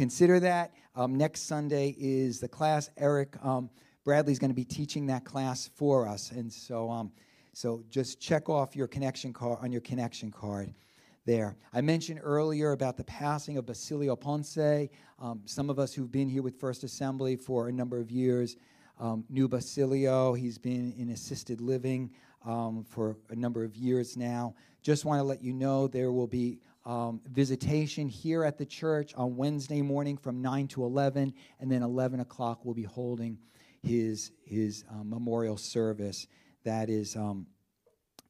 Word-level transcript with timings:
consider 0.00 0.40
that. 0.40 0.72
Um, 0.96 1.18
next 1.18 1.42
Sunday 1.42 1.94
is 1.98 2.40
the 2.40 2.48
class. 2.48 2.88
Eric 2.96 3.36
um, 3.44 3.68
Bradley's 4.02 4.38
going 4.38 4.50
to 4.50 4.54
be 4.54 4.64
teaching 4.64 5.04
that 5.08 5.26
class 5.26 5.68
for 5.74 6.08
us, 6.08 6.30
and 6.30 6.50
so 6.50 6.90
um, 6.90 7.12
so 7.52 7.84
just 7.90 8.18
check 8.18 8.48
off 8.48 8.74
your 8.74 8.86
connection 8.86 9.34
card 9.34 9.58
on 9.60 9.70
your 9.70 9.82
connection 9.82 10.30
card 10.30 10.72
there. 11.26 11.54
I 11.74 11.82
mentioned 11.82 12.20
earlier 12.22 12.72
about 12.72 12.96
the 12.96 13.04
passing 13.04 13.58
of 13.58 13.66
Basilio 13.66 14.16
Ponce. 14.16 14.88
Um, 15.18 15.42
some 15.44 15.68
of 15.68 15.78
us 15.78 15.92
who've 15.92 16.10
been 16.10 16.30
here 16.30 16.40
with 16.40 16.58
First 16.58 16.82
Assembly 16.82 17.36
for 17.36 17.68
a 17.68 17.72
number 17.72 18.00
of 18.00 18.10
years 18.10 18.56
um, 18.98 19.26
knew 19.28 19.48
Basilio. 19.48 20.32
He's 20.32 20.56
been 20.56 20.94
in 20.96 21.10
assisted 21.10 21.60
living 21.60 22.10
um, 22.46 22.86
for 22.88 23.18
a 23.28 23.36
number 23.36 23.64
of 23.64 23.76
years 23.76 24.16
now. 24.16 24.54
Just 24.80 25.04
want 25.04 25.18
to 25.18 25.24
let 25.24 25.42
you 25.42 25.52
know 25.52 25.88
there 25.88 26.10
will 26.10 26.26
be 26.26 26.58
um, 26.84 27.20
visitation 27.30 28.08
here 28.08 28.44
at 28.44 28.58
the 28.58 28.66
church 28.66 29.14
on 29.14 29.36
Wednesday 29.36 29.82
morning 29.82 30.16
from 30.16 30.40
9 30.40 30.68
to 30.68 30.84
11, 30.84 31.34
and 31.60 31.70
then 31.70 31.82
11 31.82 32.20
o'clock 32.20 32.64
we'll 32.64 32.74
be 32.74 32.82
holding 32.82 33.38
his, 33.82 34.32
his 34.44 34.84
uh, 34.90 35.04
memorial 35.04 35.56
service. 35.56 36.26
That 36.64 36.88
is 36.88 37.16
um, 37.16 37.46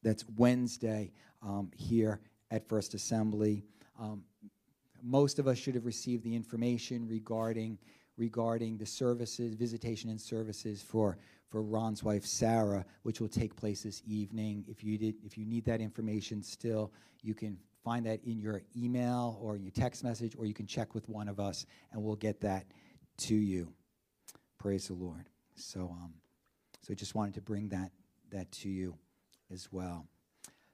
that's 0.03 0.25
Wednesday 0.35 1.11
um, 1.41 1.71
here 1.75 2.21
at 2.49 2.67
First 2.67 2.93
Assembly. 2.93 3.63
Um, 3.99 4.23
most 5.03 5.39
of 5.39 5.47
us 5.47 5.57
should 5.57 5.75
have 5.75 5.85
received 5.85 6.23
the 6.23 6.35
information 6.35 7.07
regarding 7.07 7.77
regarding 8.17 8.77
the 8.77 8.85
services, 8.85 9.55
visitation 9.55 10.09
and 10.09 10.19
services 10.19 10.81
for 10.81 11.17
for 11.49 11.61
Ron's 11.61 12.03
wife 12.03 12.25
Sarah, 12.25 12.85
which 13.03 13.19
will 13.19 13.27
take 13.27 13.55
place 13.55 13.83
this 13.83 14.01
evening. 14.05 14.63
If 14.67 14.83
you 14.83 14.97
did, 14.97 15.15
if 15.23 15.37
you 15.37 15.45
need 15.45 15.65
that 15.65 15.81
information 15.81 16.41
still, 16.41 16.91
you 17.21 17.33
can 17.33 17.57
find 17.83 18.05
that 18.05 18.23
in 18.23 18.39
your 18.39 18.61
email 18.75 19.39
or 19.41 19.57
your 19.57 19.71
text 19.71 20.03
message, 20.03 20.35
or 20.37 20.45
you 20.45 20.53
can 20.53 20.67
check 20.67 20.93
with 20.93 21.07
one 21.09 21.27
of 21.27 21.39
us, 21.39 21.65
and 21.91 22.01
we'll 22.01 22.15
get 22.15 22.41
that 22.41 22.65
to 23.17 23.35
you. 23.35 23.73
Praise 24.57 24.87
the 24.87 24.93
Lord. 24.93 25.27
So, 25.55 25.81
um, 25.81 26.13
so 26.81 26.93
just 26.93 27.15
wanted 27.15 27.33
to 27.35 27.41
bring 27.41 27.69
that 27.69 27.91
that 28.31 28.51
to 28.51 28.69
you 28.69 28.95
as 29.51 29.69
well. 29.71 30.07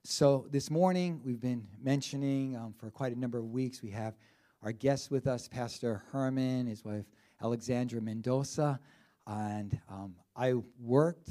So 0.04 0.48
this 0.52 0.70
morning 0.70 1.20
we've 1.26 1.42
been 1.42 1.68
mentioning 1.82 2.56
um, 2.56 2.74
for 2.78 2.90
quite 2.92 3.16
a 3.16 3.20
number 3.20 3.40
of 3.40 3.46
weeks. 3.46 3.82
We 3.82 3.90
have 3.92 4.16
our 4.62 4.72
guest 4.72 5.12
with 5.12 5.28
us, 5.28 5.48
Pastor 5.48 6.04
Herman, 6.12 6.68
his 6.68 6.86
wife 6.86 7.06
Alexandra 7.42 8.02
Mendoza, 8.02 8.80
and 9.26 9.80
um, 9.90 10.16
I 10.36 10.54
worked 10.80 11.30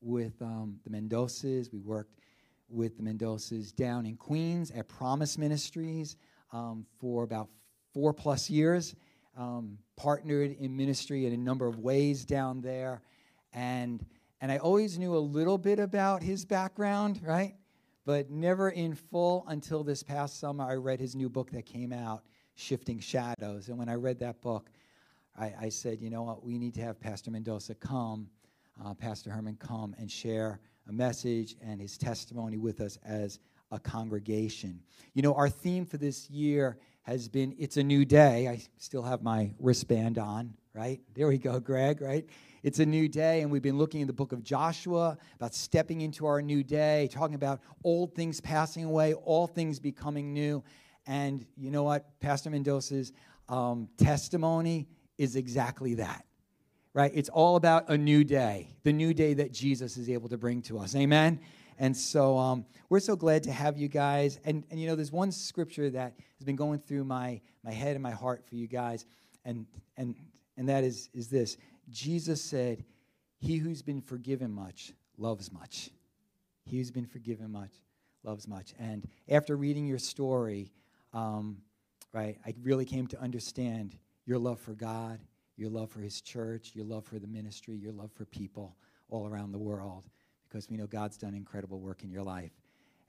with 0.00 0.40
um, 0.40 0.78
the 0.84 0.90
Mendozas. 0.90 1.72
We 1.72 1.80
worked 1.80 2.18
with 2.74 2.96
the 2.96 3.02
Mendozas 3.02 3.74
down 3.74 4.04
in 4.04 4.16
Queens 4.16 4.70
at 4.72 4.88
Promise 4.88 5.38
Ministries 5.38 6.16
um, 6.52 6.84
for 6.98 7.22
about 7.22 7.48
four 7.92 8.12
plus 8.12 8.50
years. 8.50 8.94
Um, 9.36 9.78
partnered 9.96 10.52
in 10.60 10.76
ministry 10.76 11.26
in 11.26 11.32
a 11.32 11.36
number 11.36 11.66
of 11.66 11.80
ways 11.80 12.24
down 12.24 12.60
there, 12.60 13.02
and 13.52 14.04
and 14.40 14.52
I 14.52 14.58
always 14.58 14.96
knew 14.96 15.16
a 15.16 15.18
little 15.18 15.58
bit 15.58 15.80
about 15.80 16.22
his 16.22 16.44
background, 16.44 17.20
right? 17.24 17.54
But 18.04 18.30
never 18.30 18.68
in 18.68 18.94
full 18.94 19.44
until 19.48 19.82
this 19.82 20.04
past 20.04 20.38
summer. 20.38 20.64
I 20.64 20.74
read 20.74 21.00
his 21.00 21.16
new 21.16 21.28
book 21.28 21.50
that 21.50 21.66
came 21.66 21.92
out, 21.92 22.22
Shifting 22.54 23.00
Shadows, 23.00 23.68
and 23.68 23.76
when 23.76 23.88
I 23.88 23.94
read 23.94 24.20
that 24.20 24.40
book, 24.40 24.70
I, 25.36 25.52
I 25.62 25.68
said, 25.68 26.00
you 26.00 26.10
know 26.10 26.22
what, 26.22 26.44
we 26.44 26.58
need 26.58 26.74
to 26.74 26.82
have 26.82 27.00
Pastor 27.00 27.30
Mendoza 27.30 27.74
come, 27.74 28.28
uh, 28.84 28.94
Pastor 28.94 29.30
Herman 29.30 29.56
come 29.56 29.96
and 29.98 30.08
share 30.08 30.60
a 30.88 30.92
message 30.92 31.56
and 31.62 31.80
his 31.80 31.96
testimony 31.98 32.58
with 32.58 32.80
us 32.80 32.98
as 33.04 33.38
a 33.70 33.78
congregation. 33.78 34.80
You 35.14 35.22
know, 35.22 35.34
our 35.34 35.48
theme 35.48 35.86
for 35.86 35.96
this 35.96 36.28
year 36.30 36.78
has 37.02 37.28
been 37.28 37.54
It's 37.58 37.76
a 37.76 37.82
New 37.82 38.04
Day. 38.04 38.48
I 38.48 38.62
still 38.78 39.02
have 39.02 39.22
my 39.22 39.52
wristband 39.58 40.18
on, 40.18 40.54
right? 40.74 41.00
There 41.14 41.28
we 41.28 41.38
go, 41.38 41.60
Greg, 41.60 42.00
right? 42.00 42.24
It's 42.62 42.78
a 42.78 42.86
new 42.86 43.08
day, 43.08 43.42
and 43.42 43.50
we've 43.50 43.60
been 43.60 43.76
looking 43.76 44.00
in 44.00 44.06
the 44.06 44.14
book 44.14 44.32
of 44.32 44.42
Joshua 44.42 45.18
about 45.36 45.54
stepping 45.54 46.00
into 46.00 46.24
our 46.24 46.40
new 46.40 46.64
day, 46.64 47.10
talking 47.12 47.34
about 47.34 47.60
old 47.84 48.14
things 48.14 48.40
passing 48.40 48.84
away, 48.84 49.12
all 49.12 49.46
things 49.46 49.78
becoming 49.78 50.32
new. 50.32 50.64
And 51.06 51.44
you 51.58 51.70
know 51.70 51.82
what? 51.82 52.18
Pastor 52.20 52.48
Mendoza's 52.48 53.12
um, 53.50 53.88
testimony 53.98 54.88
is 55.18 55.36
exactly 55.36 55.94
that, 55.96 56.24
right? 56.94 57.10
It's 57.14 57.28
all 57.28 57.56
about 57.56 57.90
a 57.90 57.98
new 57.98 58.24
day, 58.24 58.68
the 58.84 58.92
new 58.92 59.12
day 59.12 59.34
that 59.34 59.52
Jesus 59.52 59.96
is 59.96 60.08
able 60.08 60.28
to 60.28 60.38
bring 60.38 60.62
to 60.62 60.78
us. 60.78 60.94
Amen? 60.94 61.40
And 61.78 61.96
so 61.96 62.38
um, 62.38 62.64
we're 62.88 63.00
so 63.00 63.16
glad 63.16 63.42
to 63.42 63.52
have 63.52 63.76
you 63.76 63.88
guys. 63.88 64.38
And, 64.44 64.64
and 64.70 64.80
you 64.80 64.86
know, 64.86 64.94
there's 64.94 65.12
one 65.12 65.32
scripture 65.32 65.90
that 65.90 66.14
has 66.38 66.44
been 66.46 66.56
going 66.56 66.78
through 66.78 67.04
my, 67.04 67.40
my 67.64 67.72
head 67.72 67.94
and 67.94 68.02
my 68.02 68.12
heart 68.12 68.44
for 68.48 68.54
you 68.54 68.68
guys, 68.68 69.04
and, 69.44 69.66
and, 69.96 70.14
and 70.56 70.68
that 70.68 70.84
is, 70.84 71.10
is 71.12 71.28
this 71.28 71.56
Jesus 71.90 72.40
said, 72.40 72.84
He 73.40 73.56
who's 73.56 73.82
been 73.82 74.00
forgiven 74.00 74.52
much 74.52 74.92
loves 75.18 75.52
much. 75.52 75.90
He 76.64 76.78
who's 76.78 76.90
been 76.90 77.06
forgiven 77.06 77.50
much 77.50 77.72
loves 78.22 78.48
much. 78.48 78.72
And 78.78 79.06
after 79.28 79.56
reading 79.56 79.86
your 79.86 79.98
story, 79.98 80.72
um, 81.12 81.58
right, 82.12 82.38
I 82.46 82.54
really 82.62 82.84
came 82.84 83.06
to 83.08 83.20
understand 83.20 83.98
your 84.24 84.38
love 84.38 84.60
for 84.60 84.72
God, 84.72 85.20
your 85.56 85.70
love 85.70 85.90
for 85.90 86.00
His 86.00 86.20
church, 86.20 86.72
your 86.74 86.84
love 86.84 87.04
for 87.04 87.18
the 87.18 87.26
ministry, 87.26 87.76
your 87.76 87.92
love 87.92 88.10
for 88.12 88.24
people 88.24 88.76
all 89.08 89.26
around 89.26 89.52
the 89.52 89.58
world, 89.58 90.04
because 90.48 90.68
we 90.68 90.76
know 90.76 90.86
God's 90.86 91.16
done 91.16 91.34
incredible 91.34 91.80
work 91.80 92.02
in 92.02 92.10
your 92.10 92.22
life. 92.22 92.52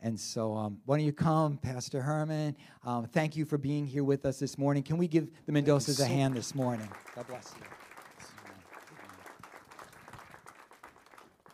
And 0.01 0.19
so, 0.19 0.53
um, 0.55 0.79
why 0.85 0.97
don't 0.97 1.05
you 1.05 1.13
come, 1.13 1.57
Pastor 1.57 2.01
Herman? 2.01 2.55
Um, 2.83 3.07
thank 3.07 3.35
you 3.35 3.45
for 3.45 3.57
being 3.57 3.87
here 3.87 4.03
with 4.03 4.25
us 4.25 4.39
this 4.39 4.57
morning. 4.57 4.83
Can 4.83 4.97
we 4.97 5.07
give 5.07 5.29
the 5.45 5.51
Mendozas 5.51 5.99
a 5.99 6.05
hand 6.05 6.35
this 6.35 6.53
morning? 6.53 6.89
God 7.15 7.27
bless 7.27 7.53
you. 7.57 7.65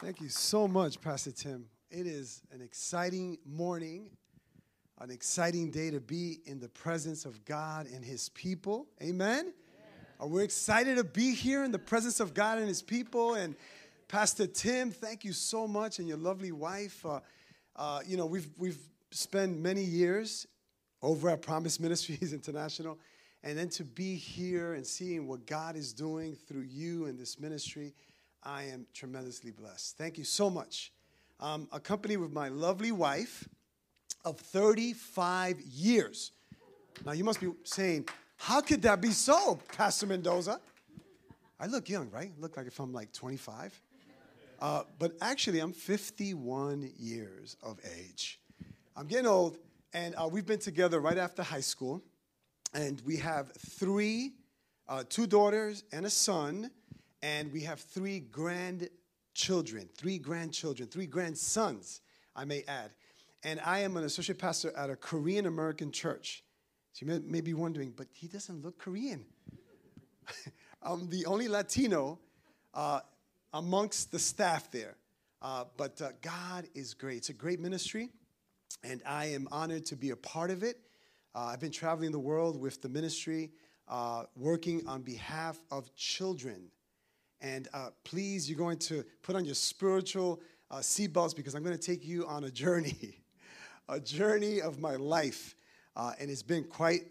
Thank 0.02 0.20
you 0.20 0.30
so 0.30 0.68
much, 0.68 1.00
Pastor 1.00 1.32
Tim. 1.32 1.68
It 1.92 2.08
is 2.08 2.42
an 2.52 2.60
exciting 2.62 3.38
morning, 3.46 4.10
an 5.00 5.12
exciting 5.12 5.70
day 5.70 5.92
to 5.92 6.00
be 6.00 6.40
in 6.46 6.60
the 6.60 6.70
presence 6.70 7.24
of 7.24 7.46
God 7.46 7.86
and 7.86 8.04
His 8.04 8.30
people. 8.30 8.88
Amen. 9.04 9.54
Are 10.22 10.28
excited 10.44 10.98
to 10.98 11.04
be 11.04 11.34
here 11.34 11.64
in 11.64 11.72
the 11.72 11.80
presence 11.80 12.20
of 12.20 12.36
God 12.36 12.60
and 12.60 12.68
His 12.68 12.84
people? 12.84 13.34
And 13.34 13.56
Pastor 14.08 14.46
Tim, 14.46 14.92
thank 14.92 15.26
you 15.26 15.34
so 15.34 15.68
much, 15.68 15.98
and 15.98 16.08
your 16.08 16.20
lovely 16.20 16.52
wife. 16.52 17.04
Uh, 17.04 17.22
uh, 17.76 18.02
you 18.06 18.18
know, 18.18 18.28
we've 18.28 18.48
we've 18.56 18.78
spent 19.10 19.58
many 19.58 19.82
years 19.82 20.46
over 21.02 21.28
at 21.32 21.42
Promise 21.42 21.80
Ministries 21.80 22.34
International, 22.36 23.00
and 23.44 23.58
then 23.58 23.68
to 23.70 23.84
be 23.84 24.14
here 24.14 24.76
and 24.76 24.86
seeing 24.86 25.26
what 25.28 25.48
God 25.48 25.76
is 25.76 25.92
doing 25.92 26.36
through 26.36 26.68
you 26.70 27.08
and 27.08 27.18
this 27.18 27.40
ministry 27.40 27.96
I 28.44 28.66
am 28.66 28.86
tremendously 28.94 29.50
blessed. 29.50 29.98
Thank 29.98 30.20
you 30.20 30.24
so 30.24 30.52
much. 30.52 30.92
Um, 31.40 31.68
accompanied 31.72 32.18
with 32.18 32.32
my 32.32 32.50
lovely 32.50 32.92
wife 32.92 33.50
of 34.24 34.40
35 34.40 35.62
years. 35.62 36.32
Now, 37.04 37.14
you 37.14 37.24
must 37.24 37.40
be 37.40 37.52
saying, 37.64 38.06
how 38.42 38.62
could 38.62 38.82
that 38.82 39.02
be 39.02 39.12
so, 39.12 39.60
Pastor 39.78 40.08
Mendoza? 40.08 40.60
I 41.60 41.68
look 41.68 41.90
young, 41.90 42.10
right? 42.10 42.32
Look 42.40 42.58
like 42.58 42.68
if 42.68 42.80
I'm 42.80 42.92
like 42.92 43.14
25. 43.14 43.80
Uh, 44.60 44.84
but 45.00 45.14
actually, 45.22 45.60
I'm 45.60 45.74
51 45.74 46.92
years 46.98 47.58
of 47.64 47.80
age. 47.98 48.40
I'm 48.96 49.08
getting 49.08 49.28
old, 49.28 49.58
and 49.94 50.16
uh, 50.16 50.28
we've 50.28 50.46
been 50.46 50.60
together 50.60 51.00
right 51.00 51.18
after 51.18 51.44
high 51.44 51.62
school. 51.62 52.02
And 52.74 53.02
we 53.06 53.18
have 53.18 53.52
three, 53.54 54.34
uh, 54.88 55.04
two 55.08 55.28
daughters 55.28 55.84
and 55.92 56.06
a 56.06 56.10
son 56.10 56.72
and 57.22 57.52
we 57.52 57.62
have 57.62 57.80
three 57.80 58.20
grandchildren, 58.20 59.90
three 59.96 60.18
grandchildren, 60.18 60.90
three 60.90 61.06
grandsons, 61.06 62.02
I 62.36 62.46
may 62.46 62.64
add. 62.68 62.92
And 63.44 63.60
I 63.64 63.80
am 63.80 63.98
an 63.98 64.04
associate 64.04 64.40
pastor 64.40 64.72
at 64.76 64.90
a 64.90 64.96
Korean 64.96 65.46
American 65.46 65.92
church. 65.92 66.44
So 66.94 67.06
you 67.06 67.12
may, 67.12 67.20
may 67.20 67.42
be 67.42 67.54
wondering, 67.54 67.94
but 67.96 68.08
he 68.12 68.28
doesn't 68.28 68.64
look 68.64 68.78
Korean. 68.78 69.26
I'm 70.84 71.10
the 71.10 71.26
only 71.26 71.48
Latino 71.48 72.20
uh, 72.74 73.02
amongst 73.54 74.12
the 74.12 74.20
staff 74.20 74.72
there. 74.72 74.96
Uh, 75.42 75.66
but 75.78 76.02
uh, 76.02 76.10
God 76.22 76.68
is 76.76 76.94
great. 76.94 77.18
It's 77.18 77.30
a 77.30 77.34
great 77.34 77.60
ministry, 77.60 78.10
and 78.84 79.02
I 79.06 79.26
am 79.26 79.48
honored 79.52 79.86
to 79.88 79.96
be 79.96 80.12
a 80.12 80.16
part 80.16 80.52
of 80.52 80.64
it. 80.64 80.80
Uh, 81.34 81.46
I've 81.46 81.60
been 81.60 81.72
traveling 81.72 82.12
the 82.12 82.20
world 82.20 82.60
with 82.60 82.82
the 82.82 82.90
ministry, 82.90 83.52
uh, 83.88 84.26
working 84.36 84.86
on 84.88 85.02
behalf 85.02 85.60
of 85.72 85.94
children 85.96 86.70
and 87.42 87.68
uh, 87.74 87.90
please, 88.04 88.50
you're 88.50 88.58
going 88.58 88.78
to 88.78 89.04
put 89.24 89.36
on 89.36 89.46
your 89.46 89.56
spiritual 89.56 90.42
seatbelts 90.72 91.36
because 91.36 91.56
I'm 91.56 91.64
going 91.64 91.78
to 91.78 91.82
take 91.82 92.06
you 92.06 92.26
on 92.28 92.44
a 92.44 92.52
journey, 92.52 93.18
a 93.90 94.00
journey 94.00 94.62
of 94.62 94.80
my 94.80 94.96
life. 94.96 95.56
Uh, 95.96 96.14
and 96.20 96.30
it's 96.30 96.44
been 96.44 96.64
quite 96.64 97.04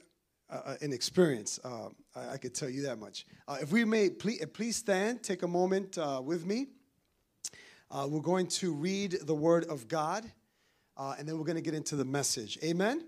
uh, 0.50 0.60
uh, 0.64 0.76
an 0.80 0.92
experience. 0.92 1.60
Uh, 1.64 1.88
I, 2.16 2.34
I, 2.34 2.36
could 2.38 2.54
tell 2.54 2.68
you 2.68 2.82
that 2.82 2.98
much. 2.98 3.26
if 3.60 3.70
we 3.72 3.84
may, 3.84 4.10
please, 4.10 4.44
please 4.52 4.76
stand, 4.76 5.22
take 5.22 5.42
a 5.42 5.48
moment 5.48 5.98
with 6.24 6.46
me. 6.46 6.66
we're 7.92 8.20
going 8.20 8.46
to 8.46 8.72
read 8.72 9.18
the 9.22 9.34
Word 9.34 9.64
of 9.66 9.86
God, 9.88 10.24
and 10.96 11.28
then 11.28 11.38
we're 11.38 11.44
going 11.44 11.56
to 11.56 11.62
get 11.62 11.74
into 11.74 11.96
the 11.96 12.04
message. 12.04 12.58
Amen? 12.64 13.04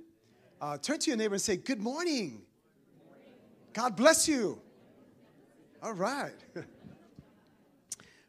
turn 0.83 0.99
to 0.99 1.11
your 1.11 1.17
neighbor 1.17 1.35
and 1.35 1.43
say, 1.43 1.57
Good 1.57 1.81
morning. 1.81 2.43
God 3.73 3.97
bless 3.97 4.29
you. 4.29 4.61
All 5.83 5.95
right. 5.95 6.35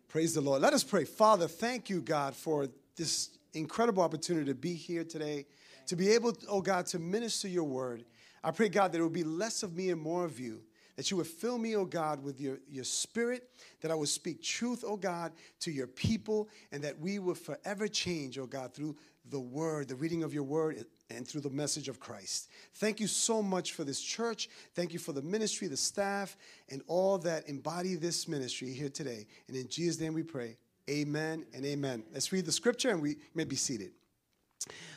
Praise 0.07 0.33
the 0.33 0.41
Lord. 0.41 0.61
Let 0.61 0.73
us 0.73 0.83
pray. 0.83 1.05
Father, 1.05 1.47
thank 1.47 1.89
you, 1.89 1.99
God, 2.01 2.35
for 2.35 2.67
this 2.95 3.29
incredible 3.53 4.03
opportunity 4.03 4.45
to 4.45 4.55
be 4.55 4.73
here 4.73 5.03
today, 5.03 5.45
to 5.87 5.95
be 5.95 6.09
able, 6.09 6.33
oh 6.47 6.61
God, 6.61 6.85
to 6.87 6.99
minister 6.99 7.47
your 7.47 7.63
word. 7.63 8.05
I 8.43 8.51
pray, 8.51 8.69
God, 8.69 8.91
that 8.91 8.99
it 8.99 9.01
will 9.01 9.09
be 9.09 9.23
less 9.23 9.63
of 9.63 9.75
me 9.75 9.89
and 9.89 10.01
more 10.01 10.25
of 10.25 10.39
you 10.39 10.61
that 10.95 11.09
you 11.09 11.17
would 11.17 11.27
fill 11.27 11.57
me, 11.57 11.75
oh 11.75 11.85
God, 11.85 12.23
with 12.23 12.39
your, 12.39 12.59
your 12.69 12.83
spirit, 12.83 13.49
that 13.81 13.91
I 13.91 13.95
would 13.95 14.09
speak 14.09 14.41
truth, 14.41 14.83
oh 14.85 14.97
God, 14.97 15.31
to 15.61 15.71
your 15.71 15.87
people, 15.87 16.49
and 16.71 16.83
that 16.83 16.99
we 16.99 17.19
will 17.19 17.35
forever 17.35 17.87
change, 17.87 18.37
oh 18.37 18.45
God, 18.45 18.73
through 18.73 18.95
the 19.29 19.39
word, 19.39 19.87
the 19.87 19.95
reading 19.95 20.23
of 20.23 20.33
your 20.33 20.43
word, 20.43 20.85
and 21.09 21.27
through 21.27 21.41
the 21.41 21.49
message 21.49 21.89
of 21.89 21.99
Christ. 21.99 22.49
Thank 22.75 22.99
you 22.99 23.07
so 23.07 23.41
much 23.41 23.73
for 23.73 23.83
this 23.83 24.01
church. 24.01 24.49
Thank 24.75 24.93
you 24.93 24.99
for 24.99 25.13
the 25.13 25.21
ministry, 25.21 25.67
the 25.67 25.77
staff, 25.77 26.37
and 26.69 26.81
all 26.87 27.17
that 27.19 27.47
embody 27.47 27.95
this 27.95 28.27
ministry 28.27 28.71
here 28.71 28.89
today. 28.89 29.25
And 29.47 29.55
in 29.55 29.67
Jesus' 29.67 29.99
name 29.99 30.13
we 30.13 30.23
pray. 30.23 30.57
Amen 30.89 31.45
and 31.53 31.65
amen. 31.65 32.03
Let's 32.11 32.31
read 32.31 32.45
the 32.45 32.51
scripture 32.51 32.89
and 32.89 33.01
we 33.01 33.17
may 33.33 33.45
be 33.45 33.55
seated. 33.55 33.91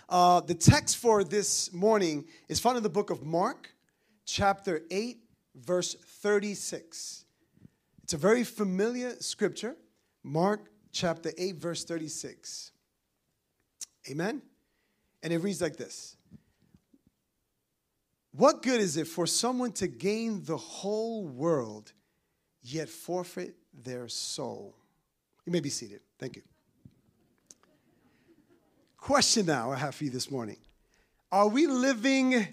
Uh, 0.08 0.40
the 0.40 0.54
text 0.54 0.98
for 0.98 1.24
this 1.24 1.72
morning 1.72 2.26
is 2.48 2.60
found 2.60 2.76
in 2.76 2.82
the 2.82 2.88
book 2.88 3.10
of 3.10 3.24
Mark, 3.24 3.74
chapter 4.24 4.82
8, 4.90 5.18
verse 5.54 5.94
36. 5.94 7.24
It's 8.04 8.14
a 8.14 8.16
very 8.16 8.44
familiar 8.44 9.16
scripture, 9.20 9.76
Mark 10.22 10.70
chapter 10.92 11.32
8, 11.36 11.56
verse 11.56 11.84
36. 11.84 12.70
Amen? 14.10 14.42
And 15.22 15.32
it 15.32 15.38
reads 15.38 15.60
like 15.60 15.76
this 15.76 16.16
What 18.32 18.62
good 18.62 18.80
is 18.80 18.96
it 18.96 19.08
for 19.08 19.26
someone 19.26 19.72
to 19.72 19.88
gain 19.88 20.44
the 20.44 20.56
whole 20.56 21.26
world, 21.26 21.92
yet 22.62 22.88
forfeit 22.88 23.56
their 23.74 24.08
soul? 24.08 24.76
You 25.44 25.52
may 25.52 25.60
be 25.60 25.70
seated. 25.70 26.00
Thank 26.18 26.36
you. 26.36 26.42
Question 29.06 29.46
now 29.46 29.70
I 29.70 29.76
have 29.76 29.94
for 29.94 30.02
you 30.02 30.10
this 30.10 30.32
morning 30.32 30.56
Are 31.30 31.46
we 31.46 31.68
living 31.68 32.44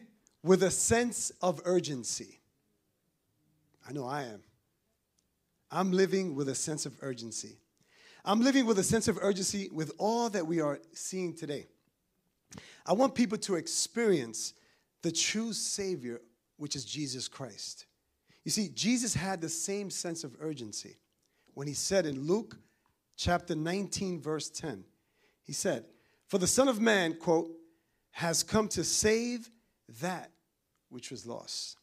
with 0.44 0.62
a 0.62 0.70
sense 0.70 1.32
of 1.42 1.60
urgency? 1.66 2.42
I 3.90 3.92
know 3.92 4.06
I 4.06 4.26
am. 4.26 4.44
I'm 5.72 5.92
living 5.92 6.36
with 6.36 6.50
a 6.50 6.54
sense 6.54 6.86
of 6.86 6.96
urgency. 7.02 7.58
I'm 8.24 8.42
living 8.42 8.68
with 8.68 8.78
a 8.78 8.84
sense 8.84 9.08
of 9.08 9.18
urgency 9.20 9.68
with 9.74 9.94
all 9.98 10.30
that 10.30 10.46
we 10.46 10.62
are 10.62 10.78
seeing 10.92 11.34
today. 11.34 11.66
I 12.86 12.94
want 12.94 13.16
people 13.16 13.40
to 13.40 13.56
experience 13.56 14.54
the 15.02 15.12
true 15.12 15.54
Savior, 15.54 16.22
which 16.58 16.76
is 16.76 16.86
Jesus 16.86 17.28
Christ. 17.28 17.88
You 18.44 18.52
see, 18.52 18.70
Jesus 18.70 19.16
had 19.16 19.42
the 19.42 19.50
same 19.50 19.90
sense 19.90 20.24
of 20.24 20.38
urgency 20.40 20.98
when 21.56 21.66
he 21.66 21.74
said 21.74 22.06
in 22.06 22.28
Luke 22.28 22.58
chapter 23.18 23.56
19, 23.56 24.22
verse 24.22 24.52
10, 24.52 24.84
he 25.42 25.54
said, 25.54 25.86
For 26.34 26.40
the 26.40 26.48
Son 26.48 26.68
of 26.68 26.82
Man, 26.82 27.14
quote, 27.14 27.52
has 28.10 28.42
come 28.42 28.68
to 28.70 28.84
save 28.84 29.52
that 30.02 30.32
which 30.90 31.12
was 31.12 31.28
lost. 31.28 31.78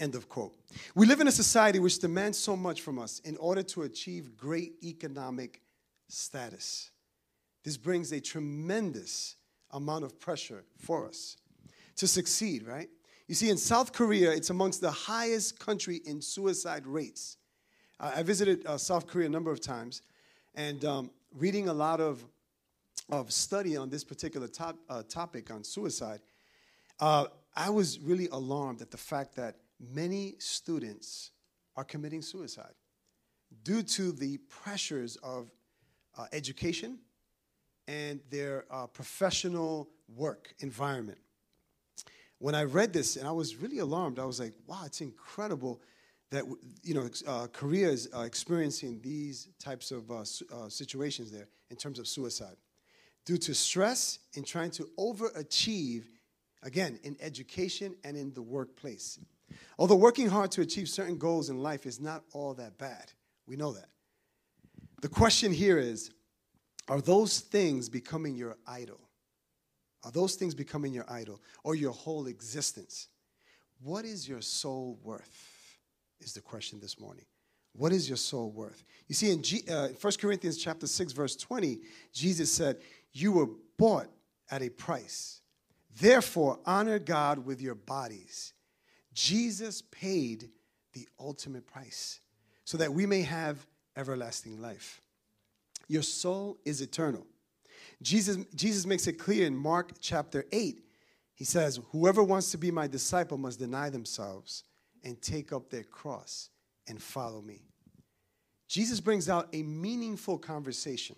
End 0.00 0.16
of 0.16 0.28
quote. 0.28 0.52
We 0.96 1.06
live 1.06 1.20
in 1.20 1.28
a 1.28 1.30
society 1.30 1.78
which 1.78 2.00
demands 2.00 2.38
so 2.38 2.56
much 2.56 2.80
from 2.80 2.98
us 2.98 3.20
in 3.20 3.36
order 3.36 3.62
to 3.62 3.82
achieve 3.82 4.36
great 4.36 4.72
economic 4.82 5.62
status. 6.08 6.90
This 7.62 7.76
brings 7.76 8.10
a 8.10 8.20
tremendous 8.20 9.36
amount 9.70 10.02
of 10.02 10.18
pressure 10.18 10.64
for 10.76 11.06
us 11.06 11.36
to 11.98 12.08
succeed, 12.08 12.66
right? 12.66 12.88
You 13.28 13.36
see, 13.36 13.48
in 13.48 13.58
South 13.58 13.92
Korea, 13.92 14.32
it's 14.32 14.50
amongst 14.50 14.80
the 14.80 14.90
highest 14.90 15.60
country 15.60 16.00
in 16.04 16.20
suicide 16.20 16.84
rates. 16.84 17.36
Uh, 18.00 18.10
I 18.16 18.24
visited 18.24 18.66
uh, 18.66 18.76
South 18.76 19.06
Korea 19.06 19.28
a 19.28 19.30
number 19.30 19.52
of 19.52 19.60
times, 19.60 20.02
and 20.56 20.84
um, 20.84 21.10
reading 21.32 21.68
a 21.68 21.72
lot 21.72 22.00
of, 22.00 22.24
of 23.08 23.32
study 23.32 23.76
on 23.76 23.88
this 23.88 24.04
particular 24.04 24.48
top, 24.48 24.76
uh, 24.88 25.02
topic 25.02 25.50
on 25.50 25.64
suicide, 25.64 26.20
uh, 27.00 27.26
I 27.56 27.70
was 27.70 27.98
really 27.98 28.28
alarmed 28.28 28.82
at 28.82 28.90
the 28.90 28.96
fact 28.96 29.36
that 29.36 29.56
many 29.94 30.34
students 30.38 31.30
are 31.76 31.84
committing 31.84 32.22
suicide 32.22 32.74
due 33.62 33.82
to 33.82 34.12
the 34.12 34.38
pressures 34.48 35.16
of 35.16 35.50
uh, 36.16 36.26
education 36.32 36.98
and 37.88 38.20
their 38.30 38.66
uh, 38.70 38.86
professional 38.86 39.88
work 40.14 40.54
environment. 40.60 41.18
When 42.38 42.54
I 42.54 42.64
read 42.64 42.92
this, 42.92 43.16
and 43.16 43.26
I 43.26 43.32
was 43.32 43.56
really 43.56 43.78
alarmed, 43.78 44.18
I 44.18 44.24
was 44.24 44.40
like, 44.40 44.54
wow, 44.66 44.82
it's 44.86 45.00
incredible 45.00 45.80
that 46.30 46.44
you 46.82 46.94
know 46.94 47.08
uh, 47.26 47.48
Korea 47.52 47.88
is 47.88 48.08
uh, 48.16 48.20
experiencing 48.20 49.00
these 49.02 49.48
types 49.58 49.90
of 49.90 50.10
uh, 50.10 50.20
uh, 50.20 50.68
situations 50.68 51.30
there 51.30 51.48
in 51.70 51.76
terms 51.76 51.98
of 51.98 52.06
suicide 52.06 52.56
due 53.30 53.38
to 53.38 53.54
stress 53.54 54.18
in 54.34 54.42
trying 54.42 54.72
to 54.72 54.88
overachieve, 54.98 56.02
again, 56.64 56.98
in 57.04 57.16
education 57.20 57.94
and 58.02 58.16
in 58.16 58.34
the 58.34 58.42
workplace. 58.42 59.20
Although 59.78 59.94
working 59.94 60.28
hard 60.28 60.50
to 60.50 60.62
achieve 60.62 60.88
certain 60.88 61.16
goals 61.16 61.48
in 61.48 61.62
life 61.62 61.86
is 61.86 62.00
not 62.00 62.24
all 62.32 62.54
that 62.54 62.76
bad, 62.76 63.12
we 63.46 63.54
know 63.54 63.72
that. 63.72 63.86
The 65.00 65.08
question 65.08 65.52
here 65.52 65.78
is 65.78 66.10
are 66.88 67.00
those 67.00 67.38
things 67.38 67.88
becoming 67.88 68.34
your 68.34 68.56
idol? 68.66 68.98
Are 70.02 70.10
those 70.10 70.34
things 70.34 70.52
becoming 70.52 70.92
your 70.92 71.08
idol 71.08 71.40
or 71.62 71.76
your 71.76 71.92
whole 71.92 72.26
existence? 72.26 73.06
What 73.80 74.04
is 74.04 74.28
your 74.28 74.40
soul 74.40 74.98
worth? 75.04 75.78
Is 76.18 76.32
the 76.32 76.40
question 76.40 76.80
this 76.80 76.98
morning. 76.98 77.26
What 77.72 77.92
is 77.92 78.08
your 78.08 78.16
soul 78.16 78.50
worth? 78.50 78.84
You 79.08 79.14
see, 79.14 79.30
in 79.30 79.42
G, 79.42 79.62
uh, 79.70 79.88
1 79.88 80.12
Corinthians 80.20 80.56
chapter 80.56 80.86
6, 80.86 81.12
verse 81.12 81.36
20, 81.36 81.78
Jesus 82.12 82.52
said, 82.52 82.78
You 83.12 83.32
were 83.32 83.48
bought 83.76 84.08
at 84.50 84.62
a 84.62 84.68
price. 84.68 85.40
Therefore, 86.00 86.58
honor 86.64 86.98
God 86.98 87.44
with 87.44 87.60
your 87.60 87.74
bodies. 87.74 88.52
Jesus 89.12 89.82
paid 89.82 90.50
the 90.92 91.08
ultimate 91.18 91.66
price 91.66 92.20
so 92.64 92.78
that 92.78 92.92
we 92.92 93.06
may 93.06 93.22
have 93.22 93.66
everlasting 93.96 94.60
life. 94.60 95.00
Your 95.88 96.02
soul 96.02 96.58
is 96.64 96.80
eternal. 96.80 97.26
Jesus, 98.02 98.38
Jesus 98.54 98.86
makes 98.86 99.06
it 99.06 99.14
clear 99.14 99.46
in 99.46 99.56
Mark 99.56 99.92
chapter 100.00 100.46
8. 100.52 100.80
He 101.34 101.44
says, 101.44 101.80
Whoever 101.90 102.22
wants 102.22 102.50
to 102.52 102.58
be 102.58 102.70
my 102.70 102.86
disciple 102.86 103.38
must 103.38 103.58
deny 103.58 103.90
themselves 103.90 104.64
and 105.04 105.20
take 105.20 105.52
up 105.52 105.70
their 105.70 105.82
cross 105.82 106.50
and 106.86 107.02
follow 107.02 107.40
me. 107.40 107.62
Jesus 108.68 109.00
brings 109.00 109.28
out 109.28 109.48
a 109.52 109.62
meaningful 109.62 110.38
conversation 110.38 111.16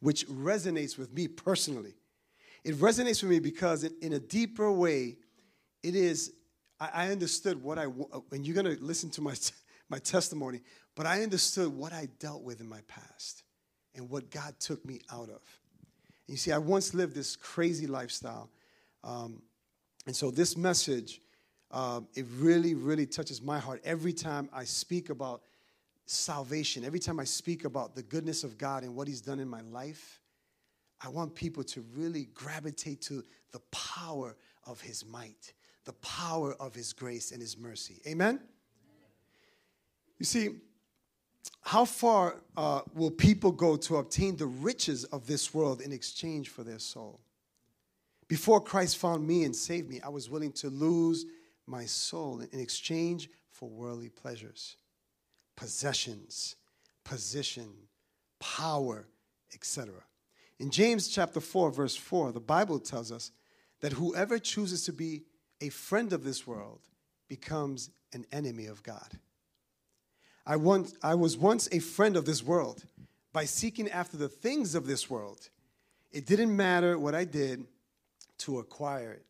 which 0.00 0.26
resonates 0.28 0.98
with 0.98 1.12
me 1.12 1.28
personally. 1.28 1.94
It 2.64 2.76
resonates 2.76 3.22
with 3.22 3.30
me 3.30 3.40
because, 3.40 3.84
in 3.84 4.12
a 4.12 4.20
deeper 4.20 4.70
way, 4.70 5.16
it 5.82 5.94
is 5.94 6.32
I, 6.92 7.10
understood 7.10 7.62
what 7.62 7.78
I, 7.78 7.84
and 8.32 8.44
you're 8.44 8.60
going 8.60 8.76
to 8.76 8.82
listen 8.82 9.10
to 9.10 9.20
my, 9.20 9.34
my 9.88 9.98
testimony, 9.98 10.60
but 10.96 11.06
I 11.06 11.22
understood 11.22 11.76
what 11.76 11.92
I 11.92 12.08
dealt 12.18 12.42
with 12.42 12.60
in 12.60 12.68
my 12.68 12.80
past 12.88 13.44
and 13.94 14.08
what 14.10 14.30
God 14.30 14.54
took 14.58 14.84
me 14.84 15.00
out 15.12 15.28
of. 15.28 15.40
And 16.26 16.28
you 16.28 16.36
see, 16.36 16.50
I 16.50 16.58
once 16.58 16.94
lived 16.94 17.14
this 17.14 17.36
crazy 17.36 17.86
lifestyle. 17.86 18.50
Um, 19.04 19.42
and 20.06 20.16
so 20.16 20.30
this 20.30 20.56
message, 20.56 21.20
um, 21.70 22.08
it 22.14 22.26
really, 22.36 22.74
really 22.74 23.06
touches 23.06 23.40
my 23.40 23.58
heart 23.58 23.80
every 23.84 24.12
time 24.12 24.48
I 24.52 24.64
speak 24.64 25.10
about 25.10 25.42
salvation, 26.12 26.84
every 26.84 26.98
time 26.98 27.18
I 27.18 27.24
speak 27.24 27.64
about 27.64 27.94
the 27.94 28.02
goodness 28.02 28.44
of 28.44 28.58
God 28.58 28.82
and 28.82 28.94
what 28.94 29.08
He's 29.08 29.20
done 29.20 29.40
in 29.40 29.48
my 29.48 29.62
life. 29.62 30.20
I 31.04 31.08
want 31.08 31.34
people 31.34 31.64
to 31.64 31.84
really 31.94 32.28
gravitate 32.32 33.00
to 33.02 33.24
the 33.50 33.58
power 33.70 34.36
of 34.66 34.80
His 34.80 35.04
might 35.04 35.52
the 35.84 35.92
power 35.94 36.54
of 36.54 36.74
His 36.74 36.92
grace 36.92 37.32
and 37.32 37.40
His 37.40 37.58
mercy. 37.58 38.00
Amen? 38.06 38.40
You 40.18 40.24
see, 40.24 40.50
how 41.62 41.84
far 41.84 42.36
uh, 42.56 42.82
will 42.94 43.10
people 43.10 43.50
go 43.50 43.76
to 43.76 43.96
obtain 43.96 44.36
the 44.36 44.46
riches 44.46 45.04
of 45.04 45.26
this 45.26 45.52
world 45.52 45.80
in 45.80 45.92
exchange 45.92 46.48
for 46.48 46.62
their 46.62 46.78
soul? 46.78 47.20
Before 48.28 48.60
Christ 48.60 48.96
found 48.96 49.26
me 49.26 49.44
and 49.44 49.54
saved 49.54 49.88
me, 49.88 50.00
I 50.00 50.08
was 50.08 50.30
willing 50.30 50.52
to 50.52 50.70
lose 50.70 51.26
my 51.66 51.84
soul 51.84 52.40
in 52.52 52.60
exchange 52.60 53.28
for 53.50 53.68
worldly 53.68 54.08
pleasures, 54.08 54.76
possessions, 55.62 56.56
position, 57.04 57.68
power, 58.40 59.06
etc. 59.54 59.94
In 60.58 60.70
James 60.70 61.06
chapter 61.06 61.38
4, 61.38 61.70
verse 61.70 61.94
4, 61.94 62.32
the 62.32 62.40
Bible 62.40 62.80
tells 62.80 63.12
us 63.12 63.30
that 63.80 63.92
whoever 63.92 64.40
chooses 64.40 64.84
to 64.86 64.92
be 64.92 65.22
a 65.60 65.68
friend 65.68 66.12
of 66.12 66.24
this 66.24 66.48
world 66.48 66.80
becomes 67.28 67.90
an 68.12 68.26
enemy 68.32 68.66
of 68.66 68.82
God. 68.82 69.06
I, 70.44 70.56
once, 70.56 70.94
I 71.00 71.14
was 71.14 71.36
once 71.36 71.68
a 71.70 71.78
friend 71.78 72.16
of 72.16 72.24
this 72.24 72.42
world 72.42 72.82
by 73.32 73.44
seeking 73.44 73.88
after 73.88 74.16
the 74.16 74.28
things 74.28 74.74
of 74.74 74.88
this 74.88 75.08
world. 75.08 75.48
It 76.10 76.26
didn't 76.26 76.56
matter 76.56 76.98
what 76.98 77.14
I 77.14 77.22
did 77.24 77.66
to 78.38 78.58
acquire 78.58 79.12
it. 79.12 79.24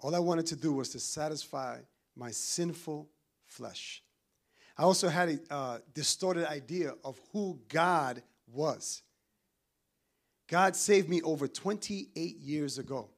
All 0.00 0.16
I 0.16 0.18
wanted 0.18 0.46
to 0.46 0.56
do 0.56 0.72
was 0.72 0.88
to 0.90 0.98
satisfy 0.98 1.78
my 2.16 2.32
sinful 2.32 3.08
flesh. 3.46 4.02
I 4.76 4.82
also 4.82 5.08
had 5.08 5.28
a 5.28 5.54
uh, 5.54 5.78
distorted 5.94 6.50
idea 6.50 6.94
of 7.04 7.20
who 7.32 7.60
God 7.68 8.22
was. 8.52 9.02
God 10.48 10.76
saved 10.76 11.08
me 11.08 11.22
over 11.22 11.46
28 11.46 12.36
years 12.38 12.78
ago. 12.78 13.08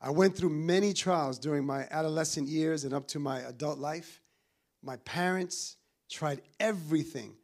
I 0.00 0.10
went 0.10 0.36
through 0.36 0.50
many 0.50 0.92
trials 0.92 1.38
during 1.38 1.64
my 1.64 1.86
adolescent 1.90 2.48
years 2.48 2.84
and 2.84 2.92
up 2.92 3.08
to 3.08 3.18
my 3.18 3.40
adult 3.40 3.78
life. 3.78 4.20
My 4.82 4.96
parents 4.98 5.76
tried 6.10 6.42
everything 6.60 7.34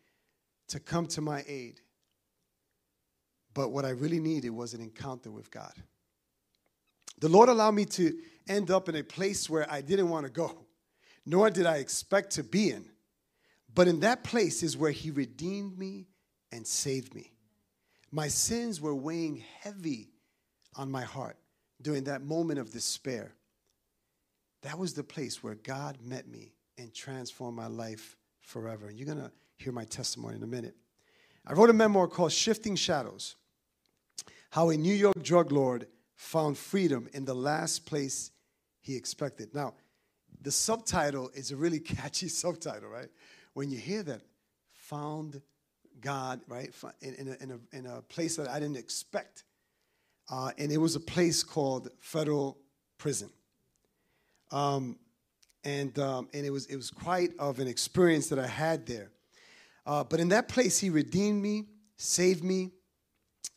to 0.68 0.78
come 0.78 1.06
to 1.08 1.22
my 1.22 1.42
aid. 1.48 1.80
But 3.54 3.70
what 3.70 3.84
I 3.84 3.90
really 3.90 4.20
needed 4.20 4.50
was 4.50 4.74
an 4.74 4.80
encounter 4.80 5.30
with 5.30 5.50
God. 5.50 5.72
The 7.18 7.28
Lord 7.28 7.48
allowed 7.48 7.72
me 7.72 7.86
to 7.86 8.16
end 8.48 8.70
up 8.70 8.88
in 8.88 8.94
a 8.94 9.02
place 9.02 9.48
where 9.48 9.70
I 9.70 9.80
didn't 9.80 10.08
want 10.08 10.26
to 10.26 10.32
go, 10.32 10.66
nor 11.26 11.50
did 11.50 11.66
I 11.66 11.76
expect 11.76 12.32
to 12.32 12.44
be 12.44 12.70
in. 12.70 12.84
But 13.74 13.88
in 13.88 14.00
that 14.00 14.24
place 14.24 14.62
is 14.62 14.76
where 14.76 14.90
He 14.90 15.10
redeemed 15.10 15.78
me 15.78 16.06
and 16.52 16.66
saved 16.66 17.14
me. 17.14 17.32
My 18.10 18.28
sins 18.28 18.80
were 18.80 18.94
weighing 18.94 19.44
heavy 19.60 20.10
on 20.74 20.90
my 20.90 21.02
heart 21.02 21.36
during 21.80 22.04
that 22.04 22.22
moment 22.22 22.58
of 22.58 22.72
despair. 22.72 23.34
That 24.62 24.78
was 24.78 24.94
the 24.94 25.04
place 25.04 25.42
where 25.42 25.54
God 25.54 25.98
met 26.02 26.28
me 26.28 26.52
and 26.76 26.92
transformed 26.92 27.56
my 27.56 27.68
life 27.68 28.16
forever. 28.40 28.88
And 28.88 28.98
you're 28.98 29.06
going 29.06 29.18
to 29.18 29.32
hear 29.56 29.72
my 29.72 29.84
testimony 29.84 30.36
in 30.36 30.42
a 30.42 30.46
minute. 30.46 30.74
I 31.46 31.52
wrote 31.52 31.70
a 31.70 31.74
memoir 31.74 32.08
called 32.08 32.32
Shifting 32.32 32.76
Shadows 32.76 33.36
How 34.50 34.70
a 34.70 34.76
New 34.76 34.94
York 34.94 35.22
Drug 35.22 35.52
Lord 35.52 35.86
Found 36.16 36.58
Freedom 36.58 37.08
in 37.14 37.24
the 37.24 37.34
Last 37.34 37.86
Place 37.86 38.30
He 38.80 38.96
Expected. 38.96 39.54
Now, 39.54 39.74
the 40.42 40.50
subtitle 40.50 41.30
is 41.34 41.50
a 41.50 41.56
really 41.56 41.80
catchy 41.80 42.28
subtitle, 42.28 42.88
right? 42.88 43.08
When 43.54 43.70
you 43.70 43.78
hear 43.78 44.02
that, 44.04 44.22
found 44.72 45.40
God, 46.00 46.40
right, 46.48 46.72
in, 47.00 47.14
in, 47.14 47.28
a, 47.28 47.42
in, 47.42 47.50
a, 47.50 47.76
in 47.76 47.86
a 47.86 48.02
place 48.02 48.36
that 48.36 48.48
I 48.48 48.58
didn't 48.58 48.76
expect. 48.76 49.44
Uh, 50.30 50.52
and 50.58 50.70
it 50.70 50.78
was 50.78 50.96
a 50.96 51.00
place 51.00 51.42
called 51.42 51.88
Federal 52.00 52.56
Prison. 52.98 53.30
Um, 54.50 54.98
and, 55.64 55.98
um, 55.98 56.28
and 56.32 56.46
it, 56.46 56.50
was, 56.50 56.66
it 56.66 56.76
was 56.76 56.90
quite 56.90 57.30
of 57.38 57.58
an 57.58 57.68
experience 57.68 58.28
that 58.28 58.38
I 58.38 58.46
had 58.46 58.86
there. 58.86 59.10
Uh, 59.86 60.04
but 60.04 60.20
in 60.20 60.28
that 60.28 60.48
place, 60.48 60.78
he 60.78 60.90
redeemed 60.90 61.42
me, 61.42 61.66
saved 61.96 62.44
me, 62.44 62.70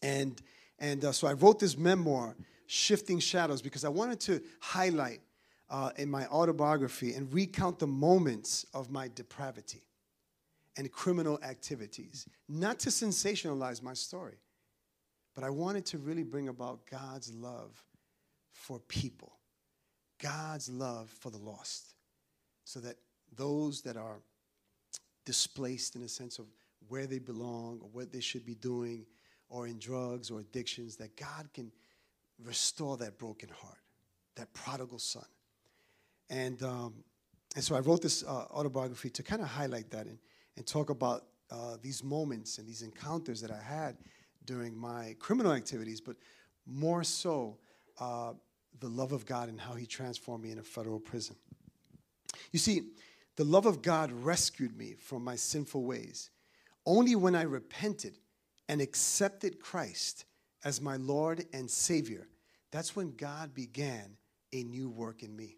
and, 0.01 0.41
and 0.79 1.05
uh, 1.05 1.11
so 1.11 1.27
I 1.27 1.33
wrote 1.33 1.59
this 1.59 1.77
memoir, 1.77 2.35
Shifting 2.65 3.19
Shadows, 3.19 3.61
because 3.61 3.85
I 3.85 3.89
wanted 3.89 4.19
to 4.21 4.41
highlight 4.59 5.21
uh, 5.73 5.89
in 5.97 6.09
my 6.09 6.27
autobiography 6.27 7.15
and 7.15 7.33
recount 7.33 7.79
the 7.79 7.87
moments 7.87 8.63
of 8.75 8.91
my 8.91 9.09
depravity 9.15 9.81
and 10.77 10.91
criminal 10.91 11.39
activities, 11.43 12.27
not 12.47 12.77
to 12.77 12.89
sensationalize 12.89 13.81
my 13.81 13.93
story, 13.95 14.37
but 15.33 15.43
I 15.43 15.49
wanted 15.49 15.83
to 15.87 15.97
really 15.97 16.21
bring 16.21 16.47
about 16.47 16.85
God's 16.85 17.33
love 17.33 17.83
for 18.51 18.79
people, 18.81 19.33
God's 20.21 20.69
love 20.69 21.09
for 21.09 21.31
the 21.31 21.39
lost, 21.39 21.95
so 22.65 22.79
that 22.81 22.97
those 23.35 23.81
that 23.81 23.97
are 23.97 24.19
displaced 25.25 25.95
in 25.95 26.03
a 26.03 26.07
sense 26.07 26.37
of 26.37 26.45
where 26.87 27.07
they 27.07 27.17
belong 27.17 27.79
or 27.81 27.89
what 27.91 28.11
they 28.11 28.19
should 28.19 28.45
be 28.45 28.55
doing 28.55 29.07
or 29.49 29.65
in 29.65 29.79
drugs 29.79 30.29
or 30.29 30.39
addictions, 30.39 30.97
that 30.97 31.17
God 31.17 31.49
can 31.51 31.71
restore 32.43 32.95
that 32.97 33.17
broken 33.17 33.49
heart, 33.49 33.81
that 34.35 34.53
prodigal 34.53 34.99
son. 34.99 35.25
And, 36.29 36.61
um, 36.63 36.93
and 37.55 37.63
so 37.63 37.75
I 37.75 37.79
wrote 37.79 38.01
this 38.01 38.23
uh, 38.23 38.45
autobiography 38.51 39.09
to 39.11 39.23
kind 39.23 39.41
of 39.41 39.47
highlight 39.47 39.89
that 39.91 40.05
and, 40.07 40.17
and 40.57 40.65
talk 40.65 40.89
about 40.89 41.25
uh, 41.51 41.77
these 41.81 42.03
moments 42.03 42.57
and 42.57 42.67
these 42.67 42.81
encounters 42.81 43.41
that 43.41 43.51
I 43.51 43.61
had 43.61 43.97
during 44.45 44.75
my 44.75 45.15
criminal 45.19 45.53
activities, 45.53 46.01
but 46.01 46.15
more 46.65 47.03
so 47.03 47.57
uh, 47.99 48.33
the 48.79 48.87
love 48.87 49.11
of 49.11 49.25
God 49.25 49.49
and 49.49 49.59
how 49.59 49.73
He 49.73 49.85
transformed 49.85 50.43
me 50.43 50.51
in 50.51 50.59
a 50.59 50.63
federal 50.63 50.99
prison. 50.99 51.35
You 52.51 52.59
see, 52.59 52.81
the 53.35 53.43
love 53.43 53.65
of 53.65 53.81
God 53.81 54.11
rescued 54.11 54.77
me 54.77 54.93
from 54.93 55.23
my 55.23 55.35
sinful 55.35 55.83
ways. 55.83 56.29
Only 56.85 57.15
when 57.15 57.35
I 57.35 57.43
repented 57.43 58.17
and 58.67 58.81
accepted 58.81 59.59
Christ 59.59 60.25
as 60.63 60.81
my 60.81 60.97
Lord 60.97 61.45
and 61.53 61.69
Savior, 61.69 62.27
that's 62.71 62.95
when 62.95 63.15
God 63.15 63.53
began 63.53 64.17
a 64.53 64.63
new 64.63 64.89
work 64.89 65.23
in 65.23 65.35
me. 65.35 65.57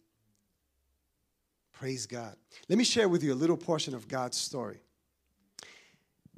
Praise 1.80 2.06
God. 2.06 2.36
Let 2.70 2.78
me 2.78 2.86
share 2.86 3.10
with 3.10 3.22
you 3.22 3.34
a 3.34 3.36
little 3.36 3.58
portion 3.58 3.94
of 3.94 4.08
God's 4.08 4.38
story. 4.38 4.80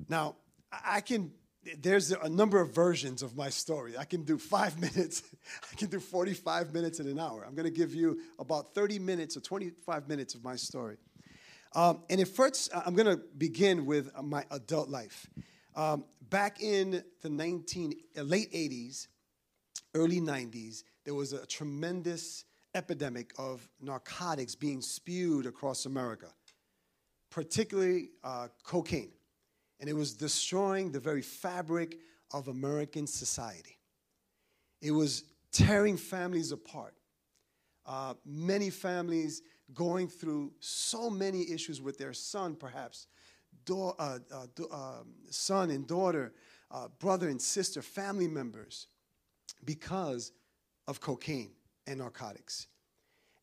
Now, 0.10 0.36
I 0.72 1.00
can, 1.00 1.32
there's 1.80 2.12
a 2.12 2.28
number 2.28 2.60
of 2.60 2.74
versions 2.74 3.22
of 3.22 3.38
my 3.38 3.50
story. 3.50 3.96
I 3.96 4.06
can 4.06 4.24
do 4.24 4.38
five 4.56 4.80
minutes, 4.82 5.22
I 5.72 5.76
can 5.76 5.90
do 5.90 6.00
45 6.00 6.74
minutes 6.74 7.00
in 7.00 7.08
an 7.08 7.20
hour. 7.20 7.46
I'm 7.46 7.54
going 7.54 7.72
to 7.72 7.78
give 7.78 7.94
you 7.94 8.20
about 8.40 8.74
30 8.74 8.98
minutes 8.98 9.38
or 9.38 9.42
25 9.42 10.10
minutes 10.10 10.34
of 10.34 10.44
my 10.44 10.56
story. 10.56 10.98
Um, 11.76 12.02
and 12.10 12.20
at 12.20 12.30
first, 12.30 12.72
I'm 12.74 12.96
going 12.96 13.16
to 13.16 13.22
begin 13.38 13.86
with 13.86 14.10
my 14.24 14.44
adult 14.50 14.90
life. 14.90 15.30
Um, 15.76 16.06
back 16.32 16.64
in 16.64 17.04
the 17.22 17.30
19, 17.30 17.94
uh, 18.18 18.22
late 18.24 18.52
80s, 18.52 19.08
early 19.94 20.20
90s, 20.20 20.82
there 21.06 21.14
was 21.14 21.34
a 21.34 21.46
tremendous 21.46 22.46
epidemic 22.78 23.34
of 23.40 23.68
narcotics 23.82 24.54
being 24.54 24.82
spewed 24.82 25.48
across 25.48 25.88
America, 25.88 26.28
particularly 27.32 28.12
uh, 28.24 28.48
cocaine. 28.64 29.12
And 29.80 29.90
it 29.90 29.94
was 29.94 30.14
destroying 30.14 30.92
the 30.92 31.00
very 31.00 31.24
fabric 31.24 31.98
of 32.32 32.48
American 32.48 33.08
society. 33.08 33.80
It 34.82 34.92
was 34.92 35.24
tearing 35.52 35.98
families 35.98 36.52
apart. 36.52 36.94
Uh, 37.86 38.14
many 38.26 38.70
families 38.70 39.42
going 39.74 40.08
through 40.08 40.54
so 40.60 41.10
many 41.10 41.50
issues 41.50 41.82
with 41.82 41.98
their 41.98 42.14
son, 42.14 42.56
perhaps, 42.56 43.08
do, 43.66 43.88
uh, 43.98 44.20
uh, 44.32 44.46
do, 44.56 44.70
um, 44.72 45.14
son 45.32 45.72
and 45.72 45.88
daughter, 45.88 46.34
uh, 46.70 46.88
brother 47.00 47.28
and 47.30 47.42
sister, 47.42 47.82
family 47.82 48.28
members, 48.28 48.88
because 49.66 50.32
of 50.88 51.02
cocaine 51.02 51.52
and 51.88 52.00
narcotics. 52.00 52.68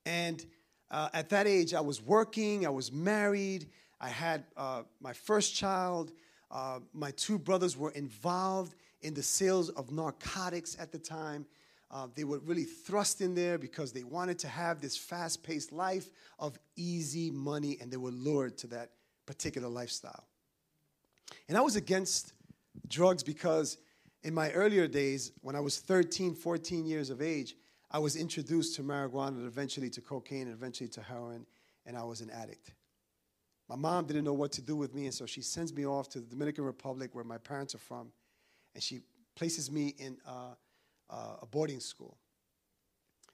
And 0.06 0.44
uh, 0.90 1.08
at 1.12 1.30
that 1.30 1.46
age, 1.46 1.74
I 1.74 1.80
was 1.80 2.00
working, 2.02 2.66
I 2.66 2.70
was 2.70 2.92
married, 2.92 3.68
I 4.00 4.08
had 4.08 4.44
uh, 4.56 4.82
my 5.00 5.12
first 5.12 5.54
child. 5.54 6.12
Uh, 6.50 6.80
my 6.92 7.10
two 7.12 7.38
brothers 7.38 7.76
were 7.76 7.90
involved 7.92 8.74
in 9.02 9.14
the 9.14 9.22
sales 9.22 9.70
of 9.70 9.90
narcotics 9.90 10.76
at 10.78 10.92
the 10.92 10.98
time. 10.98 11.46
Uh, 11.90 12.08
they 12.14 12.24
were 12.24 12.38
really 12.40 12.64
thrust 12.64 13.20
in 13.20 13.34
there 13.34 13.56
because 13.56 13.92
they 13.92 14.02
wanted 14.02 14.38
to 14.40 14.48
have 14.48 14.80
this 14.80 14.96
fast 14.96 15.42
paced 15.42 15.72
life 15.72 16.10
of 16.38 16.58
easy 16.76 17.30
money, 17.30 17.78
and 17.80 17.90
they 17.90 17.96
were 17.96 18.10
lured 18.10 18.58
to 18.58 18.66
that 18.66 18.90
particular 19.26 19.68
lifestyle. 19.68 20.24
And 21.48 21.56
I 21.56 21.60
was 21.60 21.76
against 21.76 22.32
drugs 22.88 23.22
because 23.22 23.78
in 24.22 24.34
my 24.34 24.50
earlier 24.52 24.86
days, 24.86 25.32
when 25.40 25.54
I 25.54 25.60
was 25.60 25.78
13, 25.78 26.34
14 26.34 26.86
years 26.86 27.10
of 27.10 27.22
age, 27.22 27.54
I 27.94 27.98
was 27.98 28.16
introduced 28.16 28.74
to 28.74 28.82
marijuana 28.82 29.36
and 29.36 29.46
eventually 29.46 29.88
to 29.90 30.00
cocaine 30.00 30.48
and 30.48 30.52
eventually 30.52 30.88
to 30.88 31.00
heroin, 31.00 31.46
and 31.86 31.96
I 31.96 32.02
was 32.02 32.22
an 32.22 32.28
addict. 32.28 32.72
My 33.68 33.76
mom 33.76 34.06
didn't 34.06 34.24
know 34.24 34.32
what 34.32 34.50
to 34.52 34.62
do 34.62 34.74
with 34.74 34.92
me, 34.92 35.04
and 35.04 35.14
so 35.14 35.26
she 35.26 35.42
sends 35.42 35.72
me 35.72 35.86
off 35.86 36.08
to 36.08 36.18
the 36.18 36.26
Dominican 36.26 36.64
Republic 36.64 37.14
where 37.14 37.22
my 37.22 37.38
parents 37.38 37.72
are 37.72 37.78
from, 37.78 38.10
and 38.74 38.82
she 38.82 38.98
places 39.36 39.70
me 39.70 39.94
in 39.98 40.16
uh, 40.26 40.54
uh, 41.08 41.36
a 41.42 41.46
boarding 41.46 41.78
school. 41.78 42.18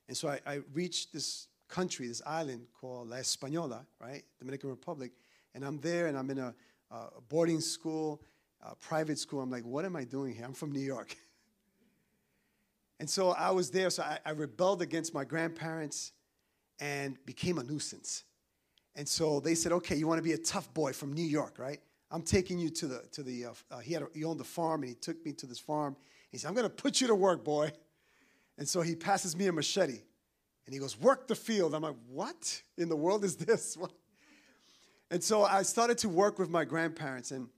And 0.08 0.16
so 0.16 0.28
I, 0.28 0.40
I, 0.46 0.60
reached 0.74 1.14
this 1.14 1.48
country, 1.66 2.06
this 2.06 2.20
island 2.26 2.66
called 2.78 3.08
La 3.08 3.16
Española, 3.16 3.86
right, 3.98 4.24
Dominican 4.38 4.68
Republic, 4.68 5.12
and 5.54 5.64
I'm 5.64 5.78
there 5.78 6.08
and 6.08 6.18
I'm 6.18 6.28
in 6.28 6.38
a, 6.38 6.54
a 6.90 7.22
boarding 7.30 7.62
school, 7.62 8.20
a 8.60 8.74
private 8.74 9.18
school. 9.18 9.40
I'm 9.40 9.50
like, 9.50 9.64
what 9.64 9.86
am 9.86 9.96
I 9.96 10.04
doing 10.04 10.34
here? 10.34 10.44
I'm 10.44 10.52
from 10.52 10.70
New 10.70 10.80
York. 10.80 11.16
And 13.00 13.08
so 13.08 13.30
I 13.30 13.50
was 13.50 13.70
there, 13.70 13.88
so 13.88 14.02
I, 14.02 14.18
I, 14.26 14.30
rebelled 14.32 14.82
against 14.82 15.14
my 15.14 15.24
grandparents 15.24 16.12
and 16.78 17.16
became 17.24 17.56
a 17.56 17.64
nuisance. 17.64 18.24
And 18.94 19.08
so 19.08 19.40
they 19.40 19.54
said, 19.54 19.72
okay, 19.72 19.96
you 19.96 20.06
want 20.06 20.18
to 20.18 20.22
be 20.22 20.34
a 20.34 20.38
tough 20.38 20.72
boy 20.74 20.92
from 20.92 21.14
New 21.14 21.24
York, 21.24 21.58
right? 21.58 21.80
I'm 22.10 22.20
taking 22.20 22.58
you 22.58 22.68
to 22.68 22.86
the, 22.86 23.02
to 23.12 23.22
the 23.22 23.46
uh, 23.46 23.52
uh, 23.70 23.78
he, 23.78 23.94
had 23.94 24.02
a, 24.02 24.08
he 24.12 24.22
owned 24.22 24.38
a 24.42 24.44
farm, 24.44 24.82
and 24.82 24.90
he 24.90 24.94
took 24.94 25.24
me 25.24 25.32
to 25.32 25.46
this 25.46 25.58
farm. 25.58 25.96
He 26.30 26.36
said, 26.36 26.48
I'm 26.48 26.54
going 26.54 26.68
to 26.68 26.74
put 26.74 27.00
you 27.00 27.06
to 27.06 27.14
work, 27.14 27.42
boy. 27.42 27.72
And 28.58 28.68
so 28.68 28.82
he 28.82 28.94
passes 28.94 29.34
me 29.34 29.46
a 29.46 29.52
machete. 29.52 30.02
And 30.66 30.74
he 30.74 30.78
goes, 30.78 31.00
work 31.00 31.26
the 31.26 31.34
field. 31.34 31.74
I'm 31.74 31.82
like, 31.82 31.96
what 32.06 32.62
in 32.76 32.90
the 32.90 32.96
world 32.96 33.24
is 33.24 33.34
this? 33.34 33.76
What? 33.80 33.92
And 35.10 35.24
so 35.24 35.42
I 35.42 35.62
started 35.62 35.96
to 35.98 36.08
work 36.10 36.38
with 36.38 36.50
my 36.50 36.64
grandparents 36.64 37.30
and 37.30 37.48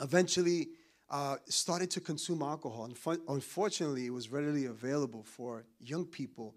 eventually 0.00 0.68
uh, 1.10 1.36
started 1.46 1.90
to 1.92 2.00
consume 2.00 2.42
alcohol. 2.42 2.84
And 2.84 3.20
unfortunately, 3.28 4.06
it 4.06 4.12
was 4.12 4.30
readily 4.30 4.66
available 4.66 5.22
for 5.22 5.64
young 5.80 6.04
people 6.04 6.54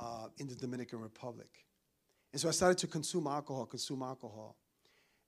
uh, 0.00 0.28
in 0.38 0.48
the 0.48 0.54
Dominican 0.54 1.00
Republic. 1.00 1.48
And 2.32 2.40
so 2.40 2.48
I 2.48 2.52
started 2.52 2.78
to 2.78 2.86
consume 2.86 3.26
alcohol, 3.26 3.66
consume 3.66 4.02
alcohol. 4.02 4.56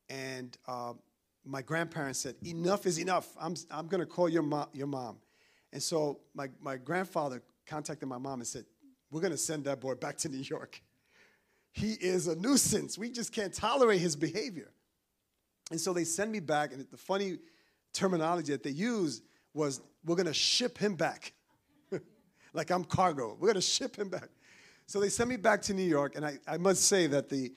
And 0.08 0.56
uh, 0.66 0.94
my 1.44 1.62
grandparents 1.62 2.20
said, 2.20 2.36
Enough 2.44 2.86
is 2.86 2.98
enough. 2.98 3.28
I'm, 3.40 3.54
I'm 3.70 3.86
going 3.86 4.00
to 4.00 4.06
call 4.06 4.28
your, 4.28 4.42
mo- 4.42 4.68
your 4.72 4.86
mom. 4.86 5.18
And 5.72 5.82
so 5.82 6.20
my, 6.34 6.48
my 6.60 6.76
grandfather 6.76 7.42
contacted 7.66 8.08
my 8.08 8.18
mom 8.18 8.40
and 8.40 8.46
said, 8.46 8.64
We're 9.10 9.20
going 9.20 9.32
to 9.32 9.38
send 9.38 9.64
that 9.64 9.80
boy 9.80 9.94
back 9.94 10.16
to 10.18 10.28
New 10.28 10.38
York. 10.38 10.80
He 11.72 11.92
is 11.92 12.26
a 12.26 12.34
nuisance. 12.34 12.96
We 12.96 13.10
just 13.10 13.32
can't 13.32 13.52
tolerate 13.52 14.00
his 14.00 14.16
behavior. 14.16 14.72
And 15.70 15.80
so 15.80 15.92
they 15.92 16.04
send 16.04 16.32
me 16.32 16.40
back, 16.40 16.72
and 16.72 16.86
the 16.90 16.96
funny 16.96 17.38
terminology 17.96 18.52
that 18.52 18.62
they 18.62 18.70
used 18.70 19.22
was, 19.54 19.80
We're 20.04 20.16
going 20.16 20.26
to 20.26 20.34
ship 20.34 20.78
him 20.78 20.94
back. 20.94 21.32
like 22.52 22.70
I'm 22.70 22.84
cargo. 22.84 23.36
We're 23.38 23.48
going 23.48 23.54
to 23.54 23.60
ship 23.60 23.96
him 23.96 24.08
back. 24.08 24.28
So 24.86 25.00
they 25.00 25.08
sent 25.08 25.28
me 25.28 25.36
back 25.36 25.62
to 25.62 25.74
New 25.74 25.82
York, 25.82 26.14
and 26.14 26.24
I, 26.24 26.38
I 26.46 26.58
must 26.58 26.84
say 26.84 27.06
that 27.08 27.28
the 27.28 27.52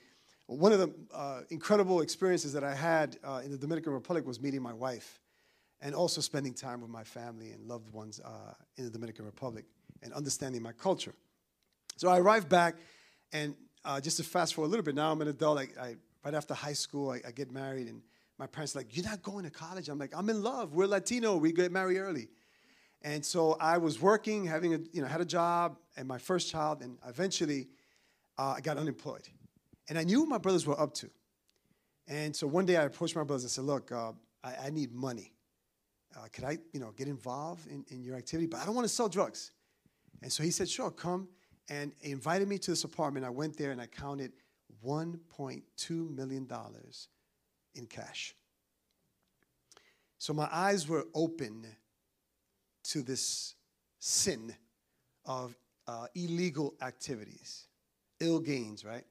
one 0.46 0.72
of 0.72 0.80
the 0.80 0.92
uh, 1.14 1.42
incredible 1.50 2.00
experiences 2.00 2.52
that 2.54 2.64
I 2.64 2.74
had 2.74 3.16
uh, 3.22 3.40
in 3.44 3.52
the 3.52 3.56
Dominican 3.56 3.92
Republic 3.92 4.26
was 4.26 4.40
meeting 4.40 4.60
my 4.60 4.72
wife 4.72 5.20
and 5.80 5.94
also 5.94 6.20
spending 6.20 6.54
time 6.54 6.80
with 6.80 6.90
my 6.90 7.04
family 7.04 7.52
and 7.52 7.68
loved 7.68 7.88
ones 7.92 8.20
uh, 8.24 8.54
in 8.76 8.84
the 8.84 8.90
Dominican 8.90 9.24
Republic 9.24 9.64
and 10.02 10.12
understanding 10.12 10.60
my 10.60 10.72
culture. 10.72 11.14
So 11.96 12.08
I 12.08 12.18
arrived 12.18 12.48
back, 12.48 12.74
and 13.32 13.54
uh, 13.84 14.00
just 14.00 14.16
to 14.16 14.24
fast 14.24 14.54
forward 14.54 14.68
a 14.68 14.70
little 14.70 14.84
bit, 14.84 14.96
now 14.96 15.12
I'm 15.12 15.20
an 15.20 15.28
adult. 15.28 15.58
I, 15.58 15.68
I 15.80 15.94
right 16.24 16.34
after 16.34 16.52
high 16.54 16.72
school, 16.72 17.10
I, 17.10 17.20
I, 17.28 17.30
get 17.30 17.52
married, 17.52 17.86
and 17.86 18.02
my 18.40 18.48
parents 18.48 18.74
are 18.74 18.80
like, 18.80 18.96
"You're 18.96 19.04
not 19.04 19.22
going 19.22 19.44
to 19.44 19.50
college." 19.50 19.88
I'm 19.88 19.98
like, 19.98 20.12
"I'm 20.16 20.28
in 20.28 20.42
love. 20.42 20.74
We're 20.74 20.86
Latino. 20.86 21.36
We 21.36 21.52
get 21.52 21.70
married 21.70 21.98
early." 21.98 22.28
And 23.02 23.24
so 23.24 23.56
I 23.60 23.78
was 23.78 24.00
working, 24.00 24.46
having 24.46 24.74
a 24.74 24.78
you 24.92 25.00
know 25.02 25.06
had 25.06 25.20
a 25.20 25.24
job, 25.24 25.78
and 25.96 26.08
my 26.08 26.18
first 26.18 26.50
child, 26.50 26.82
and 26.82 26.98
eventually 27.06 27.68
uh, 28.38 28.54
I 28.56 28.60
got 28.60 28.78
unemployed. 28.78 29.28
And 29.88 29.98
I 29.98 30.04
knew 30.04 30.20
what 30.20 30.28
my 30.28 30.38
brothers 30.38 30.66
were 30.66 30.80
up 30.80 30.94
to. 30.94 31.10
And 32.08 32.34
so 32.34 32.46
one 32.46 32.64
day 32.64 32.76
I 32.76 32.84
approached 32.84 33.14
my 33.14 33.22
brothers 33.22 33.44
and 33.44 33.50
said, 33.50 33.64
Look, 33.64 33.92
uh, 33.92 34.12
I, 34.42 34.66
I, 34.66 34.70
need 34.70 34.92
money. 34.92 35.32
Uh, 36.16 36.26
could 36.32 36.44
I, 36.44 36.58
you 36.72 36.80
know, 36.80 36.92
get 36.96 37.06
involved 37.06 37.68
in, 37.68 37.84
in 37.88 38.02
your 38.02 38.16
activity? 38.16 38.46
But 38.46 38.60
I 38.60 38.66
don't 38.66 38.74
want 38.74 38.86
to 38.86 38.92
sell 38.92 39.08
drugs. 39.08 39.52
And 40.22 40.32
so 40.32 40.42
he 40.42 40.50
said, 40.50 40.68
Sure, 40.68 40.90
come. 40.90 41.28
And 41.68 41.92
invited 42.00 42.48
me 42.48 42.58
to 42.58 42.70
this 42.72 42.84
apartment. 42.84 43.24
I 43.24 43.30
went 43.30 43.56
there 43.56 43.70
and 43.70 43.80
I 43.80 43.86
counted 43.86 44.32
$1.2 44.84 46.16
million 46.16 46.48
in 47.74 47.86
cash. 47.86 48.34
So 50.18 50.32
my 50.32 50.48
eyes 50.52 50.86
were 50.86 51.04
open 51.14 51.66
to 52.84 53.02
this 53.02 53.54
sin 53.98 54.54
of 55.24 55.56
uh, 55.86 56.06
illegal 56.14 56.74
activities, 56.82 57.66
ill 58.20 58.40
gains, 58.40 58.84
right? 58.84 59.04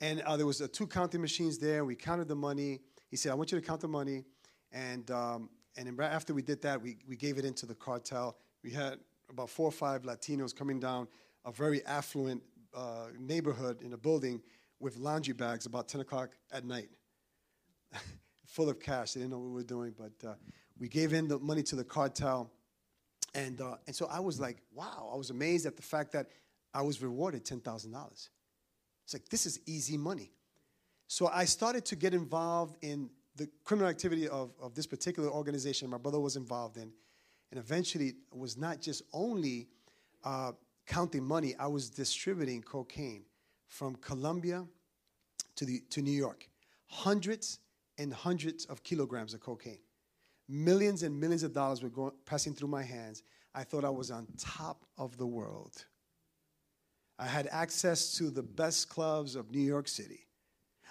And 0.00 0.20
uh, 0.22 0.36
there 0.36 0.46
was 0.46 0.60
uh, 0.60 0.68
two 0.70 0.86
counting 0.86 1.20
machines 1.20 1.58
there. 1.58 1.84
We 1.84 1.96
counted 1.96 2.28
the 2.28 2.34
money. 2.34 2.80
He 3.10 3.16
said, 3.16 3.32
I 3.32 3.34
want 3.34 3.52
you 3.52 3.60
to 3.60 3.66
count 3.66 3.80
the 3.80 3.88
money. 3.88 4.24
And, 4.72 5.10
um, 5.10 5.48
and 5.76 5.96
right 5.96 6.10
after 6.10 6.34
we 6.34 6.42
did 6.42 6.60
that, 6.62 6.80
we, 6.80 6.98
we 7.08 7.16
gave 7.16 7.38
it 7.38 7.44
into 7.44 7.66
the 7.66 7.74
cartel. 7.74 8.36
We 8.62 8.70
had 8.70 8.98
about 9.30 9.50
four 9.50 9.68
or 9.68 9.72
five 9.72 10.02
Latinos 10.02 10.54
coming 10.54 10.80
down 10.80 11.08
a 11.44 11.52
very 11.52 11.84
affluent 11.86 12.42
uh, 12.74 13.06
neighborhood 13.18 13.82
in 13.82 13.92
a 13.92 13.96
building 13.96 14.40
with 14.80 14.96
laundry 14.96 15.34
bags 15.34 15.66
about 15.66 15.88
10 15.88 16.00
o'clock 16.00 16.30
at 16.52 16.64
night, 16.64 16.88
full 18.46 18.68
of 18.68 18.80
cash. 18.80 19.12
They 19.12 19.20
didn't 19.20 19.32
know 19.32 19.38
what 19.38 19.48
we 19.48 19.54
were 19.54 19.62
doing, 19.62 19.94
but 19.96 20.28
uh, 20.28 20.34
we 20.78 20.88
gave 20.88 21.12
in 21.12 21.28
the 21.28 21.38
money 21.38 21.62
to 21.64 21.76
the 21.76 21.84
cartel. 21.84 22.50
And, 23.34 23.60
uh, 23.60 23.76
and 23.86 23.94
so 23.94 24.06
I 24.06 24.20
was 24.20 24.40
like, 24.40 24.58
wow, 24.72 25.10
I 25.12 25.16
was 25.16 25.30
amazed 25.30 25.66
at 25.66 25.76
the 25.76 25.82
fact 25.82 26.12
that 26.12 26.28
I 26.72 26.82
was 26.82 27.02
rewarded 27.02 27.44
$10,000. 27.44 28.28
It's 29.04 29.12
like, 29.12 29.28
this 29.28 29.46
is 29.46 29.60
easy 29.66 29.96
money. 29.96 30.30
So 31.06 31.28
I 31.32 31.44
started 31.44 31.84
to 31.86 31.96
get 31.96 32.14
involved 32.14 32.76
in 32.82 33.10
the 33.36 33.48
criminal 33.64 33.90
activity 33.90 34.28
of, 34.28 34.52
of 34.60 34.74
this 34.74 34.86
particular 34.86 35.28
organization 35.28 35.90
my 35.90 35.98
brother 35.98 36.20
was 36.20 36.36
involved 36.36 36.76
in. 36.76 36.92
And 37.50 37.60
eventually, 37.60 38.14
was 38.32 38.56
not 38.56 38.80
just 38.80 39.02
only 39.12 39.68
uh, 40.24 40.52
counting 40.86 41.22
money, 41.22 41.54
I 41.58 41.66
was 41.66 41.88
distributing 41.88 42.62
cocaine 42.62 43.24
from 43.68 43.96
Colombia 43.96 44.66
to, 45.56 45.64
the, 45.64 45.82
to 45.90 46.02
New 46.02 46.12
York. 46.12 46.48
Hundreds 46.86 47.60
and 47.98 48.12
hundreds 48.12 48.64
of 48.66 48.82
kilograms 48.82 49.34
of 49.34 49.40
cocaine. 49.40 49.78
Millions 50.48 51.02
and 51.02 51.18
millions 51.18 51.42
of 51.42 51.52
dollars 51.52 51.82
were 51.82 51.88
going, 51.88 52.12
passing 52.26 52.54
through 52.54 52.68
my 52.68 52.82
hands. 52.82 53.22
I 53.54 53.64
thought 53.64 53.84
I 53.84 53.90
was 53.90 54.10
on 54.10 54.26
top 54.38 54.84
of 54.98 55.16
the 55.16 55.26
world. 55.26 55.84
I 57.18 57.26
had 57.26 57.48
access 57.50 58.16
to 58.18 58.30
the 58.30 58.42
best 58.42 58.88
clubs 58.88 59.36
of 59.36 59.50
New 59.50 59.60
York 59.60 59.88
City. 59.88 60.26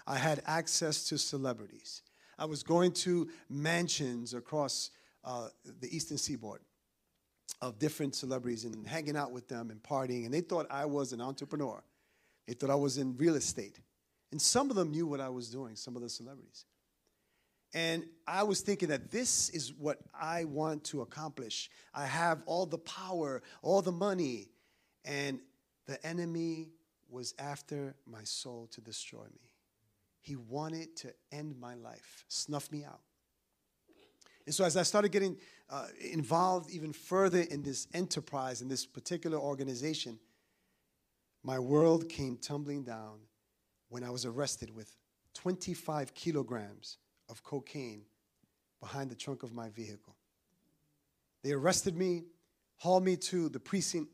I 0.07 0.17
had 0.17 0.41
access 0.45 1.05
to 1.09 1.17
celebrities. 1.17 2.01
I 2.37 2.45
was 2.45 2.63
going 2.63 2.93
to 2.93 3.29
mansions 3.49 4.33
across 4.33 4.89
uh, 5.23 5.49
the 5.79 5.95
eastern 5.95 6.17
seaboard 6.17 6.61
of 7.61 7.79
different 7.79 8.15
celebrities 8.15 8.65
and 8.65 8.85
hanging 8.87 9.15
out 9.15 9.31
with 9.31 9.47
them 9.47 9.69
and 9.69 9.81
partying. 9.83 10.25
And 10.25 10.33
they 10.33 10.41
thought 10.41 10.67
I 10.69 10.85
was 10.85 11.13
an 11.13 11.21
entrepreneur. 11.21 11.83
They 12.47 12.53
thought 12.53 12.69
I 12.69 12.75
was 12.75 12.97
in 12.97 13.15
real 13.17 13.35
estate. 13.35 13.79
And 14.31 14.41
some 14.41 14.69
of 14.69 14.75
them 14.75 14.91
knew 14.91 15.05
what 15.05 15.21
I 15.21 15.29
was 15.29 15.49
doing, 15.49 15.75
some 15.75 15.95
of 15.95 16.01
the 16.01 16.09
celebrities. 16.09 16.65
And 17.73 18.05
I 18.27 18.43
was 18.43 18.61
thinking 18.61 18.89
that 18.89 19.09
this 19.09 19.49
is 19.49 19.73
what 19.73 19.97
I 20.13 20.43
want 20.43 20.83
to 20.85 21.01
accomplish. 21.01 21.71
I 21.93 22.05
have 22.05 22.43
all 22.45 22.65
the 22.65 22.77
power, 22.77 23.41
all 23.63 23.81
the 23.81 23.91
money. 23.91 24.49
And 25.03 25.39
the 25.87 26.05
enemy 26.05 26.69
was 27.09 27.33
after 27.39 27.95
my 28.05 28.23
soul 28.23 28.67
to 28.71 28.81
destroy 28.81 29.23
me. 29.23 29.53
He 30.21 30.35
wanted 30.35 30.95
to 30.97 31.13
end 31.31 31.59
my 31.59 31.73
life, 31.73 32.25
snuff 32.27 32.71
me 32.71 32.85
out. 32.85 33.01
And 34.45 34.53
so, 34.53 34.65
as 34.65 34.77
I 34.77 34.83
started 34.83 35.11
getting 35.11 35.37
uh, 35.69 35.87
involved 35.99 36.69
even 36.69 36.93
further 36.93 37.41
in 37.41 37.63
this 37.63 37.87
enterprise, 37.93 38.61
in 38.61 38.67
this 38.67 38.85
particular 38.85 39.37
organization, 39.37 40.19
my 41.43 41.59
world 41.59 42.07
came 42.09 42.37
tumbling 42.37 42.83
down 42.83 43.19
when 43.89 44.03
I 44.03 44.09
was 44.09 44.25
arrested 44.25 44.73
with 44.73 44.95
25 45.33 46.13
kilograms 46.13 46.97
of 47.29 47.43
cocaine 47.43 48.03
behind 48.79 49.09
the 49.09 49.15
trunk 49.15 49.43
of 49.43 49.53
my 49.53 49.69
vehicle. 49.69 50.15
They 51.43 51.51
arrested 51.51 51.95
me, 51.95 52.23
hauled 52.77 53.03
me 53.03 53.15
to 53.17 53.49
the 53.49 53.59
precinct 53.59 54.09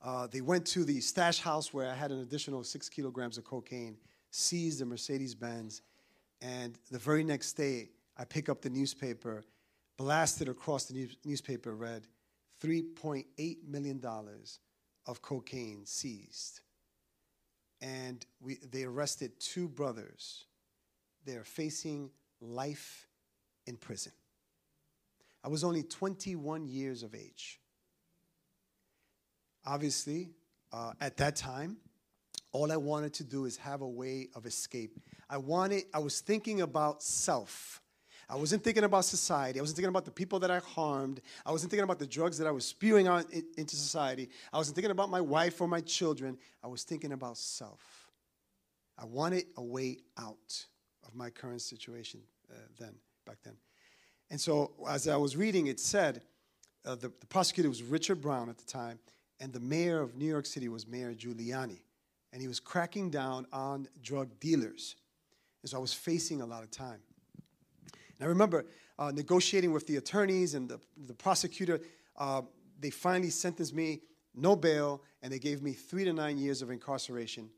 uh, 0.00 0.28
they 0.28 0.40
went 0.40 0.64
to 0.66 0.84
the 0.84 1.00
stash 1.00 1.40
house 1.40 1.74
where 1.74 1.90
I 1.90 1.94
had 1.94 2.12
an 2.12 2.20
additional 2.20 2.62
six 2.62 2.88
kilograms 2.88 3.36
of 3.36 3.44
cocaine, 3.44 3.96
seized 4.30 4.80
the 4.80 4.86
Mercedes 4.86 5.34
Benz, 5.34 5.82
and 6.40 6.78
the 6.90 6.98
very 6.98 7.24
next 7.24 7.54
day, 7.54 7.90
I 8.16 8.24
pick 8.24 8.48
up 8.48 8.62
the 8.62 8.70
newspaper, 8.70 9.44
blasted 9.96 10.48
across 10.48 10.84
the 10.84 10.94
news- 10.94 11.16
newspaper, 11.24 11.74
read 11.74 12.06
$3.8 12.62 13.56
million 13.66 14.00
of 15.06 15.22
cocaine 15.22 15.84
seized. 15.84 16.60
And 17.80 18.24
we, 18.40 18.58
they 18.70 18.84
arrested 18.84 19.32
two 19.40 19.68
brothers. 19.68 20.46
They're 21.28 21.44
facing 21.44 22.10
life 22.40 23.06
in 23.66 23.76
prison. 23.76 24.12
I 25.44 25.48
was 25.48 25.62
only 25.62 25.82
21 25.82 26.66
years 26.66 27.02
of 27.02 27.14
age 27.14 27.60
obviously, 29.68 30.30
uh, 30.72 30.92
at 31.00 31.16
that 31.18 31.36
time, 31.36 31.76
all 32.52 32.72
I 32.72 32.76
wanted 32.76 33.12
to 33.14 33.24
do 33.24 33.44
is 33.44 33.56
have 33.58 33.82
a 33.82 33.88
way 33.88 34.28
of 34.34 34.46
escape. 34.46 34.98
I 35.28 35.36
wanted, 35.36 35.84
I 35.92 35.98
was 35.98 36.20
thinking 36.20 36.62
about 36.62 37.02
self. 37.02 37.82
I 38.30 38.36
wasn't 38.36 38.62
thinking 38.64 38.84
about 38.84 39.04
society. 39.04 39.58
I 39.58 39.62
wasn't 39.62 39.76
thinking 39.76 39.90
about 39.90 40.04
the 40.04 40.10
people 40.10 40.38
that 40.40 40.50
I 40.50 40.58
harmed. 40.58 41.20
I 41.46 41.52
wasn't 41.52 41.70
thinking 41.70 41.84
about 41.84 41.98
the 41.98 42.06
drugs 42.06 42.38
that 42.38 42.46
I 42.46 42.50
was 42.50 42.64
spewing 42.64 43.06
out 43.06 43.30
in, 43.32 43.44
into 43.56 43.76
society. 43.76 44.28
I 44.52 44.58
wasn't 44.58 44.74
thinking 44.74 44.90
about 44.90 45.10
my 45.10 45.20
wife 45.20 45.60
or 45.60 45.68
my 45.68 45.80
children. 45.80 46.36
I 46.62 46.68
was 46.68 46.84
thinking 46.84 47.12
about 47.12 47.36
self. 47.38 48.10
I 48.98 49.04
wanted 49.04 49.44
a 49.56 49.62
way 49.62 49.98
out 50.18 50.66
of 51.08 51.14
my 51.14 51.30
current 51.30 51.62
situation 51.62 52.20
uh, 52.50 52.54
then, 52.78 52.94
back 53.26 53.38
then. 53.44 53.56
And 54.30 54.40
so, 54.40 54.72
as 54.88 55.08
I 55.08 55.16
was 55.16 55.36
reading, 55.36 55.66
it 55.66 55.80
said 55.80 56.22
uh, 56.84 56.94
the, 56.94 57.10
the 57.20 57.26
prosecutor 57.26 57.68
was 57.68 57.82
Richard 57.82 58.20
Brown 58.20 58.48
at 58.48 58.58
the 58.58 58.66
time 58.66 58.98
and 59.40 59.52
the 59.52 59.60
mayor 59.60 60.00
of 60.00 60.16
New 60.16 60.26
York 60.26 60.46
City 60.46 60.68
was 60.68 60.86
Mayor 60.86 61.14
Giuliani. 61.14 61.80
And 62.32 62.42
he 62.42 62.48
was 62.48 62.60
cracking 62.60 63.10
down 63.10 63.46
on 63.52 63.88
drug 64.02 64.38
dealers. 64.40 64.96
And 65.62 65.70
so 65.70 65.78
I 65.78 65.80
was 65.80 65.94
facing 65.94 66.40
a 66.40 66.46
lot 66.46 66.62
of 66.62 66.70
time. 66.70 67.00
And 67.84 68.22
I 68.22 68.26
remember 68.26 68.66
uh, 68.98 69.12
negotiating 69.12 69.72
with 69.72 69.86
the 69.86 69.96
attorneys 69.96 70.54
and 70.54 70.68
the, 70.68 70.80
the 71.06 71.14
prosecutor. 71.14 71.80
Uh, 72.16 72.42
they 72.80 72.90
finally 72.90 73.30
sentenced 73.30 73.74
me 73.74 74.00
no 74.34 74.54
bail, 74.54 75.02
and 75.22 75.32
they 75.32 75.38
gave 75.38 75.62
me 75.62 75.72
three 75.72 76.04
to 76.04 76.12
nine 76.12 76.36
years 76.38 76.62
of 76.62 76.70
incarceration. 76.70 77.48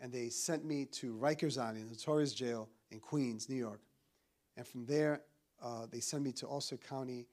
And 0.00 0.12
they 0.12 0.28
sent 0.28 0.64
me 0.64 0.84
to 0.92 1.14
Rikers 1.14 1.58
Island, 1.60 1.86
a 1.86 1.90
notorious 1.90 2.32
jail 2.32 2.68
in 2.90 3.00
Queens, 3.00 3.48
New 3.48 3.56
York. 3.56 3.80
And 4.56 4.66
from 4.66 4.86
there, 4.86 5.22
uh, 5.62 5.86
they 5.90 6.00
sent 6.00 6.22
me 6.22 6.32
to 6.32 6.48
Ulster 6.48 6.76
County, 6.76 7.26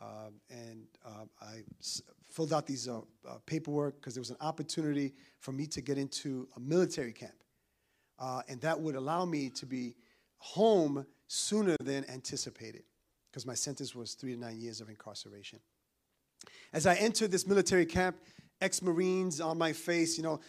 uh, 0.00 0.30
and 0.50 0.86
uh, 1.04 1.24
I 1.40 1.62
filled 2.30 2.52
out 2.52 2.66
these 2.66 2.88
uh, 2.88 2.98
uh, 3.28 3.38
paperwork 3.46 3.96
because 3.96 4.14
there 4.14 4.20
was 4.20 4.30
an 4.30 4.36
opportunity 4.40 5.14
for 5.40 5.52
me 5.52 5.66
to 5.66 5.80
get 5.80 5.98
into 5.98 6.46
a 6.56 6.60
military 6.60 7.12
camp. 7.12 7.34
uh, 8.20 8.42
and 8.48 8.60
that 8.60 8.78
would 8.78 8.94
allow 8.94 9.24
me 9.24 9.48
to 9.48 9.66
be 9.66 9.96
home 10.36 11.06
sooner 11.26 11.76
than 11.82 12.08
anticipated 12.10 12.84
because 13.30 13.46
my 13.46 13.54
sentence 13.54 13.94
was 13.94 14.14
three 14.14 14.34
to 14.34 14.40
nine 14.40 14.60
years 14.60 14.80
of 14.80 14.88
incarceration. 14.88 15.58
As 16.72 16.86
I 16.86 16.94
entered 16.96 17.30
this 17.30 17.46
military 17.46 17.86
camp, 17.86 18.16
ex 18.60 18.82
Marines 18.82 19.40
on 19.40 19.58
my 19.58 19.72
face, 19.72 20.16
you 20.16 20.22
know, 20.22 20.40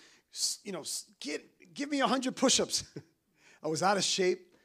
you 0.63 0.71
know, 0.71 0.83
get, 1.19 1.43
give 1.73 1.89
me 1.89 1.99
100 1.99 2.35
push 2.35 2.59
ups. 2.59 2.83
I 3.63 3.67
was 3.67 3.83
out 3.83 3.97
of 3.97 4.03
shape, 4.03 4.55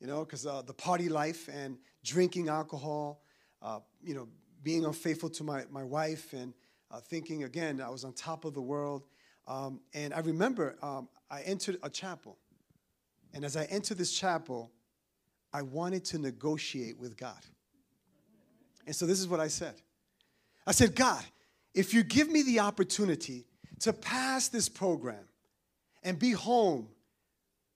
you 0.00 0.06
know, 0.06 0.24
because 0.24 0.46
uh, 0.46 0.62
the 0.62 0.74
party 0.74 1.08
life 1.08 1.48
and 1.52 1.78
drinking 2.04 2.48
alcohol, 2.48 3.22
uh, 3.62 3.80
you 4.02 4.14
know, 4.14 4.28
being 4.62 4.84
unfaithful 4.84 5.30
to 5.30 5.44
my, 5.44 5.64
my 5.70 5.82
wife 5.82 6.32
and 6.32 6.52
uh, 6.90 7.00
thinking 7.00 7.44
again 7.44 7.80
I 7.80 7.88
was 7.88 8.04
on 8.04 8.12
top 8.12 8.44
of 8.44 8.54
the 8.54 8.60
world. 8.60 9.06
Um, 9.46 9.80
and 9.94 10.12
I 10.14 10.20
remember 10.20 10.76
um, 10.82 11.08
I 11.30 11.42
entered 11.42 11.78
a 11.82 11.90
chapel. 11.90 12.38
And 13.34 13.44
as 13.44 13.56
I 13.56 13.64
entered 13.64 13.98
this 13.98 14.12
chapel, 14.12 14.70
I 15.52 15.62
wanted 15.62 16.04
to 16.06 16.18
negotiate 16.18 16.98
with 16.98 17.16
God. 17.16 17.40
And 18.86 18.94
so 18.94 19.06
this 19.06 19.20
is 19.20 19.28
what 19.28 19.40
I 19.40 19.48
said 19.48 19.74
I 20.66 20.72
said, 20.72 20.94
God, 20.94 21.24
if 21.74 21.94
you 21.94 22.02
give 22.02 22.30
me 22.30 22.42
the 22.42 22.60
opportunity 22.60 23.46
to 23.80 23.92
pass 23.92 24.48
this 24.48 24.68
program 24.68 25.24
and 26.02 26.18
be 26.18 26.32
home 26.32 26.88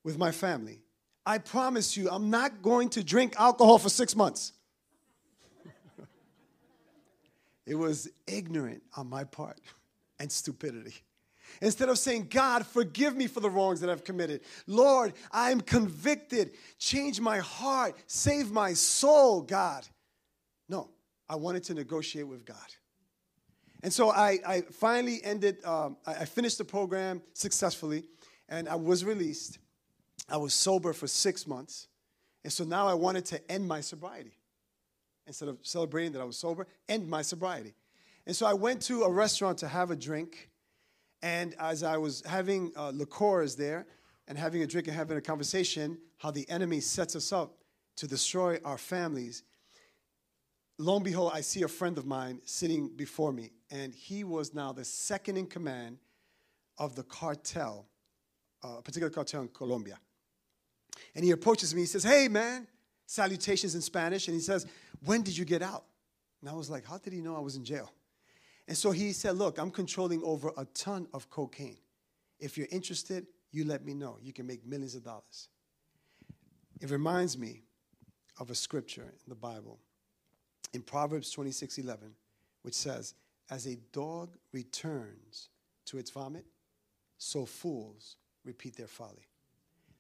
with 0.05 0.19
my 0.19 0.31
family, 0.31 0.81
I 1.25 1.39
promise 1.39 1.97
you, 1.97 2.09
I'm 2.09 2.31
not 2.31 2.63
going 2.63 2.91
to 2.91 3.03
drink 3.03 3.35
alcohol 3.39 3.79
for 3.79 3.89
six 3.89 4.15
months. 4.15 4.53
it 7.67 7.75
was 7.75 8.09
ignorant 8.27 8.83
on 8.97 9.09
my 9.09 9.25
part 9.25 9.61
and 10.21 10.31
stupidity. 10.31 10.95
Instead 11.61 11.89
of 11.89 11.99
saying, 11.99 12.29
God, 12.29 12.67
forgive 12.67 13.17
me 13.17 13.27
for 13.27 13.41
the 13.41 13.51
wrongs 13.51 13.81
that 13.81 13.91
I've 13.91 14.05
committed. 14.05 14.43
Lord, 14.67 15.15
I 15.31 15.51
am 15.51 15.61
convicted. 15.61 16.53
Change 16.79 17.21
my 17.21 17.39
heart. 17.39 17.97
Save 18.07 18.51
my 18.51 18.75
soul, 18.75 19.43
God. 19.43 19.87
No, 20.69 20.91
I 21.29 21.37
wanted 21.37 21.65
to 21.65 21.75
negotiate 21.75 22.29
with 22.29 22.45
God. 22.45 22.57
And 23.83 23.93
so 23.93 24.11
I, 24.11 24.39
I 24.47 24.61
finally 24.63 25.21
ended, 25.23 25.65
um, 25.65 25.97
I, 26.07 26.15
I 26.15 26.25
finished 26.25 26.59
the 26.59 26.65
program 26.65 27.23
successfully, 27.35 28.05
and 28.49 28.69
I 28.69 28.77
was 28.77 29.05
released. 29.05 29.59
I 30.29 30.37
was 30.39 30.55
sober 30.55 30.93
for 30.93 31.07
six 31.07 31.47
months. 31.47 31.89
And 32.43 32.53
so 32.53 32.65
now 32.65 32.87
I 32.89 32.95
wanted 32.95 33.25
to 33.27 33.51
end 33.51 33.67
my 33.67 33.81
sobriety. 33.81 34.39
Instead 35.27 35.49
of 35.49 35.59
celebrating 35.63 36.13
that 36.13 36.21
I 36.21 36.25
was 36.25 36.39
sober, 36.39 36.67
end 36.89 37.09
my 37.09 37.23
sobriety. 37.23 37.75
And 38.27 38.35
so 38.35 38.47
I 38.47 38.55
went 38.55 38.83
to 38.83 39.03
a 39.03 39.11
restaurant 39.11 39.59
to 39.59 39.69
have 39.69 39.91
a 39.91 39.97
drink. 39.97 40.51
And 41.23 41.55
as 41.59 41.83
I 41.83 41.97
was 41.97 42.23
having 42.25 42.73
uh, 42.77 42.91
liqueurs 42.91 43.57
there 43.57 43.87
and 44.29 44.39
having 44.39 44.63
a 44.63 44.67
drink 44.67 44.87
and 44.87 44.97
having 44.97 45.17
a 45.17 45.21
conversation, 45.21 45.99
how 46.19 46.31
the 46.31 46.49
enemy 46.49 46.81
sets 46.81 47.17
us 47.17 47.33
up 47.33 47.57
to 47.97 48.07
destroy 48.07 48.59
our 48.65 48.79
families, 48.79 49.43
lo 50.79 50.97
and 50.97 51.05
behold, 51.05 51.33
I 51.35 51.41
see 51.41 51.63
a 51.63 51.69
friend 51.69 51.99
of 51.99 52.07
mine 52.07 52.41
sitting 52.45 52.89
before 52.89 53.33
me. 53.33 53.51
And 53.71 53.95
he 53.95 54.25
was 54.25 54.55
now 54.55 54.73
the 54.73 54.85
second 54.85 55.37
in 55.37 55.47
command 55.47 55.99
of 56.79 56.95
the 56.95 57.03
cartel, 57.03 57.87
uh, 58.65 58.77
a 58.79 58.83
particular 58.83 59.11
cartel 59.11 59.43
in 59.43 59.49
Colombia. 59.49 59.99
And 61.15 61.25
he 61.25 61.31
approaches 61.33 61.75
me. 61.75 61.83
He 61.83 61.87
says, 61.87 62.05
Hey, 62.05 62.29
man, 62.29 62.67
salutations 63.07 63.75
in 63.75 63.81
Spanish. 63.81 64.29
And 64.29 64.35
he 64.35 64.41
says, 64.41 64.67
When 65.05 65.23
did 65.23 65.37
you 65.37 65.45
get 65.45 65.63
out? 65.63 65.85
And 66.41 66.51
I 66.51 66.55
was 66.55 66.71
like, 66.71 66.85
How 66.87 66.99
did 66.99 67.13
he 67.13 67.21
know 67.21 67.37
I 67.37 67.41
was 67.41 67.57
in 67.57 67.65
jail? 67.65 67.93
And 68.69 68.77
so 68.77 68.91
he 68.91 69.13
said, 69.13 69.37
Look, 69.37 69.59
I'm 69.59 69.71
controlling 69.71 70.23
over 70.23 70.53
a 70.57 70.65
ton 70.67 71.09
of 71.13 71.29
cocaine. 71.31 71.79
If 72.39 72.57
you're 72.59 72.69
interested, 72.71 73.27
you 73.51 73.65
let 73.65 73.85
me 73.85 73.95
know. 73.95 74.19
You 74.23 74.33
can 74.33 74.47
make 74.47 74.67
millions 74.67 74.95
of 74.95 75.05
dollars. 75.05 75.49
It 76.81 76.91
reminds 76.91 77.39
me 77.39 77.63
of 78.39 78.51
a 78.51 78.55
scripture 78.55 79.03
in 79.03 79.29
the 79.29 79.35
Bible 79.35 79.79
in 80.75 80.83
Proverbs 80.83 81.31
26 81.31 81.79
11, 81.79 82.13
which 82.63 82.75
says, 82.75 83.15
As 83.51 83.67
a 83.67 83.77
dog 83.93 84.37
returns 84.53 85.49
to 85.87 85.99
its 85.99 86.11
vomit, 86.11 86.45
so 87.19 87.47
fools 87.47 88.17
repeat 88.45 88.77
their 88.77 88.87
folly. 88.87 89.29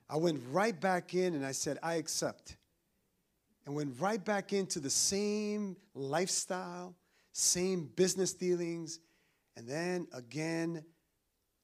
I 0.08 0.16
went 0.16 0.40
right 0.50 0.78
back 0.78 1.14
in 1.14 1.34
and 1.34 1.44
I 1.44 1.52
said, 1.52 1.78
I 1.82 1.94
accept. 1.94 2.56
And 3.64 3.74
went 3.74 4.00
right 4.00 4.24
back 4.24 4.52
into 4.52 4.78
the 4.78 4.90
same 4.90 5.76
lifestyle, 5.94 6.94
same 7.32 7.90
business 7.96 8.32
dealings, 8.32 9.00
and 9.56 9.68
then 9.68 10.06
again, 10.12 10.84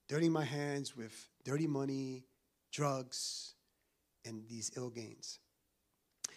dirtying 0.08 0.32
my 0.32 0.44
hands 0.44 0.96
with 0.96 1.28
dirty 1.44 1.68
money, 1.68 2.24
drugs, 2.72 3.54
and 4.24 4.46
these 4.48 4.72
ill 4.76 4.90
gains. 4.90 5.38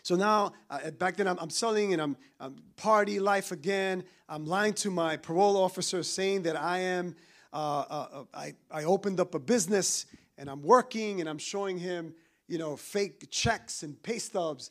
So 0.06 0.16
now, 0.16 0.54
uh, 0.70 0.92
back 0.92 1.18
then, 1.18 1.28
I'm, 1.28 1.40
I'm 1.40 1.50
selling 1.50 1.94
and 1.94 2.00
I'm, 2.00 2.16
I'm, 2.40 2.62
party 2.76 3.20
life 3.20 3.52
again. 3.52 4.04
I'm 4.30 4.46
lying 4.46 4.74
to 4.74 4.92
my 4.92 5.18
parole 5.18 5.58
officer, 5.58 6.04
saying 6.04 6.44
that 6.44 6.56
I 6.56 6.78
am. 6.78 7.16
Uh, 7.52 7.56
uh, 7.58 8.08
uh 8.14 8.24
I, 8.32 8.54
I 8.70 8.84
opened 8.84 9.20
up 9.20 9.34
a 9.34 9.40
business 9.40 10.06
and 10.38 10.48
I'm 10.48 10.62
working 10.62 11.22
and 11.22 11.28
I'm 11.28 11.40
showing 11.40 11.80
him, 11.80 12.14
you 12.48 12.60
know, 12.60 12.76
fake 12.76 13.32
checks 13.32 13.82
and 13.82 14.00
pay 14.04 14.20
stubs 14.20 14.70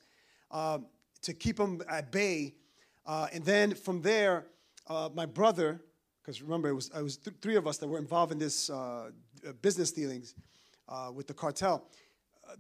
uh, 0.53 0.79
to 1.23 1.35
keep 1.35 1.59
him 1.59 1.83
at 1.91 2.13
bay. 2.13 2.55
Uh, 3.05 3.27
and 3.33 3.45
then 3.45 3.75
from 3.75 4.03
there, 4.03 4.47
my 5.15 5.27
brother, 5.27 5.81
because 6.23 6.43
remember, 6.43 6.69
it 6.69 6.75
was, 6.75 6.93
it 6.97 7.03
was 7.03 7.17
th- 7.17 7.37
three 7.43 7.57
of 7.57 7.67
us 7.67 7.79
that 7.79 7.89
were 7.89 7.99
involved 7.99 8.31
in 8.31 8.39
this 8.39 8.71
uh, 8.71 9.11
business 9.63 9.91
dealings 9.91 10.37
uh, 10.89 11.11
with 11.13 11.27
the 11.27 11.35
cartel. 11.35 11.89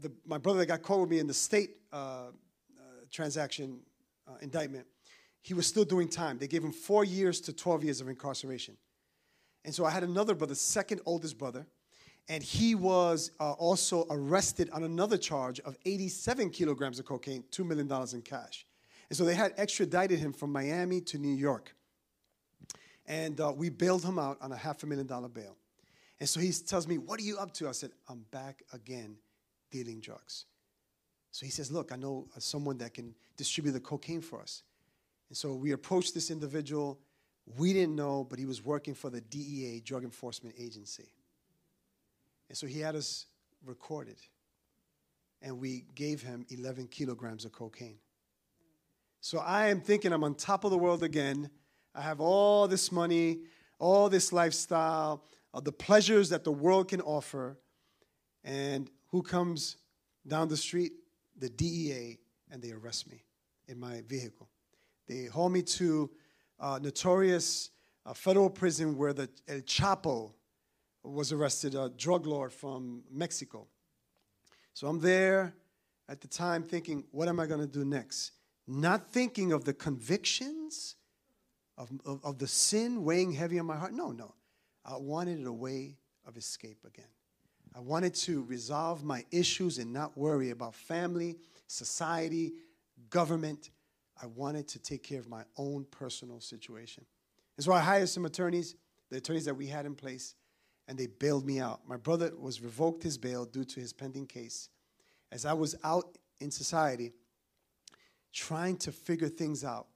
The, 0.01 0.11
my 0.27 0.39
brother 0.39 0.59
that 0.59 0.67
got 0.67 0.83
caught 0.83 1.03
with 1.03 1.11
me 1.11 1.21
in 1.21 1.29
the 1.29 1.35
state 1.35 1.77
transaction 3.15 3.81
indictment, 4.41 4.87
he 5.43 5.55
was 5.55 5.67
still 5.67 5.85
doing 5.85 6.09
time. 6.09 6.39
They 6.39 6.49
gave 6.49 6.65
him 6.65 6.73
four 6.73 7.05
years 7.05 7.41
to 7.43 7.53
12 7.53 7.85
years 7.85 8.01
of 8.01 8.09
incarceration. 8.09 8.77
And 9.65 9.75
so 9.75 9.85
I 9.85 9.91
had 9.91 10.03
another 10.03 10.35
brother, 10.35 10.55
second 10.55 11.01
oldest 11.07 11.39
brother, 11.39 11.67
and 12.29 12.43
he 12.43 12.75
was 12.75 13.31
uh, 13.39 13.53
also 13.53 14.07
arrested 14.11 14.71
on 14.71 14.85
another 14.85 15.19
charge 15.19 15.61
of 15.61 15.77
87 15.85 16.51
kilograms 16.51 16.99
of 16.99 17.05
cocaine, 17.05 17.45
$2 17.51 17.67
million 17.67 17.91
in 18.15 18.23
cash. 18.23 18.67
And 19.11 19.17
so 19.17 19.25
they 19.25 19.35
had 19.35 19.53
extradited 19.59 20.19
him 20.19 20.33
from 20.33 20.51
Miami 20.51 21.03
to 21.03 21.19
New 21.19 21.35
York. 21.35 21.75
And 23.07 23.39
uh, 23.39 23.53
we 23.55 23.69
bailed 23.69 24.03
him 24.03 24.19
out 24.19 24.39
on 24.41 24.51
a 24.53 24.57
half 24.57 24.83
a 24.83 24.87
million 24.87 25.07
dollar 25.07 25.29
bail. 25.29 25.57
And 26.21 26.29
so 26.29 26.41
he 26.41 26.53
tells 26.53 26.89
me, 26.89 26.97
What 26.97 27.21
are 27.21 27.23
you 27.23 27.37
up 27.37 27.53
to? 27.55 27.69
I 27.69 27.73
said, 27.73 27.91
I'm 28.09 28.25
back 28.31 28.63
again 28.73 29.17
dealing 29.71 30.01
drugs. 30.01 30.47
So 31.35 31.45
he 31.45 31.51
says, 31.51 31.73
Look, 31.73 31.91
I 31.91 31.97
know 31.97 32.29
someone 32.39 32.79
that 32.79 32.95
can 32.95 33.13
distribute 33.37 33.73
the 33.73 33.81
cocaine 33.81 34.21
for 34.21 34.41
us. 34.41 34.63
And 35.29 35.37
so 35.37 35.53
we 35.55 35.73
approached 35.73 36.15
this 36.15 36.31
individual. 36.31 37.01
We 37.59 37.73
didn't 37.73 37.97
know, 37.97 38.23
but 38.23 38.39
he 38.39 38.47
was 38.47 38.65
working 38.65 38.95
for 38.95 39.11
the 39.11 39.21
DEA, 39.21 39.81
Drug 39.81 40.05
Enforcement 40.05 40.55
Agency. 40.57 41.09
And 42.49 42.57
so 42.57 42.69
he 42.69 42.79
had 42.79 42.95
us 42.95 43.27
recorded. 43.67 44.15
And 45.43 45.59
we 45.59 45.87
gave 45.97 46.23
him 46.23 46.47
11 46.51 46.87
kilograms 46.87 47.45
of 47.45 47.51
cocaine. 47.51 47.99
So 49.21 49.41
I 49.41 49.71
am 49.71 49.81
thinking 49.81 50.13
I'm 50.13 50.23
on 50.23 50.37
top 50.37 50.63
of 50.63 50.71
the 50.71 50.79
world 50.79 51.03
again. 51.03 51.51
I 51.97 52.03
have 52.03 52.21
all 52.21 52.69
this 52.69 52.93
money, 52.93 53.41
all 53.81 54.09
this 54.09 54.33
lifestyle, 54.33 55.25
all 55.53 55.63
the 55.63 55.73
pleasures 55.73 56.29
that 56.29 56.45
the 56.45 56.53
world 56.53 56.91
can 56.91 57.01
offer. 57.01 57.59
And 58.45 58.89
who 59.09 59.21
comes 59.21 59.79
down 60.29 60.47
the 60.47 60.57
street? 60.57 60.93
The 61.39 61.49
DEA, 61.49 62.19
and 62.51 62.63
they 62.63 62.71
arrest 62.71 63.11
me 63.11 63.25
in 63.69 63.79
my 63.79 64.03
vehicle. 64.07 64.49
They 65.07 65.27
haul 65.27 65.49
me 65.49 65.63
to 65.63 66.11
a 66.61 66.81
notorious 66.81 67.71
uh, 68.07 68.15
federal 68.15 68.51
prison 68.51 68.97
where 68.97 69.13
the 69.13 69.29
El 69.49 69.61
Chapo 69.61 70.33
was 71.03 71.33
arrested, 71.33 71.75
a 71.75 71.91
drug 71.91 72.27
lord 72.27 72.53
from 72.53 73.03
Mexico. 73.11 73.67
So 74.73 74.87
I'm 74.89 75.01
there 75.01 75.55
at 76.09 76.21
the 76.21 76.29
time 76.29 76.63
thinking, 76.63 77.05
what 77.11 77.29
am 77.29 77.39
I 77.39 77.47
going 77.47 77.61
to 77.61 77.67
do 77.67 77.85
next? 77.85 78.33
Not 78.67 79.11
thinking 79.11 79.53
of 79.53 79.65
the 79.65 79.75
convictions 79.75 80.97
of, 81.77 81.91
of, 82.07 82.25
of, 82.25 82.39
the 82.39 82.47
sin 82.47 83.05
weighing 83.05 83.33
heavy 83.33 83.59
on 83.59 83.67
my 83.67 83.77
heart. 83.77 83.93
No, 83.93 84.11
no. 84.11 84.35
I 84.85 84.97
wanted 84.97 85.45
a 85.45 85.53
way 85.53 85.99
of 86.27 86.37
escape 86.37 86.79
again. 86.87 87.09
I 87.75 87.81
wanted 87.81 88.15
to 88.15 88.43
resolve 88.45 89.03
my 89.03 89.25
issues 89.33 89.79
and 89.79 89.93
not 89.93 90.17
worry 90.17 90.51
about 90.51 90.75
family, 90.75 91.37
society, 91.67 92.53
government. 93.11 93.71
I 94.23 94.27
wanted 94.27 94.69
to 94.69 94.79
take 94.79 95.03
care 95.03 95.19
of 95.19 95.29
my 95.29 95.43
own 95.57 95.85
personal 95.91 96.41
situation. 96.41 97.05
And 97.57 97.65
so 97.65 97.73
I 97.73 97.81
hired 97.81 98.09
some 98.09 98.27
attorneys, 98.27 98.77
the 99.11 99.17
attorneys 99.17 99.45
that 99.47 99.55
we 99.55 99.67
had 99.67 99.87
in 99.87 99.97
place, 99.97 100.37
and 100.87 100.97
they 100.97 101.09
bailed 101.09 101.45
me 101.45 101.59
out. 101.59 101.81
My 101.89 101.97
brother 101.97 102.33
was 102.39 102.61
revoked 102.61 103.03
his 103.03 103.19
bail 103.19 103.45
due 103.45 103.65
to 103.65 103.81
his 103.81 103.93
pending 103.93 104.27
case. 104.27 104.69
As 105.33 105.45
I 105.45 105.53
was 105.53 105.75
out 105.83 106.17
in 106.41 106.53
society 106.53 107.13
trying 108.33 108.77
to 108.79 108.93
figure 108.93 109.29
things 109.29 109.65
out, 109.65 109.89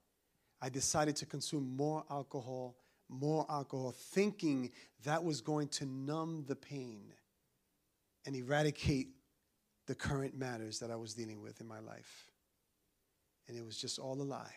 I 0.60 0.68
decided 0.68 1.14
to 1.16 1.26
consume 1.26 1.76
more 1.76 2.04
alcohol, 2.10 2.74
more 3.08 3.46
alcohol, 3.48 3.92
thinking 3.96 4.72
that 5.04 5.22
was 5.22 5.40
going 5.40 5.68
to 5.68 5.86
numb 5.86 6.44
the 6.48 6.56
pain 6.56 7.12
and 8.26 8.36
eradicate 8.36 9.08
the 9.86 9.94
current 9.94 10.36
matters 10.36 10.78
that 10.80 10.90
I 10.90 10.96
was 10.96 11.14
dealing 11.14 11.40
with 11.40 11.60
in 11.60 11.66
my 11.66 11.80
life. 11.80 12.30
And 13.48 13.56
it 13.56 13.64
was 13.64 13.78
just 13.78 13.98
all 13.98 14.20
a 14.20 14.22
lie. 14.22 14.54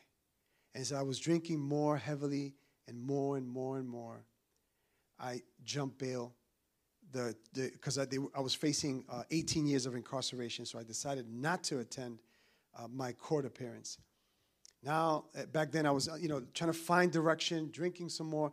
And 0.73 0.81
as 0.81 0.91
I 0.91 1.01
was 1.01 1.19
drinking 1.19 1.59
more 1.59 1.97
heavily 1.97 2.55
and 2.87 3.01
more 3.01 3.37
and 3.37 3.47
more 3.47 3.77
and 3.77 3.87
more, 3.87 4.25
I 5.19 5.41
jumped 5.63 5.99
bail 5.99 6.33
the 7.11 7.35
because 7.53 7.97
I, 7.97 8.05
I, 8.35 8.39
was 8.39 8.53
facing 8.53 9.03
uh, 9.09 9.23
18 9.31 9.67
years 9.67 9.85
of 9.85 9.95
incarceration, 9.95 10.65
so 10.65 10.79
I 10.79 10.83
decided 10.83 11.29
not 11.29 11.63
to 11.65 11.79
attend 11.79 12.19
uh, 12.77 12.87
my 12.87 13.11
court 13.11 13.45
appearance. 13.45 13.97
Now, 14.83 15.25
uh, 15.37 15.45
back 15.45 15.71
then, 15.71 15.85
I 15.85 15.91
was 15.91 16.07
uh, 16.07 16.15
you 16.15 16.27
know 16.27 16.41
trying 16.53 16.71
to 16.71 16.77
find 16.77 17.11
direction, 17.11 17.69
drinking 17.71 18.09
some 18.09 18.27
more, 18.27 18.51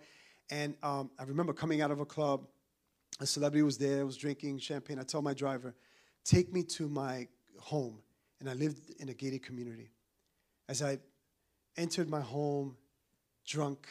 and 0.50 0.74
um, 0.82 1.10
I 1.18 1.24
remember 1.24 1.52
coming 1.52 1.80
out 1.80 1.90
of 1.90 2.00
a 2.00 2.06
club. 2.06 2.46
A 3.20 3.26
celebrity 3.26 3.62
was 3.62 3.78
there, 3.78 4.06
was 4.06 4.16
drinking 4.16 4.58
champagne. 4.58 4.98
I 4.98 5.02
told 5.02 5.24
my 5.24 5.34
driver, 5.34 5.74
"Take 6.24 6.52
me 6.52 6.62
to 6.64 6.88
my 6.88 7.28
home," 7.58 8.02
and 8.40 8.48
I 8.48 8.54
lived 8.54 8.90
in 9.00 9.08
a 9.08 9.14
gated 9.14 9.42
community. 9.42 9.90
As 10.68 10.82
I 10.82 10.98
entered 11.76 12.08
my 12.08 12.20
home, 12.20 12.76
drunk, 13.46 13.88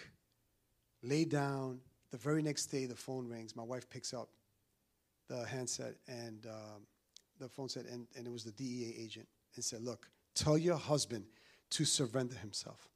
lay 1.02 1.26
down. 1.26 1.82
The 2.12 2.18
very 2.18 2.42
next 2.42 2.68
day, 2.68 2.86
the 2.86 2.96
phone 2.96 3.28
rings. 3.28 3.56
My 3.56 3.63
wife 3.63 3.90
picks 3.90 4.13
up 4.13 4.30
the 5.28 5.46
handset, 5.46 5.96
and 6.08 6.46
um, 6.46 6.88
the 7.40 7.50
phone 7.50 7.70
said, 7.70 7.86
and, 7.86 8.08
and 8.16 8.26
it 8.26 8.32
was 8.32 8.44
the 8.44 8.52
DEA 8.52 8.96
agent, 8.98 9.28
and 9.56 9.63
said, 9.63 9.82
Look, 9.82 10.10
tell 10.36 10.58
your 10.58 10.78
husband 10.78 11.26
to 11.72 11.86
surrender 11.86 12.36
himself. 12.36 12.90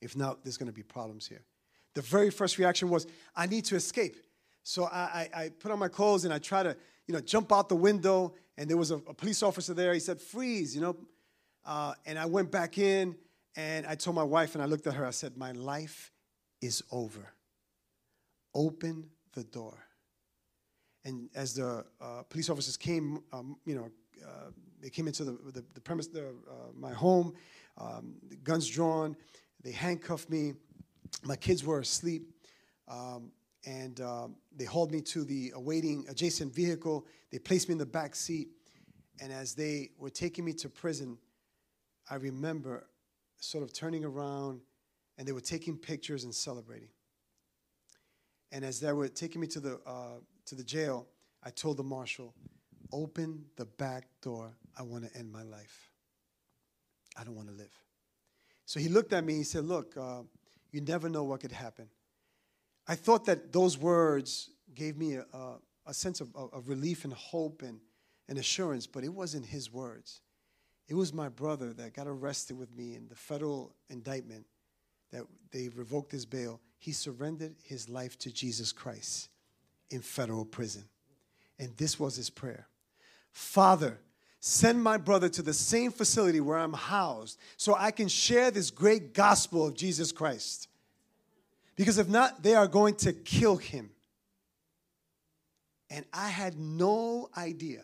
If 0.00 0.16
not, 0.16 0.42
there's 0.42 0.56
going 0.56 0.66
to 0.66 0.74
be 0.74 0.82
problems 0.82 1.26
here. 1.26 1.42
The 1.94 2.02
very 2.02 2.30
first 2.30 2.58
reaction 2.58 2.90
was, 2.90 3.06
I 3.36 3.46
need 3.46 3.64
to 3.66 3.76
escape. 3.76 4.16
So 4.62 4.84
I, 4.84 5.28
I, 5.34 5.42
I 5.42 5.48
put 5.48 5.70
on 5.72 5.78
my 5.78 5.88
clothes 5.88 6.24
and 6.24 6.32
I 6.32 6.38
try 6.38 6.62
to, 6.62 6.76
you 7.06 7.14
know, 7.14 7.20
jump 7.20 7.52
out 7.52 7.68
the 7.68 7.76
window. 7.76 8.34
And 8.56 8.68
there 8.68 8.76
was 8.76 8.90
a, 8.90 8.96
a 8.96 9.14
police 9.14 9.42
officer 9.42 9.74
there. 9.74 9.92
He 9.94 10.00
said, 10.00 10.20
freeze, 10.20 10.74
you 10.74 10.80
know. 10.80 10.96
Uh, 11.64 11.94
and 12.06 12.18
I 12.18 12.26
went 12.26 12.50
back 12.50 12.78
in 12.78 13.16
and 13.56 13.86
I 13.86 13.94
told 13.94 14.16
my 14.16 14.22
wife 14.24 14.54
and 14.54 14.62
I 14.62 14.66
looked 14.66 14.86
at 14.86 14.94
her. 14.94 15.06
I 15.06 15.10
said, 15.10 15.36
my 15.36 15.52
life 15.52 16.12
is 16.60 16.82
over. 16.90 17.32
Open 18.54 19.08
the 19.32 19.44
door. 19.44 19.78
And 21.04 21.28
as 21.34 21.54
the 21.54 21.84
uh, 22.00 22.22
police 22.28 22.48
officers 22.48 22.76
came, 22.76 23.22
um, 23.32 23.56
you 23.64 23.74
know, 23.74 23.90
uh, 24.24 24.50
they 24.80 24.90
came 24.90 25.06
into 25.06 25.24
the, 25.24 25.32
the, 25.32 25.64
the 25.74 25.80
premise, 25.80 26.06
the, 26.06 26.28
uh, 26.28 26.52
my 26.76 26.92
home, 26.92 27.34
um, 27.78 28.14
guns 28.44 28.68
drawn. 28.68 29.16
They 29.62 29.72
handcuffed 29.72 30.28
me. 30.30 30.54
My 31.24 31.36
kids 31.36 31.64
were 31.64 31.80
asleep. 31.80 32.30
Um, 32.88 33.32
and 33.64 34.00
um, 34.00 34.36
they 34.56 34.64
hauled 34.64 34.90
me 34.90 35.00
to 35.02 35.24
the 35.24 35.52
awaiting 35.54 36.04
adjacent 36.08 36.54
vehicle. 36.54 37.06
They 37.30 37.38
placed 37.38 37.68
me 37.68 37.72
in 37.72 37.78
the 37.78 37.86
back 37.86 38.14
seat. 38.14 38.48
And 39.20 39.32
as 39.32 39.54
they 39.54 39.90
were 39.98 40.10
taking 40.10 40.44
me 40.44 40.52
to 40.54 40.68
prison, 40.68 41.18
I 42.10 42.16
remember 42.16 42.86
sort 43.38 43.62
of 43.62 43.72
turning 43.72 44.04
around 44.04 44.60
and 45.16 45.28
they 45.28 45.32
were 45.32 45.40
taking 45.40 45.76
pictures 45.76 46.24
and 46.24 46.34
celebrating. 46.34 46.88
And 48.50 48.64
as 48.64 48.80
they 48.80 48.92
were 48.92 49.08
taking 49.08 49.40
me 49.40 49.46
to 49.48 49.60
the, 49.60 49.80
uh, 49.86 50.18
to 50.46 50.54
the 50.54 50.64
jail, 50.64 51.06
I 51.42 51.50
told 51.50 51.76
the 51.76 51.84
marshal, 51.84 52.34
open 52.92 53.44
the 53.56 53.64
back 53.64 54.06
door. 54.22 54.56
I 54.78 54.82
want 54.82 55.10
to 55.10 55.18
end 55.18 55.30
my 55.30 55.42
life. 55.42 55.90
I 57.16 57.24
don't 57.24 57.34
want 57.34 57.48
to 57.48 57.54
live. 57.54 57.72
So 58.64 58.80
he 58.80 58.88
looked 58.88 59.12
at 59.12 59.24
me. 59.24 59.34
He 59.34 59.42
said, 59.44 59.64
Look, 59.64 59.96
uh, 59.96 60.22
you 60.70 60.80
never 60.80 61.08
know 61.08 61.24
what 61.24 61.40
could 61.40 61.52
happen. 61.52 61.88
I 62.86 62.94
thought 62.94 63.24
that 63.26 63.52
those 63.52 63.78
words 63.78 64.50
gave 64.74 64.96
me 64.96 65.14
a, 65.14 65.24
a, 65.86 65.94
sense 65.94 66.20
of, 66.20 66.34
of, 66.34 66.68
relief 66.68 67.04
and 67.04 67.12
hope 67.12 67.62
and, 67.62 67.78
and 68.28 68.38
assurance, 68.38 68.86
but 68.86 69.04
it 69.04 69.12
wasn't 69.12 69.46
his 69.46 69.72
words. 69.72 70.20
It 70.88 70.94
was 70.94 71.12
my 71.12 71.28
brother 71.28 71.72
that 71.74 71.94
got 71.94 72.06
arrested 72.06 72.58
with 72.58 72.74
me 72.74 72.94
in 72.94 73.08
the 73.08 73.14
federal 73.14 73.74
indictment 73.88 74.46
that 75.12 75.22
they 75.52 75.68
revoked 75.68 76.10
his 76.10 76.26
bail. 76.26 76.60
He 76.78 76.92
surrendered 76.92 77.54
his 77.62 77.88
life 77.88 78.18
to 78.20 78.32
Jesus 78.32 78.72
Christ 78.72 79.28
in 79.90 80.00
federal 80.00 80.44
prison. 80.44 80.84
And 81.58 81.76
this 81.76 82.00
was 82.00 82.16
his 82.16 82.30
prayer 82.30 82.66
Father, 83.30 83.98
send 84.40 84.82
my 84.82 84.96
brother 84.96 85.28
to 85.28 85.42
the 85.42 85.54
same 85.54 85.92
facility 85.92 86.40
where 86.40 86.58
I'm 86.58 86.72
housed 86.72 87.38
so 87.56 87.74
I 87.74 87.90
can 87.90 88.08
share 88.08 88.50
this 88.50 88.70
great 88.70 89.14
gospel 89.14 89.66
of 89.66 89.74
Jesus 89.74 90.12
Christ. 90.12 90.68
Because 91.82 91.98
if 91.98 92.08
not, 92.08 92.44
they 92.44 92.54
are 92.54 92.68
going 92.68 92.94
to 92.98 93.12
kill 93.12 93.56
him. 93.56 93.90
And 95.90 96.04
I 96.12 96.28
had 96.28 96.56
no 96.56 97.28
idea 97.36 97.82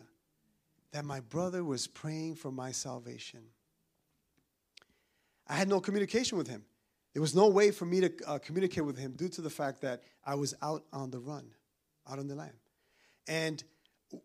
that 0.93 1.03
my 1.03 1.19
brother 1.19 1.65
was 1.65 1.85
praying 1.85 2.35
for 2.35 2.49
my 2.49 2.71
salvation. 2.71 3.41
I 5.49 5.55
had 5.55 5.67
no 5.67 5.81
communication 5.81 6.37
with 6.37 6.47
him. 6.47 6.63
There 7.11 7.21
was 7.21 7.35
no 7.35 7.49
way 7.49 7.71
for 7.71 7.83
me 7.83 7.99
to 7.99 8.13
uh, 8.25 8.37
communicate 8.37 8.85
with 8.85 8.97
him 8.97 9.11
due 9.17 9.27
to 9.27 9.41
the 9.41 9.49
fact 9.49 9.81
that 9.81 10.01
I 10.25 10.35
was 10.35 10.55
out 10.61 10.85
on 10.93 11.11
the 11.11 11.19
run 11.19 11.51
out 12.09 12.19
on 12.19 12.27
the 12.29 12.35
lam. 12.35 12.53
And 13.27 13.61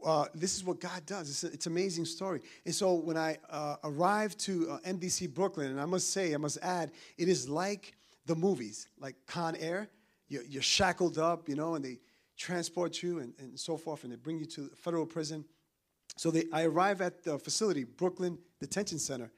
uh, 0.07 0.27
this 0.37 0.55
is 0.55 0.63
what 0.63 0.79
God 0.79 1.05
does. 1.05 1.29
It's, 1.29 1.43
a, 1.43 1.47
it's, 1.49 1.67
an 1.67 1.73
amazing 1.73 2.05
story. 2.05 2.43
And 2.65 2.73
so 2.73 2.95
when 2.95 3.17
I 3.17 3.39
uh, 3.51 3.75
arrived 3.83 4.39
to 4.43 4.71
uh, 4.71 4.79
MDC 4.87 5.35
Brooklyn, 5.35 5.73
and 5.73 5.81
I 5.81 5.85
must 5.85 6.13
say, 6.13 6.33
I 6.33 6.37
must 6.37 6.59
add, 6.63 6.93
it 7.19 7.29
is 7.29 7.49
like 7.49 7.97
the 8.27 8.35
movies, 8.35 8.89
like 8.99 9.17
Con 9.27 9.57
Air. 9.57 9.89
You're, 10.29 10.45
you're 10.45 10.63
shackled 10.63 11.19
up, 11.19 11.49
you 11.49 11.55
know, 11.55 11.75
and 11.75 11.85
they 11.85 11.99
transport 12.37 13.03
you 13.03 13.19
and, 13.19 13.35
and 13.39 13.59
so 13.59 13.77
forth, 13.77 14.05
and 14.05 14.13
they 14.13 14.17
bring 14.17 14.39
you 14.39 14.47
to 14.47 14.71
federal 14.75 15.07
prison. 15.07 15.45
So 16.17 16.31
they, 16.31 16.45
I 16.53 16.65
arrive 16.65 17.01
at 17.01 17.23
the 17.23 17.39
facility, 17.39 17.85
Brooklyn 17.85 18.39
Detention 18.61 18.99
Center, 18.99 19.31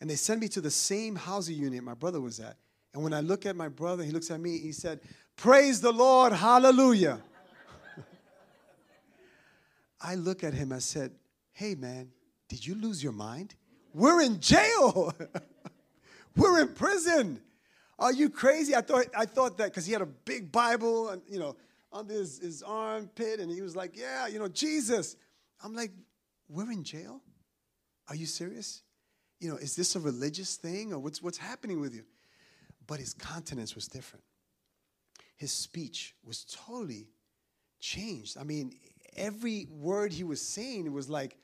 and 0.00 0.10
they 0.10 0.16
send 0.16 0.40
me 0.40 0.48
to 0.48 0.60
the 0.60 0.70
same 0.70 1.16
housing 1.16 1.56
unit 1.56 1.82
my 1.82 1.94
brother 1.94 2.20
was 2.20 2.40
at. 2.40 2.56
And 2.92 3.02
when 3.02 3.12
I 3.12 3.20
look 3.20 3.46
at 3.46 3.56
my 3.56 3.68
brother, 3.68 4.04
he 4.04 4.10
looks 4.10 4.30
at 4.30 4.40
me, 4.40 4.58
he 4.58 4.72
said, 4.72 5.00
Praise 5.36 5.80
the 5.80 5.92
Lord, 5.92 6.32
hallelujah. 6.32 7.20
I 10.00 10.14
look 10.14 10.44
at 10.44 10.54
him, 10.54 10.72
I 10.72 10.78
said, 10.78 11.12
Hey 11.52 11.74
man, 11.74 12.10
did 12.48 12.66
you 12.66 12.74
lose 12.74 13.02
your 13.02 13.12
mind? 13.12 13.54
We're 13.92 14.20
in 14.20 14.40
jail. 14.40 15.14
We're 16.36 16.60
in 16.60 16.68
prison. 16.68 17.40
Are 18.04 18.12
you 18.12 18.28
crazy? 18.28 18.76
I 18.76 18.82
thought 18.82 19.06
I 19.16 19.24
thought 19.24 19.56
that 19.56 19.70
because 19.70 19.86
he 19.86 19.92
had 19.94 20.02
a 20.02 20.06
big 20.06 20.52
Bible 20.52 21.08
and 21.08 21.22
you 21.26 21.38
know 21.38 21.56
under 21.90 22.12
his, 22.12 22.38
his 22.38 22.62
armpit, 22.62 23.40
and 23.40 23.50
he 23.50 23.62
was 23.62 23.74
like, 23.74 23.96
Yeah, 23.96 24.26
you 24.26 24.38
know, 24.38 24.48
Jesus. 24.48 25.16
I'm 25.62 25.74
like, 25.74 25.90
We're 26.46 26.70
in 26.70 26.84
jail? 26.84 27.22
Are 28.08 28.14
you 28.14 28.26
serious? 28.26 28.82
You 29.40 29.48
know, 29.48 29.56
is 29.56 29.74
this 29.74 29.96
a 29.96 30.00
religious 30.00 30.56
thing 30.56 30.92
or 30.92 30.98
what's 30.98 31.22
what's 31.22 31.38
happening 31.38 31.80
with 31.80 31.94
you? 31.94 32.04
But 32.86 33.00
his 33.00 33.14
countenance 33.14 33.74
was 33.74 33.88
different. 33.88 34.24
His 35.36 35.50
speech 35.50 36.14
was 36.22 36.44
totally 36.44 37.08
changed. 37.80 38.36
I 38.38 38.44
mean, 38.44 38.74
every 39.16 39.66
word 39.70 40.12
he 40.12 40.24
was 40.24 40.42
saying 40.42 40.92
was 40.92 41.08
like, 41.08 41.38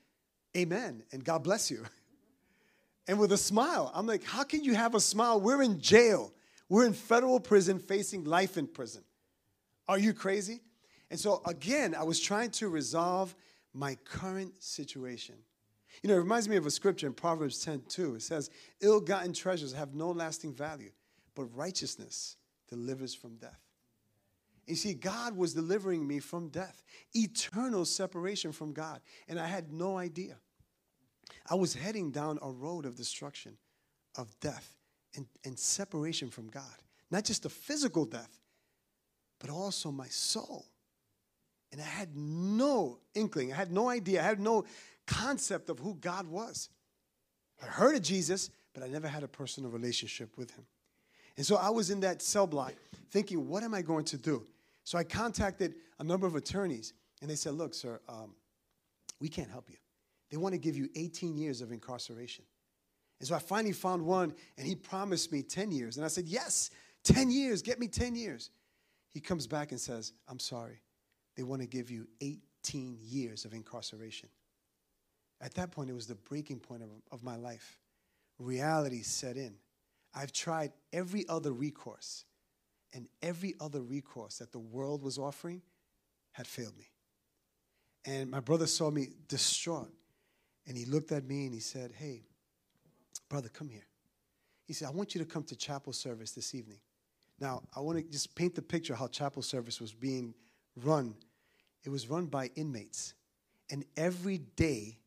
Amen, 0.55 1.01
and 1.11 1.25
God 1.25 1.43
bless 1.43 1.71
you. 1.71 1.85
and 3.07 3.17
with 3.17 3.31
a 3.31 3.37
smile. 3.37 3.91
I'm 3.95 4.05
like, 4.05 4.23
how 4.23 4.43
can 4.43 4.63
you 4.63 4.75
have 4.75 4.93
a 4.93 4.99
smile? 4.99 5.41
We're 5.41 5.63
in 5.63 5.81
jail. 5.81 6.31
We're 6.71 6.85
in 6.85 6.93
federal 6.93 7.41
prison 7.41 7.79
facing 7.79 8.23
life 8.23 8.57
in 8.57 8.65
prison. 8.65 9.03
Are 9.89 9.99
you 9.99 10.13
crazy? 10.13 10.61
And 11.09 11.19
so, 11.19 11.41
again, 11.45 11.93
I 11.93 12.03
was 12.03 12.17
trying 12.17 12.51
to 12.51 12.69
resolve 12.69 13.35
my 13.73 13.95
current 14.05 14.53
situation. 14.63 15.35
You 16.01 16.07
know, 16.07 16.15
it 16.15 16.19
reminds 16.19 16.47
me 16.47 16.55
of 16.55 16.65
a 16.65 16.71
scripture 16.71 17.07
in 17.07 17.13
Proverbs 17.13 17.61
10 17.65 17.81
2. 17.89 18.15
It 18.15 18.21
says, 18.21 18.49
Ill 18.79 19.01
gotten 19.01 19.33
treasures 19.33 19.73
have 19.73 19.95
no 19.95 20.11
lasting 20.11 20.53
value, 20.53 20.91
but 21.35 21.53
righteousness 21.53 22.37
delivers 22.69 23.13
from 23.13 23.35
death. 23.35 23.59
You 24.65 24.75
see, 24.75 24.93
God 24.93 25.35
was 25.35 25.53
delivering 25.53 26.07
me 26.07 26.19
from 26.19 26.47
death, 26.47 26.83
eternal 27.13 27.83
separation 27.83 28.53
from 28.53 28.71
God, 28.71 29.01
and 29.27 29.37
I 29.37 29.47
had 29.47 29.73
no 29.73 29.97
idea. 29.97 30.37
I 31.49 31.55
was 31.55 31.73
heading 31.73 32.11
down 32.11 32.39
a 32.41 32.49
road 32.49 32.85
of 32.85 32.95
destruction, 32.95 33.57
of 34.17 34.33
death, 34.39 34.77
and, 35.15 35.25
and 35.45 35.57
separation 35.57 36.29
from 36.29 36.49
God. 36.49 36.63
Not 37.09 37.25
just 37.25 37.45
a 37.45 37.49
physical 37.49 38.05
death, 38.05 38.39
but 39.39 39.49
also 39.49 39.91
my 39.91 40.07
soul. 40.07 40.65
And 41.71 41.81
I 41.81 41.85
had 41.85 42.15
no 42.15 42.99
inkling, 43.15 43.53
I 43.53 43.55
had 43.55 43.71
no 43.71 43.89
idea, 43.89 44.21
I 44.21 44.25
had 44.25 44.39
no 44.39 44.65
concept 45.07 45.69
of 45.69 45.79
who 45.79 45.95
God 45.95 46.27
was. 46.27 46.69
I 47.61 47.65
heard 47.65 47.95
of 47.95 48.01
Jesus, 48.01 48.49
but 48.73 48.83
I 48.83 48.87
never 48.87 49.07
had 49.07 49.23
a 49.23 49.27
personal 49.27 49.69
relationship 49.69 50.37
with 50.37 50.51
him. 50.51 50.65
And 51.37 51.45
so 51.45 51.55
I 51.55 51.69
was 51.69 51.89
in 51.89 52.01
that 52.01 52.21
cell 52.21 52.47
block 52.47 52.73
thinking, 53.09 53.47
what 53.47 53.63
am 53.63 53.73
I 53.73 53.81
going 53.81 54.05
to 54.05 54.17
do? 54.17 54.45
So 54.83 54.97
I 54.97 55.03
contacted 55.03 55.75
a 55.99 56.03
number 56.03 56.27
of 56.27 56.35
attorneys, 56.35 56.93
and 57.21 57.29
they 57.29 57.35
said, 57.35 57.53
Look, 57.53 57.73
sir, 57.73 58.01
um, 58.09 58.35
we 59.19 59.29
can't 59.29 59.49
help 59.49 59.69
you. 59.69 59.77
They 60.29 60.37
want 60.37 60.53
to 60.53 60.59
give 60.59 60.75
you 60.75 60.89
18 60.95 61.37
years 61.37 61.61
of 61.61 61.71
incarceration. 61.71 62.45
And 63.21 63.27
so 63.27 63.35
I 63.35 63.39
finally 63.39 63.71
found 63.71 64.03
one, 64.03 64.33
and 64.57 64.65
he 64.65 64.73
promised 64.73 65.31
me 65.31 65.43
10 65.43 65.71
years. 65.71 65.95
And 65.95 66.03
I 66.03 66.07
said, 66.07 66.25
Yes, 66.25 66.71
10 67.03 67.29
years, 67.29 67.61
get 67.61 67.79
me 67.79 67.87
10 67.87 68.15
years. 68.15 68.49
He 69.09 69.19
comes 69.19 69.45
back 69.45 69.69
and 69.69 69.79
says, 69.79 70.13
I'm 70.27 70.39
sorry. 70.39 70.81
They 71.37 71.43
want 71.43 71.61
to 71.61 71.67
give 71.67 71.91
you 71.91 72.07
18 72.19 72.97
years 72.99 73.45
of 73.45 73.53
incarceration. 73.53 74.27
At 75.39 75.53
that 75.53 75.69
point, 75.69 75.91
it 75.91 75.93
was 75.93 76.07
the 76.07 76.15
breaking 76.15 76.61
point 76.61 76.81
of, 76.81 76.89
of 77.11 77.21
my 77.21 77.35
life. 77.35 77.77
Reality 78.39 79.03
set 79.03 79.37
in. 79.37 79.53
I've 80.15 80.31
tried 80.31 80.71
every 80.91 81.23
other 81.29 81.51
recourse, 81.51 82.25
and 82.91 83.07
every 83.21 83.53
other 83.61 83.81
recourse 83.81 84.39
that 84.39 84.51
the 84.51 84.59
world 84.59 85.03
was 85.03 85.19
offering 85.19 85.61
had 86.31 86.47
failed 86.47 86.75
me. 86.75 86.89
And 88.03 88.31
my 88.31 88.39
brother 88.39 88.65
saw 88.65 88.89
me 88.89 89.09
distraught, 89.27 89.93
and 90.65 90.75
he 90.75 90.85
looked 90.85 91.11
at 91.11 91.23
me 91.23 91.45
and 91.45 91.53
he 91.53 91.59
said, 91.59 91.91
Hey, 91.95 92.23
brother, 93.31 93.47
come 93.47 93.69
here. 93.69 93.87
He 94.65 94.73
said, 94.73 94.89
I 94.89 94.91
want 94.91 95.15
you 95.15 95.19
to 95.19 95.25
come 95.25 95.43
to 95.43 95.55
chapel 95.55 95.93
service 95.93 96.31
this 96.31 96.53
evening. 96.53 96.79
Now, 97.39 97.63
I 97.73 97.79
want 97.79 97.97
to 97.97 98.03
just 98.03 98.35
paint 98.35 98.55
the 98.55 98.61
picture 98.61 98.93
how 98.93 99.07
chapel 99.07 99.41
service 99.41 99.79
was 99.79 99.93
being 99.93 100.33
run. 100.75 101.15
It 101.85 101.89
was 101.89 102.09
run 102.09 102.25
by 102.25 102.51
inmates. 102.57 103.13
And 103.69 103.85
every 103.95 104.39
day, 104.57 104.97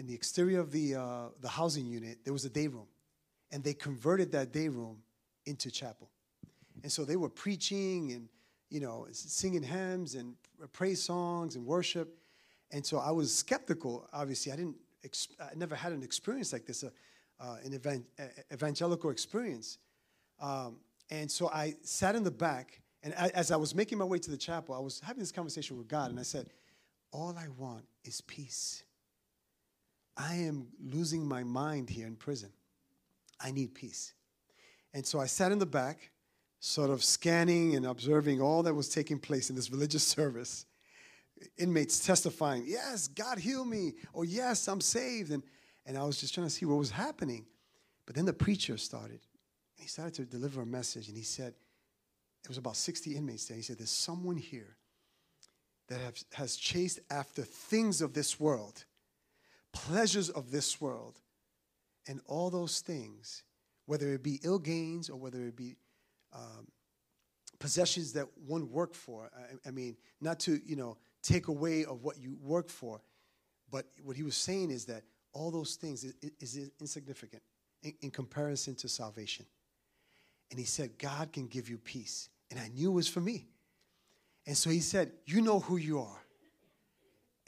in 0.00 0.06
the 0.06 0.14
exterior 0.14 0.58
of 0.58 0.72
the, 0.72 0.96
uh, 0.96 1.28
the 1.40 1.48
housing 1.48 1.86
unit, 1.86 2.18
there 2.24 2.32
was 2.32 2.44
a 2.44 2.50
day 2.50 2.66
room. 2.66 2.88
And 3.52 3.62
they 3.62 3.72
converted 3.72 4.32
that 4.32 4.52
day 4.52 4.66
room 4.66 4.98
into 5.46 5.70
chapel. 5.70 6.10
And 6.82 6.90
so 6.90 7.04
they 7.04 7.16
were 7.16 7.30
preaching 7.30 8.10
and, 8.10 8.28
you 8.68 8.80
know, 8.80 9.06
singing 9.12 9.62
hymns 9.62 10.16
and 10.16 10.34
praise 10.72 11.00
songs 11.00 11.54
and 11.54 11.64
worship. 11.64 12.18
And 12.72 12.84
so 12.84 12.98
I 12.98 13.12
was 13.12 13.32
skeptical, 13.32 14.08
obviously. 14.12 14.50
I 14.50 14.56
didn't, 14.56 14.76
I 15.40 15.54
never 15.54 15.74
had 15.74 15.92
an 15.92 16.02
experience 16.02 16.52
like 16.52 16.66
this, 16.66 16.84
uh, 16.84 16.90
uh, 17.40 17.56
an 17.64 18.02
uh, 18.18 18.22
evangelical 18.52 19.10
experience. 19.10 19.78
Um, 20.40 20.76
and 21.10 21.30
so 21.30 21.48
I 21.48 21.74
sat 21.82 22.14
in 22.16 22.24
the 22.24 22.30
back, 22.30 22.80
and 23.02 23.14
as 23.14 23.50
I 23.50 23.56
was 23.56 23.74
making 23.74 23.98
my 23.98 24.04
way 24.04 24.18
to 24.18 24.30
the 24.30 24.36
chapel, 24.36 24.74
I 24.74 24.80
was 24.80 25.00
having 25.00 25.20
this 25.20 25.32
conversation 25.32 25.76
with 25.78 25.88
God, 25.88 26.10
and 26.10 26.18
I 26.18 26.24
said, 26.24 26.48
All 27.12 27.36
I 27.38 27.46
want 27.56 27.84
is 28.04 28.20
peace. 28.20 28.82
I 30.16 30.34
am 30.34 30.68
losing 30.82 31.26
my 31.26 31.44
mind 31.44 31.90
here 31.90 32.06
in 32.06 32.16
prison. 32.16 32.50
I 33.40 33.50
need 33.50 33.74
peace. 33.74 34.14
And 34.94 35.06
so 35.06 35.20
I 35.20 35.26
sat 35.26 35.52
in 35.52 35.58
the 35.58 35.66
back, 35.66 36.10
sort 36.58 36.90
of 36.90 37.04
scanning 37.04 37.76
and 37.76 37.86
observing 37.86 38.40
all 38.40 38.62
that 38.62 38.74
was 38.74 38.88
taking 38.88 39.18
place 39.18 39.50
in 39.50 39.56
this 39.56 39.70
religious 39.76 40.04
service. 40.04 40.65
Inmates 41.58 42.04
testifying, 42.04 42.64
Yes, 42.66 43.08
God 43.08 43.38
healed 43.38 43.68
me, 43.68 43.94
or 44.12 44.24
Yes, 44.24 44.68
I'm 44.68 44.80
saved. 44.80 45.30
And, 45.30 45.42
and 45.84 45.96
I 45.96 46.04
was 46.04 46.20
just 46.20 46.34
trying 46.34 46.46
to 46.46 46.52
see 46.52 46.66
what 46.66 46.78
was 46.78 46.90
happening. 46.90 47.46
But 48.06 48.14
then 48.14 48.24
the 48.24 48.32
preacher 48.32 48.76
started. 48.76 49.20
And 49.76 49.82
he 49.82 49.88
started 49.88 50.14
to 50.14 50.24
deliver 50.24 50.62
a 50.62 50.66
message, 50.66 51.08
and 51.08 51.16
he 51.16 51.22
said, 51.22 51.54
it 52.46 52.48
was 52.48 52.58
about 52.58 52.76
60 52.76 53.16
inmates 53.16 53.46
there. 53.46 53.56
He 53.56 53.62
said, 53.62 53.78
There's 53.78 53.90
someone 53.90 54.36
here 54.36 54.76
that 55.88 56.00
have, 56.00 56.16
has 56.34 56.54
chased 56.54 57.00
after 57.10 57.42
things 57.42 58.00
of 58.00 58.12
this 58.12 58.38
world, 58.38 58.84
pleasures 59.72 60.30
of 60.30 60.52
this 60.52 60.80
world, 60.80 61.20
and 62.06 62.20
all 62.26 62.50
those 62.50 62.80
things, 62.80 63.42
whether 63.86 64.12
it 64.14 64.22
be 64.22 64.38
ill 64.44 64.60
gains 64.60 65.10
or 65.10 65.18
whether 65.18 65.44
it 65.44 65.56
be 65.56 65.74
um, 66.32 66.68
possessions 67.58 68.12
that 68.12 68.26
one 68.46 68.70
worked 68.70 68.94
for. 68.94 69.28
I, 69.36 69.68
I, 69.68 69.70
mean, 69.72 69.96
not 70.20 70.38
to, 70.40 70.60
you 70.64 70.76
know, 70.76 70.98
take 71.26 71.48
away 71.48 71.84
of 71.84 72.02
what 72.02 72.18
you 72.18 72.36
work 72.42 72.68
for, 72.68 73.00
but 73.70 73.86
what 74.02 74.16
he 74.16 74.22
was 74.22 74.36
saying 74.36 74.70
is 74.70 74.84
that 74.86 75.02
all 75.32 75.50
those 75.50 75.74
things 75.74 76.04
is, 76.04 76.14
is 76.40 76.70
insignificant 76.80 77.42
in, 77.82 77.92
in 78.00 78.10
comparison 78.10 78.74
to 78.76 78.88
salvation. 78.88 79.44
And 80.50 80.58
he 80.58 80.64
said, 80.64 80.98
God 80.98 81.32
can 81.32 81.46
give 81.46 81.68
you 81.68 81.78
peace. 81.78 82.28
And 82.50 82.60
I 82.60 82.68
knew 82.68 82.90
it 82.90 82.94
was 82.94 83.08
for 83.08 83.20
me. 83.20 83.48
And 84.46 84.56
so 84.56 84.70
he 84.70 84.80
said, 84.80 85.10
You 85.26 85.40
know 85.40 85.58
who 85.58 85.76
you 85.76 86.00
are. 86.00 86.22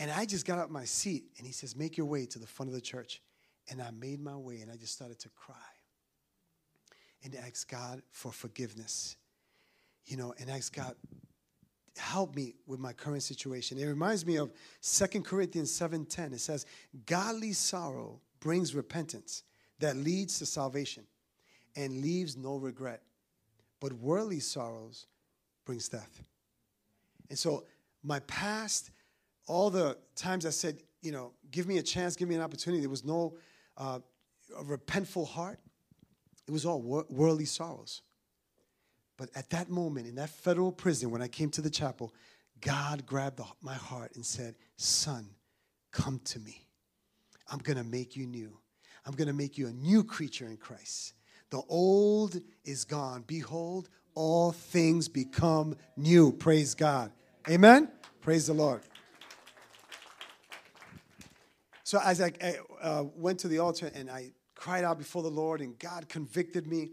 And 0.01 0.11
I 0.11 0.27
just 0.27 0.47
got 0.47 0.59
up 0.59 0.71
my 0.71 0.85
seat 0.85 1.25
and 1.39 1.47
he 1.47 1.53
says, 1.53 1.77
Make 1.77 1.97
your 1.97 2.07
way 2.07 2.27
to 2.27 2.39
the 2.39 2.47
front 2.47 2.69
of 2.69 2.75
the 2.75 2.81
church. 2.81 3.23
And 3.71 3.81
I 3.81 3.91
made 3.91 4.21
my 4.21 4.37
way 4.37 4.61
and 4.61 4.71
I 4.71 4.77
just 4.77 4.93
started 4.93 5.19
to 5.21 5.29
cry 5.29 5.55
and 7.23 7.37
ask 7.37 7.71
God 7.71 8.03
for 8.11 8.33
forgiveness. 8.33 9.17
You 10.07 10.17
know, 10.17 10.35
and 10.41 10.51
ask 10.51 10.75
God, 10.75 10.95
help 11.99 12.35
me 12.35 12.55
with 12.67 12.81
my 12.81 12.93
current 12.93 13.23
situation. 13.23 13.79
It 13.79 13.87
reminds 13.87 14.25
me 14.25 14.37
of 14.37 14.53
Second 14.81 15.25
Corinthians 15.25 15.71
7:10. 15.71 16.33
It 16.33 16.41
says, 16.41 16.67
Godly 17.07 17.53
sorrow 17.53 18.21
brings 18.41 18.75
repentance 18.75 19.43
that 19.81 19.97
leads 19.97 20.39
to 20.39 20.47
salvation 20.47 21.05
and 21.77 22.01
leaves 22.01 22.37
no 22.37 22.57
regret. 22.57 23.03
But 23.81 23.93
worldly 23.93 24.41
sorrows 24.41 25.07
brings 25.65 25.89
death. 25.89 26.23
And 27.29 27.39
so 27.39 27.65
my 28.03 28.21
past, 28.21 28.91
all 29.47 29.71
the 29.71 29.99
times 30.17 30.47
I 30.47 30.51
said, 30.51 30.83
you 31.03 31.13
know, 31.13 31.33
give 31.51 31.67
me 31.67 31.79
a 31.79 31.83
chance, 31.83 32.17
give 32.17 32.29
me 32.29 32.35
an 32.35 32.41
opportunity, 32.41 32.81
there 32.81 32.91
was 32.91 33.05
no 33.05 33.37
uh, 33.77 34.01
repentful 34.63 35.29
heart. 35.29 35.61
It 36.47 36.51
was 36.51 36.65
all 36.65 36.81
wor- 36.81 37.07
worldly 37.09 37.45
sorrows. 37.45 38.03
But 39.19 39.29
at 39.35 39.51
that 39.51 39.69
moment, 39.69 40.07
in 40.07 40.15
that 40.15 40.31
federal 40.31 40.73
prison, 40.73 41.11
when 41.11 41.21
I 41.21 41.29
came 41.29 41.51
to 41.51 41.61
the 41.61 41.69
chapel, 41.69 42.15
God 42.61 43.05
grabbed 43.05 43.37
the, 43.37 43.45
my 43.61 43.75
heart 43.75 44.13
and 44.15 44.25
said, 44.25 44.55
Son, 44.77 45.29
come 45.93 46.21
to 46.25 46.39
me. 46.39 46.65
I'm 47.51 47.59
going 47.59 47.77
to 47.77 47.85
make 47.85 48.17
you 48.17 48.27
new. 48.27 48.57
I'm 49.05 49.15
going 49.15 49.29
to 49.29 49.35
make 49.35 49.59
you 49.59 49.67
a 49.67 49.73
new 49.73 50.05
creature 50.05 50.47
in 50.47 50.57
Christ. 50.57 51.15
The 51.51 51.63
old 51.69 52.41
is 52.65 52.85
gone. 52.85 53.25
Behold, 53.27 53.89
all 54.15 54.53
things 54.53 55.09
become 55.09 55.77
new. 55.97 56.33
Praise 56.33 56.75
God. 56.75 57.11
Amen? 57.49 57.91
Praise 58.21 58.47
the 58.47 58.53
Lord. 58.53 58.83
So 61.83 61.99
as 62.05 62.21
I 62.21 62.33
uh, 62.83 63.05
went 63.17 63.41
to 63.41 63.49
the 63.49 63.59
altar 63.59 63.91
and 63.95 64.11
I 64.11 64.33
cried 64.55 64.85
out 64.85 64.99
before 64.99 65.23
the 65.23 65.31
Lord, 65.31 65.61
and 65.61 65.79
God 65.79 66.09
convicted 66.09 66.67
me, 66.67 66.91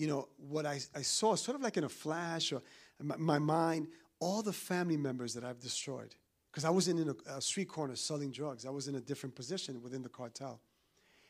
you 0.00 0.06
know, 0.06 0.28
what 0.48 0.64
I, 0.64 0.80
I 0.94 1.02
saw, 1.02 1.34
sort 1.34 1.56
of 1.56 1.62
like 1.62 1.76
in 1.76 1.84
a 1.84 1.88
flash 1.88 2.52
or 2.52 2.62
my, 3.02 3.16
my 3.18 3.38
mind, 3.38 3.88
all 4.18 4.40
the 4.40 4.52
family 4.52 4.96
members 4.96 5.34
that 5.34 5.44
I've 5.44 5.60
destroyed. 5.60 6.14
Because 6.50 6.64
I 6.64 6.70
wasn't 6.70 7.00
in 7.00 7.10
a, 7.10 7.36
a 7.36 7.40
street 7.42 7.68
corner 7.68 7.94
selling 7.96 8.30
drugs, 8.30 8.64
I 8.64 8.70
was 8.70 8.88
in 8.88 8.94
a 8.94 9.00
different 9.00 9.34
position 9.34 9.82
within 9.82 10.02
the 10.02 10.08
cartel. 10.08 10.58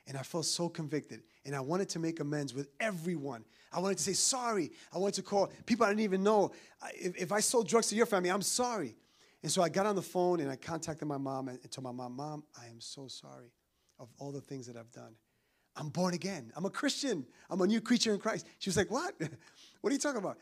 And 0.07 0.17
I 0.17 0.23
felt 0.23 0.47
so 0.47 0.69
convicted. 0.69 1.23
And 1.45 1.57
I 1.57 1.61
wanted 1.61 1.89
to 1.91 1.99
make 1.99 2.21
amends 2.21 2.55
with 2.55 2.69
everyone. 2.79 3.45
I 3.73 3.81
wanted 3.81 3.99
to 3.99 4.05
say 4.05 4.13
sorry. 4.13 4.71
I 4.95 4.99
wanted 4.99 5.15
to 5.15 5.23
call 5.23 5.51
people 5.67 5.85
I 5.85 5.89
didn't 5.89 6.05
even 6.05 6.23
know. 6.23 6.53
If, 6.95 7.17
if 7.17 7.33
I 7.33 7.41
sold 7.41 7.67
drugs 7.67 7.89
to 7.89 7.97
your 7.97 8.07
family, 8.07 8.31
I'm 8.31 8.41
sorry. 8.41 8.95
And 9.43 9.51
so 9.51 9.63
I 9.63 9.69
got 9.69 9.87
on 9.87 9.97
the 9.97 10.03
phone 10.03 10.39
and 10.39 10.49
I 10.49 10.55
contacted 10.55 11.09
my 11.09 11.19
mom 11.19 11.49
and 11.49 11.59
told 11.73 11.85
my 11.85 11.93
mom, 11.93 12.15
Mom, 12.15 12.45
I 12.61 12.69
am 12.69 12.81
so 12.81 13.09
sorry 13.09 13.51
of 13.99 14.09
all 14.19 14.31
the 14.31 14.41
things 14.41 14.69
that 14.69 14.77
I've 14.77 14.93
done. 14.93 15.15
I'm 15.77 15.89
born 15.89 16.15
again. 16.15 16.53
I'm 16.57 16.65
a 16.65 16.71
Christian. 16.71 17.27
I'm 17.49 17.61
a 17.61 17.67
new 17.67 17.81
creature 17.81 18.13
in 18.13 18.21
Christ. 18.21 18.47
She 18.59 18.69
was 18.69 18.77
like, 18.77 18.91
What? 18.91 19.15
what 19.81 19.91
are 19.91 19.93
you 19.93 20.01
talking 20.01 20.19
about? 20.19 20.39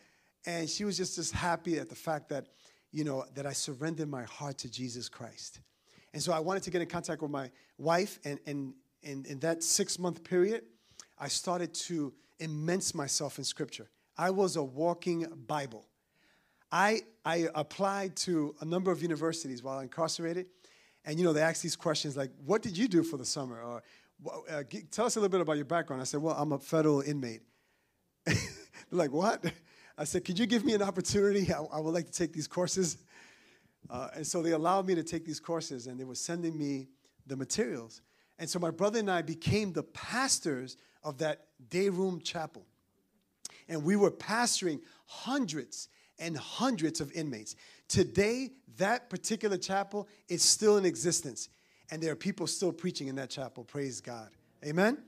And 0.46 0.68
she 0.68 0.84
was 0.84 0.96
just, 0.96 1.16
just 1.16 1.32
happy 1.32 1.78
at 1.78 1.88
the 1.88 1.94
fact 1.94 2.28
that, 2.30 2.46
you 2.92 3.04
know, 3.04 3.24
that 3.34 3.46
I 3.46 3.52
surrendered 3.52 4.08
my 4.08 4.24
heart 4.24 4.58
to 4.58 4.70
Jesus 4.70 5.08
Christ. 5.08 5.60
And 6.14 6.22
so 6.22 6.32
I 6.32 6.38
wanted 6.38 6.62
to 6.62 6.70
get 6.70 6.80
in 6.80 6.88
contact 6.88 7.20
with 7.20 7.30
my 7.30 7.50
wife 7.76 8.18
and, 8.24 8.38
and 8.46 8.72
in, 9.02 9.24
in 9.28 9.38
that 9.40 9.62
six 9.62 9.98
month 9.98 10.24
period, 10.24 10.62
I 11.18 11.28
started 11.28 11.74
to 11.74 12.12
immense 12.38 12.94
myself 12.94 13.38
in 13.38 13.44
Scripture. 13.44 13.90
I 14.16 14.30
was 14.30 14.56
a 14.56 14.62
walking 14.62 15.26
Bible. 15.46 15.86
I, 16.70 17.02
I 17.24 17.48
applied 17.54 18.16
to 18.16 18.54
a 18.60 18.64
number 18.64 18.90
of 18.90 19.02
universities 19.02 19.62
while 19.62 19.80
incarcerated, 19.80 20.46
and 21.04 21.18
you 21.18 21.24
know 21.24 21.32
they 21.32 21.40
ask 21.40 21.62
these 21.62 21.76
questions 21.76 22.16
like, 22.16 22.30
"What 22.44 22.62
did 22.62 22.76
you 22.76 22.88
do 22.88 23.02
for 23.02 23.16
the 23.16 23.24
summer?" 23.24 23.62
or 23.62 23.82
uh, 24.26 24.62
"Tell 24.90 25.06
us 25.06 25.16
a 25.16 25.20
little 25.20 25.30
bit 25.30 25.40
about 25.40 25.56
your 25.56 25.64
background." 25.64 26.02
I 26.02 26.04
said, 26.04 26.20
"Well, 26.20 26.34
I'm 26.36 26.52
a 26.52 26.58
federal 26.58 27.00
inmate." 27.00 27.42
They're 28.26 28.36
like, 28.90 29.12
"What?" 29.12 29.44
I 29.96 30.04
said, 30.04 30.24
"Could 30.24 30.38
you 30.38 30.46
give 30.46 30.64
me 30.64 30.74
an 30.74 30.82
opportunity? 30.82 31.52
I, 31.52 31.60
I 31.60 31.80
would 31.80 31.94
like 31.94 32.06
to 32.06 32.12
take 32.12 32.32
these 32.32 32.46
courses." 32.48 32.98
Uh, 33.90 34.08
and 34.14 34.26
so 34.26 34.42
they 34.42 34.52
allowed 34.52 34.86
me 34.86 34.94
to 34.94 35.02
take 35.02 35.24
these 35.24 35.40
courses, 35.40 35.86
and 35.86 35.98
they 35.98 36.04
were 36.04 36.14
sending 36.14 36.58
me 36.58 36.88
the 37.26 37.36
materials. 37.36 38.02
And 38.38 38.48
so 38.48 38.58
my 38.58 38.70
brother 38.70 38.98
and 38.98 39.10
I 39.10 39.22
became 39.22 39.72
the 39.72 39.82
pastors 39.82 40.76
of 41.02 41.18
that 41.18 41.46
day 41.70 41.88
room 41.88 42.20
chapel. 42.20 42.66
And 43.68 43.84
we 43.84 43.96
were 43.96 44.10
pastoring 44.10 44.80
hundreds 45.06 45.88
and 46.18 46.36
hundreds 46.36 47.00
of 47.00 47.12
inmates. 47.12 47.56
Today, 47.88 48.50
that 48.76 49.10
particular 49.10 49.56
chapel 49.56 50.08
is 50.28 50.42
still 50.42 50.76
in 50.76 50.84
existence. 50.84 51.48
And 51.90 52.02
there 52.02 52.12
are 52.12 52.16
people 52.16 52.46
still 52.46 52.72
preaching 52.72 53.08
in 53.08 53.16
that 53.16 53.30
chapel. 53.30 53.64
Praise 53.64 54.00
God. 54.00 54.28
Amen? 54.64 54.98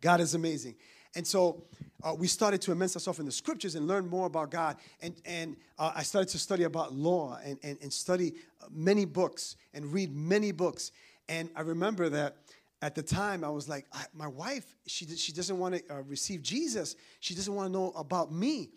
God 0.00 0.20
is 0.20 0.34
amazing. 0.34 0.74
And 1.14 1.26
so 1.26 1.64
uh, 2.02 2.14
we 2.14 2.26
started 2.26 2.60
to 2.62 2.72
immerse 2.72 2.96
ourselves 2.96 3.20
in 3.20 3.26
the 3.26 3.32
scriptures 3.32 3.74
and 3.74 3.86
learn 3.86 4.08
more 4.08 4.26
about 4.26 4.50
God. 4.50 4.76
And, 5.00 5.14
and 5.24 5.56
uh, 5.78 5.92
I 5.94 6.02
started 6.02 6.28
to 6.30 6.38
study 6.38 6.64
about 6.64 6.94
law 6.94 7.38
and, 7.44 7.58
and, 7.62 7.78
and 7.82 7.92
study 7.92 8.34
many 8.70 9.04
books 9.04 9.56
and 9.74 9.92
read 9.92 10.14
many 10.14 10.52
books. 10.52 10.90
And 11.28 11.50
I 11.54 11.60
remember 11.60 12.08
that 12.08 12.36
at 12.80 12.94
the 12.94 13.02
time 13.02 13.44
I 13.44 13.50
was 13.50 13.68
like, 13.68 13.86
I, 13.92 14.04
my 14.12 14.26
wife, 14.26 14.74
she, 14.86 15.06
she 15.06 15.32
doesn't 15.32 15.58
want 15.58 15.76
to 15.76 15.94
uh, 15.94 16.02
receive 16.02 16.42
Jesus. 16.42 16.96
She 17.20 17.34
doesn't 17.34 17.54
want 17.54 17.68
to 17.68 17.72
know 17.72 17.92
about 17.92 18.32
me. 18.32 18.70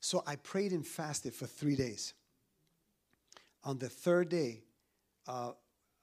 So 0.00 0.22
I 0.26 0.36
prayed 0.36 0.72
and 0.72 0.86
fasted 0.86 1.34
for 1.34 1.46
three 1.46 1.76
days. 1.76 2.14
On 3.64 3.78
the 3.78 3.90
third 3.90 4.30
day, 4.30 4.62
uh, 5.28 5.52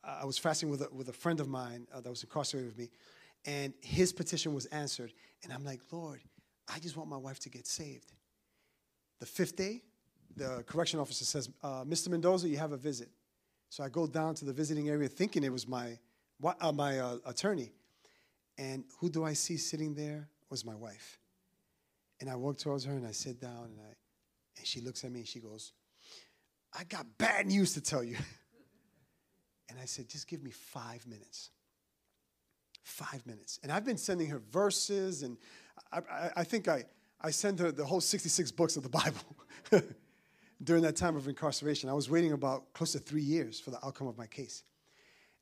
I 0.08 0.26
was 0.26 0.38
fasting 0.38 0.70
with 0.70 0.82
a, 0.82 0.90
with 0.92 1.10
a 1.10 1.14
friend 1.14 1.40
of 1.40 1.48
mine 1.48 1.88
uh, 1.94 2.02
that 2.02 2.10
was 2.10 2.24
incarcerated 2.24 2.70
with 2.70 2.78
me, 2.78 2.90
and 3.46 3.74
his 3.82 4.14
petition 4.14 4.54
was 4.54 4.66
answered. 4.68 5.14
And 5.44 5.52
I'm 5.52 5.64
like, 5.64 5.82
Lord, 5.92 6.22
I 6.74 6.80
just 6.80 6.98
want 6.98 7.10
my 7.10 7.18
wife 7.18 7.40
to 7.40 7.50
get 7.50 7.68
saved. 7.68 8.14
The 9.20 9.26
fifth 9.26 9.56
day, 9.56 9.84
the 10.36 10.64
correction 10.68 11.00
officer 11.00 11.26
says, 11.26 11.50
uh, 11.64 11.84
Mr. 11.84 12.10
Mendoza, 12.10 12.48
you 12.48 12.58
have 12.58 12.72
a 12.72 12.78
visit. 12.78 13.10
So 13.70 13.84
I 13.84 13.90
go 13.90 14.08
down 14.08 14.36
to 14.36 14.46
the 14.46 14.54
visiting 14.54 14.90
area 14.90 15.08
thinking 15.08 15.44
it 15.44 15.52
was 15.52 15.68
my, 15.68 15.98
uh, 16.62 16.72
my 16.72 17.00
uh, 17.00 17.18
attorney. 17.26 17.72
And 18.58 18.86
who 19.00 19.10
do 19.10 19.24
I 19.24 19.34
see 19.34 19.58
sitting 19.58 19.94
there? 19.94 20.30
Was 20.50 20.64
my 20.64 20.76
wife. 20.76 21.20
And 22.22 22.30
I 22.30 22.36
walk 22.36 22.58
towards 22.58 22.86
her 22.86 22.94
and 22.94 23.06
I 23.06 23.12
sit 23.12 23.42
down 23.42 23.66
and 23.66 23.80
I 23.82 23.94
and 24.58 24.66
she 24.66 24.82
looks 24.82 25.04
at 25.04 25.12
me 25.12 25.20
and 25.20 25.28
she 25.28 25.40
goes, 25.40 25.74
I 26.74 26.84
got 26.84 27.06
bad 27.18 27.48
news 27.48 27.74
to 27.74 27.82
tell 27.82 28.04
you. 28.04 28.18
and 29.70 29.80
I 29.80 29.86
said, 29.86 30.10
just 30.10 30.28
give 30.28 30.44
me 30.44 30.52
five 30.52 31.06
minutes. 31.08 31.52
Five 32.84 33.26
minutes. 33.26 33.60
And 33.64 33.72
I've 33.72 33.86
been 33.86 33.98
sending 33.98 34.28
her 34.30 34.40
verses, 34.40 35.24
and 35.24 35.38
I, 35.92 36.00
I, 36.00 36.32
I 36.38 36.44
think 36.44 36.68
I, 36.68 36.86
I 37.22 37.32
sent 37.32 37.60
her 37.60 37.72
the 37.72 37.86
whole 37.86 38.02
66 38.02 38.52
books 38.52 38.78
of 38.78 38.84
the 38.84 38.90
Bible 39.72 39.84
during 40.64 40.84
that 40.84 40.96
time 40.96 41.16
of 41.16 41.28
incarceration. 41.28 41.90
I 41.90 41.94
was 41.94 42.10
waiting 42.10 42.32
about 42.32 42.74
close 42.74 42.94
to 42.94 43.00
three 43.00 43.22
years 43.22 43.60
for 43.60 43.72
the 43.72 43.86
outcome 43.86 44.08
of 44.08 44.18
my 44.18 44.28
case. 44.28 44.64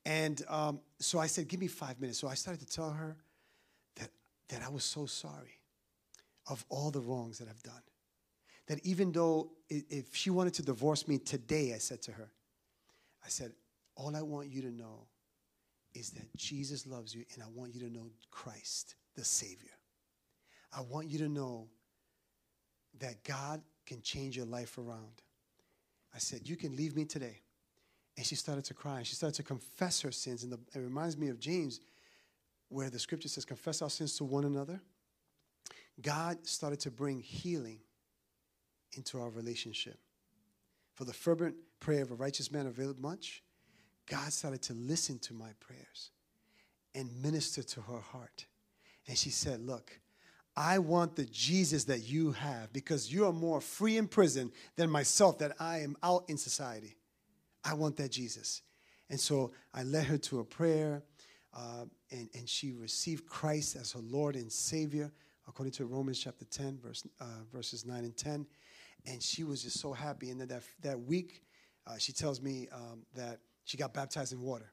And 0.06 0.42
um, 0.50 0.80
so 1.00 1.20
I 1.20 1.28
said, 1.28 1.48
Give 1.48 1.60
me 1.60 1.68
five 1.68 2.00
minutes. 2.00 2.20
So 2.20 2.28
I 2.28 2.36
started 2.36 2.66
to 2.66 2.72
tell 2.72 2.92
her 2.92 3.16
that, 3.96 4.10
that 4.50 4.62
I 4.64 4.70
was 4.70 4.84
so 4.84 5.06
sorry 5.06 5.60
of 6.48 6.64
all 6.70 6.92
the 6.92 7.00
wrongs 7.00 7.40
that 7.40 7.48
I've 7.48 7.64
done. 7.64 7.82
That 8.68 8.86
even 8.86 9.12
though 9.12 9.52
if 9.70 10.16
she 10.16 10.30
wanted 10.30 10.54
to 10.56 10.64
divorce 10.64 11.08
me 11.08 11.18
today, 11.18 11.74
I 11.74 11.78
said 11.78 12.02
to 12.04 12.12
her, 12.12 12.30
I 13.24 13.30
said, 13.30 13.52
All 13.96 14.16
I 14.16 14.22
want 14.22 14.50
you 14.50 14.62
to 14.62 14.72
know 14.72 15.08
is 15.94 16.12
that 16.12 16.36
Jesus 16.36 16.86
loves 16.86 17.16
you, 17.16 17.24
and 17.34 17.42
I 17.42 17.48
want 17.54 17.74
you 17.74 17.80
to 17.82 17.90
know 17.90 18.12
Christ, 18.30 18.96
the 19.16 19.24
Savior. 19.24 19.72
I 20.74 20.82
want 20.82 21.10
you 21.10 21.20
to 21.20 21.30
know 21.30 21.70
that 23.00 23.24
God 23.24 23.62
can 23.86 24.02
change 24.02 24.36
your 24.36 24.46
life 24.46 24.78
around. 24.78 25.22
I 26.14 26.18
said, 26.18 26.42
You 26.48 26.56
can 26.56 26.76
leave 26.76 26.96
me 26.96 27.06
today. 27.06 27.42
And 28.18 28.26
she 28.26 28.36
started 28.36 28.64
to 28.66 28.74
cry. 28.74 29.04
She 29.04 29.16
started 29.16 29.36
to 29.36 29.44
confess 29.44 30.02
her 30.02 30.12
sins. 30.12 30.44
And 30.44 30.52
the, 30.52 30.60
it 30.74 30.80
reminds 30.80 31.18
me 31.18 31.30
of 31.30 31.40
James, 31.40 31.82
where 32.70 32.90
the 32.90 33.00
scripture 33.00 33.28
says, 33.28 33.46
Confess 33.46 33.82
our 33.82 33.90
sins 33.90 34.18
to 34.18 34.24
one 34.24 34.46
another. 34.46 34.82
God 36.02 36.46
started 36.46 36.80
to 36.82 36.92
bring 36.92 37.20
healing 37.20 37.80
into 38.94 39.20
our 39.20 39.30
relationship. 39.30 39.98
For 40.94 41.06
the 41.06 41.14
fervent 41.14 41.56
prayer 41.80 42.02
of 42.02 42.12
a 42.12 42.16
righteous 42.16 42.52
man 42.52 42.68
availed 42.68 43.00
much. 43.00 43.44
God 44.08 44.32
started 44.32 44.62
to 44.64 44.74
listen 44.74 45.20
to 45.20 45.34
my 45.34 45.50
prayers 45.60 46.12
and 46.94 47.10
minister 47.22 47.64
to 47.64 47.82
her 47.82 48.00
heart. 48.00 48.46
And 49.08 49.18
she 49.18 49.30
said, 49.30 49.62
Look, 49.62 50.00
I 50.56 50.80
want 50.80 51.16
the 51.16 51.26
Jesus 51.26 51.84
that 51.86 52.08
you 52.08 52.32
have 52.32 52.72
because 52.72 53.12
you 53.12 53.26
are 53.26 53.34
more 53.34 53.60
free 53.60 53.98
in 53.98 54.08
prison 54.08 54.52
than 54.78 54.90
myself, 54.90 55.40
that 55.40 55.54
I 55.60 55.80
am 55.80 55.98
out 56.02 56.26
in 56.30 56.38
society. 56.38 56.96
I 57.64 57.74
want 57.74 57.98
that 57.98 58.12
Jesus. 58.12 58.62
And 59.10 59.20
so 59.20 59.52
I 59.74 59.84
led 59.84 60.06
her 60.06 60.18
to 60.18 60.40
a 60.40 60.46
prayer, 60.46 61.04
uh, 61.54 61.86
and, 62.12 62.30
and 62.34 62.48
she 62.48 62.72
received 62.72 63.28
Christ 63.28 63.76
as 63.76 63.92
her 63.92 64.00
Lord 64.00 64.36
and 64.36 64.52
Savior, 64.52 65.12
according 65.48 65.74
to 65.74 65.86
Romans 65.86 66.20
chapter 66.20 66.46
10, 66.46 66.80
verse, 66.82 67.04
uh, 67.20 67.26
verses 67.52 67.86
9 67.86 68.04
and 68.04 68.16
10. 68.16 68.48
And 69.06 69.22
she 69.22 69.44
was 69.44 69.62
just 69.62 69.80
so 69.80 69.94
happy. 69.94 70.32
And 70.32 70.40
then 70.40 70.48
that, 70.48 70.64
that 70.82 71.00
week, 71.00 71.44
uh, 71.86 71.98
she 71.98 72.14
tells 72.14 72.42
me 72.42 72.68
um, 72.74 73.04
that 73.16 73.40
she 73.66 73.78
got 73.78 73.94
baptized 73.94 74.32
in 74.32 74.42
water. 74.42 74.72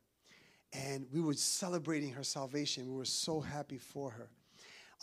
And 0.72 1.06
we 1.12 1.20
were 1.20 1.34
celebrating 1.34 2.12
her 2.12 2.22
salvation. 2.22 2.88
We 2.88 2.96
were 2.96 3.04
so 3.04 3.40
happy 3.40 3.78
for 3.78 4.10
her. 4.10 4.28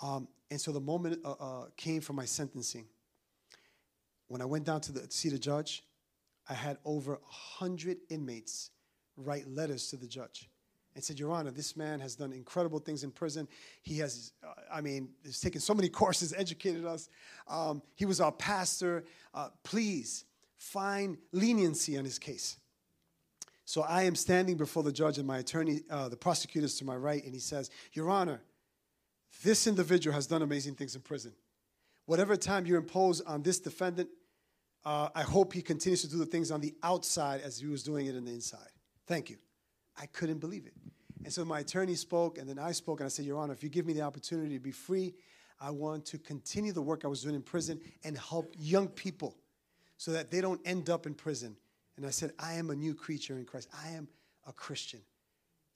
Um, 0.02 0.28
and 0.50 0.60
so 0.60 0.72
the 0.72 0.80
moment 0.80 1.20
uh, 1.26 1.32
uh, 1.32 1.66
came 1.76 2.02
for 2.02 2.14
my 2.14 2.26
sentencing. 2.26 2.86
When 4.28 4.42
I 4.42 4.46
went 4.46 4.66
down 4.66 4.82
to, 4.82 4.92
the, 4.92 5.02
to 5.02 5.12
see 5.12 5.30
the 5.30 5.38
judge, 5.38 5.84
I 6.48 6.54
had 6.54 6.78
over 6.86 7.14
100 7.14 7.98
inmates 8.10 8.72
write 9.18 9.48
letters 9.48 9.90
to 9.90 9.98
the 9.98 10.08
judge 10.08 10.50
and 10.96 11.04
said, 11.04 11.20
Your 11.20 11.32
Honor, 11.32 11.52
this 11.52 11.76
man 11.76 12.00
has 12.00 12.16
done 12.16 12.32
incredible 12.32 12.80
things 12.80 13.04
in 13.04 13.12
prison. 13.12 13.48
He 13.82 13.98
has, 14.00 14.34
uh, 14.44 14.54
I 14.72 14.82
mean, 14.82 15.10
he's 15.24 15.40
taken 15.40 15.62
so 15.62 15.74
many 15.74 15.90
courses, 16.02 16.34
educated 16.36 16.86
us. 16.86 17.10
Um, 17.48 17.82
he 17.96 18.06
was 18.06 18.22
our 18.22 18.32
pastor. 18.32 19.04
Uh, 19.34 19.50
please 19.64 20.26
find 20.58 21.18
leniency 21.32 21.98
on 21.98 22.06
his 22.06 22.20
case. 22.20 22.58
So 23.70 23.84
I 23.84 24.02
am 24.02 24.16
standing 24.16 24.58
before 24.58 24.82
the 24.82 24.92
judge 24.92 25.20
and 25.20 25.28
my 25.28 25.38
attorney, 25.38 25.82
uh, 25.92 26.10
the 26.10 26.18
prosecutor's 26.18 26.74
to 26.80 26.86
my 26.86 26.96
right, 26.96 27.24
and 27.24 27.36
he 27.36 27.40
says, 27.40 27.70
Your 27.94 28.10
Honor, 28.10 28.42
this 29.44 29.68
individual 29.68 30.12
has 30.16 30.26
done 30.26 30.42
amazing 30.42 30.74
things 30.74 30.96
in 30.96 31.02
prison. 31.02 31.34
Whatever 32.08 32.36
time 32.36 32.66
you 32.66 32.78
impose 32.78 33.22
on 33.22 33.44
this 33.44 33.60
defendant, 33.60 34.10
uh, 34.86 35.10
I 35.14 35.22
hope 35.22 35.54
he 35.54 35.62
continues 35.62 36.02
to 36.02 36.10
do 36.10 36.18
the 36.18 36.26
things 36.26 36.50
on 36.50 36.62
the 36.62 36.74
outside 36.82 37.42
as 37.42 37.60
he 37.60 37.68
was 37.68 37.84
doing 37.84 38.08
it 38.08 38.16
in 38.16 38.26
the 38.26 38.32
inside. 38.32 38.72
Thank 39.06 39.30
you. 39.30 39.38
I 39.96 40.08
couldn't 40.08 40.40
believe 40.40 40.66
it. 40.66 40.74
And 41.24 41.32
so 41.32 41.46
my 41.46 41.60
attorney 41.60 41.94
spoke, 41.94 42.40
and 42.40 42.50
then 42.50 42.58
I 42.58 42.72
spoke, 42.72 43.02
and 43.02 43.06
I 43.06 43.10
said, 43.10 43.26
Your 43.26 43.38
Honor, 43.38 43.54
if 43.54 43.62
you 43.62 43.70
give 43.70 43.86
me 43.86 43.94
the 43.94 44.02
opportunity 44.02 44.56
to 44.56 44.60
be 44.60 44.72
free, 44.72 45.14
I 45.62 45.70
want 45.70 46.08
to 46.08 46.18
continue 46.18 46.72
the 46.72 46.82
work 46.82 47.06
I 47.06 47.08
was 47.08 47.22
doing 47.22 47.36
in 47.36 47.44
prison 47.44 47.80
and 48.04 48.18
help 48.18 48.56
young 48.58 48.88
people 48.88 49.38
so 49.98 50.10
that 50.14 50.32
they 50.32 50.42
don't 50.42 50.60
end 50.66 50.90
up 50.90 51.06
in 51.06 51.14
prison. 51.14 51.56
And 52.00 52.08
I 52.08 52.12
said, 52.12 52.32
I 52.40 52.54
am 52.54 52.72
a 52.72 52.76
new 52.76 52.96
creature 52.96 53.38
in 53.38 53.46
Christ. 53.46 53.70
I 53.86 53.90
am 53.90 54.08
a 54.48 54.54
Christian. 54.54 55.02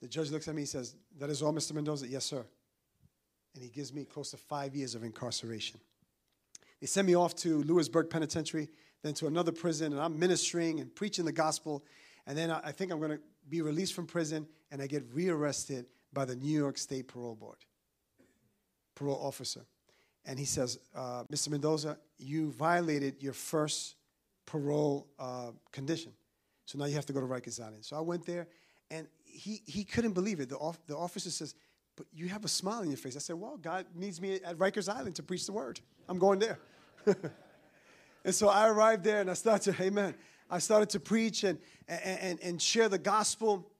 The 0.02 0.08
judge 0.08 0.30
looks 0.30 0.48
at 0.48 0.54
me 0.54 0.62
and 0.62 0.68
says, 0.68 0.96
That 1.18 1.30
is 1.30 1.42
all, 1.42 1.52
Mr. 1.52 1.72
Mendoza? 1.74 2.08
Yes, 2.08 2.24
sir 2.24 2.44
and 3.54 3.62
he 3.62 3.70
gives 3.70 3.92
me 3.92 4.04
close 4.04 4.30
to 4.32 4.36
five 4.36 4.74
years 4.74 4.94
of 4.94 5.04
incarceration. 5.04 5.80
They 6.80 6.86
send 6.86 7.06
me 7.06 7.14
off 7.14 7.34
to 7.36 7.62
Lewisburg 7.62 8.10
Penitentiary, 8.10 8.68
then 9.02 9.14
to 9.14 9.26
another 9.26 9.52
prison, 9.52 9.92
and 9.92 10.00
I'm 10.00 10.18
ministering 10.18 10.80
and 10.80 10.94
preaching 10.94 11.24
the 11.24 11.32
gospel. 11.32 11.84
And 12.26 12.36
then 12.36 12.50
I 12.50 12.72
think 12.72 12.90
I'm 12.90 12.98
going 12.98 13.12
to 13.12 13.20
be 13.48 13.62
released 13.62 13.94
from 13.94 14.06
prison, 14.06 14.46
and 14.70 14.82
I 14.82 14.86
get 14.86 15.04
rearrested 15.12 15.86
by 16.12 16.24
the 16.24 16.34
New 16.34 16.56
York 16.58 16.78
State 16.78 17.08
Parole 17.08 17.34
Board, 17.34 17.58
parole 18.94 19.20
officer. 19.22 19.66
And 20.26 20.38
he 20.38 20.46
says, 20.46 20.78
uh, 20.94 21.24
Mr. 21.30 21.50
Mendoza, 21.50 21.98
you 22.18 22.50
violated 22.50 23.22
your 23.22 23.34
first 23.34 23.96
parole 24.46 25.06
uh, 25.18 25.50
condition. 25.72 26.12
So 26.66 26.78
now 26.78 26.86
you 26.86 26.94
have 26.94 27.06
to 27.06 27.12
go 27.12 27.20
to 27.20 27.26
Rikers 27.26 27.60
Island. 27.60 27.84
So 27.84 27.96
I 27.96 28.00
went 28.00 28.24
there, 28.26 28.48
and 28.90 29.06
he, 29.24 29.62
he 29.66 29.84
couldn't 29.84 30.12
believe 30.12 30.40
it. 30.40 30.48
The, 30.48 30.56
off, 30.56 30.78
the 30.86 30.96
officer 30.96 31.30
says, 31.30 31.54
but 31.96 32.06
you 32.12 32.28
have 32.28 32.44
a 32.44 32.48
smile 32.48 32.80
on 32.80 32.88
your 32.88 32.96
face. 32.96 33.16
I 33.16 33.20
said, 33.20 33.36
Well, 33.36 33.56
God 33.56 33.86
needs 33.94 34.20
me 34.20 34.34
at 34.44 34.58
Rikers 34.58 34.92
Island 34.92 35.16
to 35.16 35.22
preach 35.22 35.46
the 35.46 35.52
word. 35.52 35.80
I'm 36.08 36.18
going 36.18 36.38
there. 36.38 36.58
and 38.24 38.34
so 38.34 38.48
I 38.48 38.68
arrived 38.68 39.04
there 39.04 39.20
and 39.20 39.30
I 39.30 39.34
started 39.34 39.72
to, 39.72 39.82
amen. 39.82 40.14
I 40.50 40.58
started 40.58 40.90
to 40.90 41.00
preach 41.00 41.44
and, 41.44 41.58
and, 41.88 42.38
and 42.42 42.60
share 42.60 42.88
the 42.88 42.98
gospel. 42.98 43.70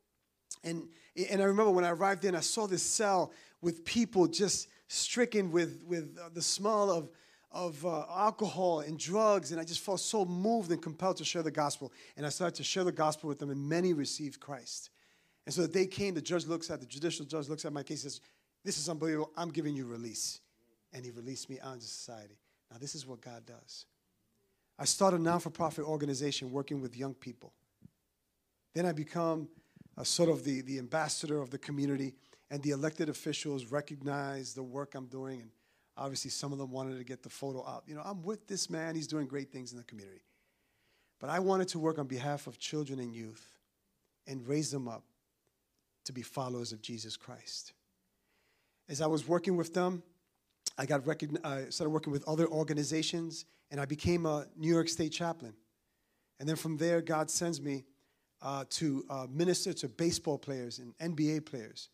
And, 0.62 0.88
and 1.30 1.42
I 1.42 1.44
remember 1.44 1.72
when 1.72 1.84
I 1.84 1.90
arrived 1.90 2.22
there 2.22 2.28
and 2.28 2.36
I 2.36 2.40
saw 2.40 2.66
this 2.66 2.82
cell 2.82 3.32
with 3.60 3.84
people 3.84 4.26
just 4.26 4.68
stricken 4.88 5.50
with, 5.50 5.82
with 5.86 6.16
the 6.34 6.42
smell 6.42 6.90
of, 6.90 7.08
of 7.54 7.86
uh, 7.86 8.04
alcohol 8.10 8.80
and 8.80 8.98
drugs. 8.98 9.52
And 9.52 9.60
I 9.60 9.64
just 9.64 9.80
felt 9.80 10.00
so 10.00 10.24
moved 10.24 10.70
and 10.70 10.82
compelled 10.82 11.16
to 11.18 11.24
share 11.24 11.42
the 11.42 11.50
gospel. 11.50 11.92
And 12.16 12.26
I 12.26 12.28
started 12.28 12.56
to 12.56 12.64
share 12.64 12.84
the 12.84 12.92
gospel 12.92 13.28
with 13.28 13.38
them, 13.38 13.50
and 13.50 13.68
many 13.68 13.92
received 13.92 14.40
Christ. 14.40 14.90
And 15.46 15.54
so 15.54 15.62
the 15.62 15.68
day 15.68 15.86
came, 15.86 16.14
the 16.14 16.20
judge 16.20 16.46
looks 16.46 16.70
at, 16.70 16.80
the 16.80 16.86
judicial 16.86 17.24
judge 17.24 17.48
looks 17.48 17.64
at 17.64 17.72
my 17.72 17.82
case 17.82 18.02
says, 18.02 18.20
This 18.64 18.76
is 18.76 18.88
unbelievable. 18.88 19.30
I'm 19.36 19.50
giving 19.50 19.76
you 19.76 19.86
release. 19.86 20.40
And 20.92 21.04
he 21.04 21.10
released 21.10 21.48
me 21.48 21.58
out 21.60 21.74
into 21.74 21.86
society. 21.86 22.38
Now, 22.70 22.78
this 22.78 22.94
is 22.94 23.06
what 23.06 23.20
God 23.20 23.46
does. 23.46 23.86
I 24.78 24.84
started 24.84 25.20
a 25.20 25.22
non 25.22 25.40
for 25.40 25.50
profit 25.50 25.84
organization 25.84 26.50
working 26.50 26.80
with 26.80 26.96
young 26.96 27.14
people. 27.14 27.52
Then 28.74 28.86
I 28.86 28.92
become 28.92 29.48
a 29.96 30.04
sort 30.04 30.28
of 30.28 30.44
the, 30.44 30.62
the 30.62 30.78
ambassador 30.78 31.40
of 31.40 31.50
the 31.50 31.58
community, 31.58 32.14
and 32.50 32.62
the 32.62 32.70
elected 32.70 33.08
officials 33.08 33.66
recognize 33.66 34.54
the 34.54 34.62
work 34.62 34.94
I'm 34.96 35.06
doing. 35.06 35.40
And 35.40 35.50
obviously, 35.96 36.30
some 36.30 36.52
of 36.52 36.58
them 36.58 36.70
wanted 36.70 36.98
to 36.98 37.04
get 37.04 37.22
the 37.22 37.28
photo 37.28 37.66
out. 37.66 37.84
You 37.86 37.94
know, 37.94 38.02
I'm 38.04 38.22
with 38.22 38.46
this 38.46 38.68
man, 38.68 38.94
he's 38.94 39.06
doing 39.06 39.26
great 39.26 39.50
things 39.50 39.72
in 39.72 39.78
the 39.78 39.84
community. 39.84 40.22
But 41.20 41.30
I 41.30 41.38
wanted 41.38 41.68
to 41.68 41.78
work 41.78 41.98
on 41.98 42.06
behalf 42.06 42.46
of 42.46 42.58
children 42.58 42.98
and 42.98 43.14
youth 43.14 43.46
and 44.26 44.46
raise 44.46 44.70
them 44.70 44.88
up 44.88 45.04
to 46.04 46.12
be 46.12 46.22
followers 46.22 46.72
of 46.72 46.82
Jesus 46.82 47.16
Christ. 47.16 47.72
As 48.88 49.00
I 49.00 49.06
was 49.06 49.26
working 49.26 49.56
with 49.56 49.72
them, 49.72 50.02
I 50.76 50.86
got 50.86 51.04
recogn- 51.04 51.44
I 51.44 51.70
started 51.70 51.90
working 51.90 52.12
with 52.12 52.26
other 52.28 52.46
organizations, 52.46 53.46
and 53.70 53.80
I 53.80 53.86
became 53.86 54.26
a 54.26 54.46
New 54.56 54.68
York 54.72 54.88
State 54.88 55.12
chaplain. 55.12 55.54
And 56.40 56.48
then 56.48 56.56
from 56.56 56.76
there, 56.76 57.00
God 57.00 57.30
sends 57.30 57.60
me 57.60 57.84
uh, 58.42 58.64
to 58.70 59.04
uh, 59.08 59.26
minister 59.30 59.72
to 59.72 59.88
baseball 59.88 60.36
players 60.36 60.78
and 60.78 60.96
NBA 60.98 61.46
players. 61.46 61.88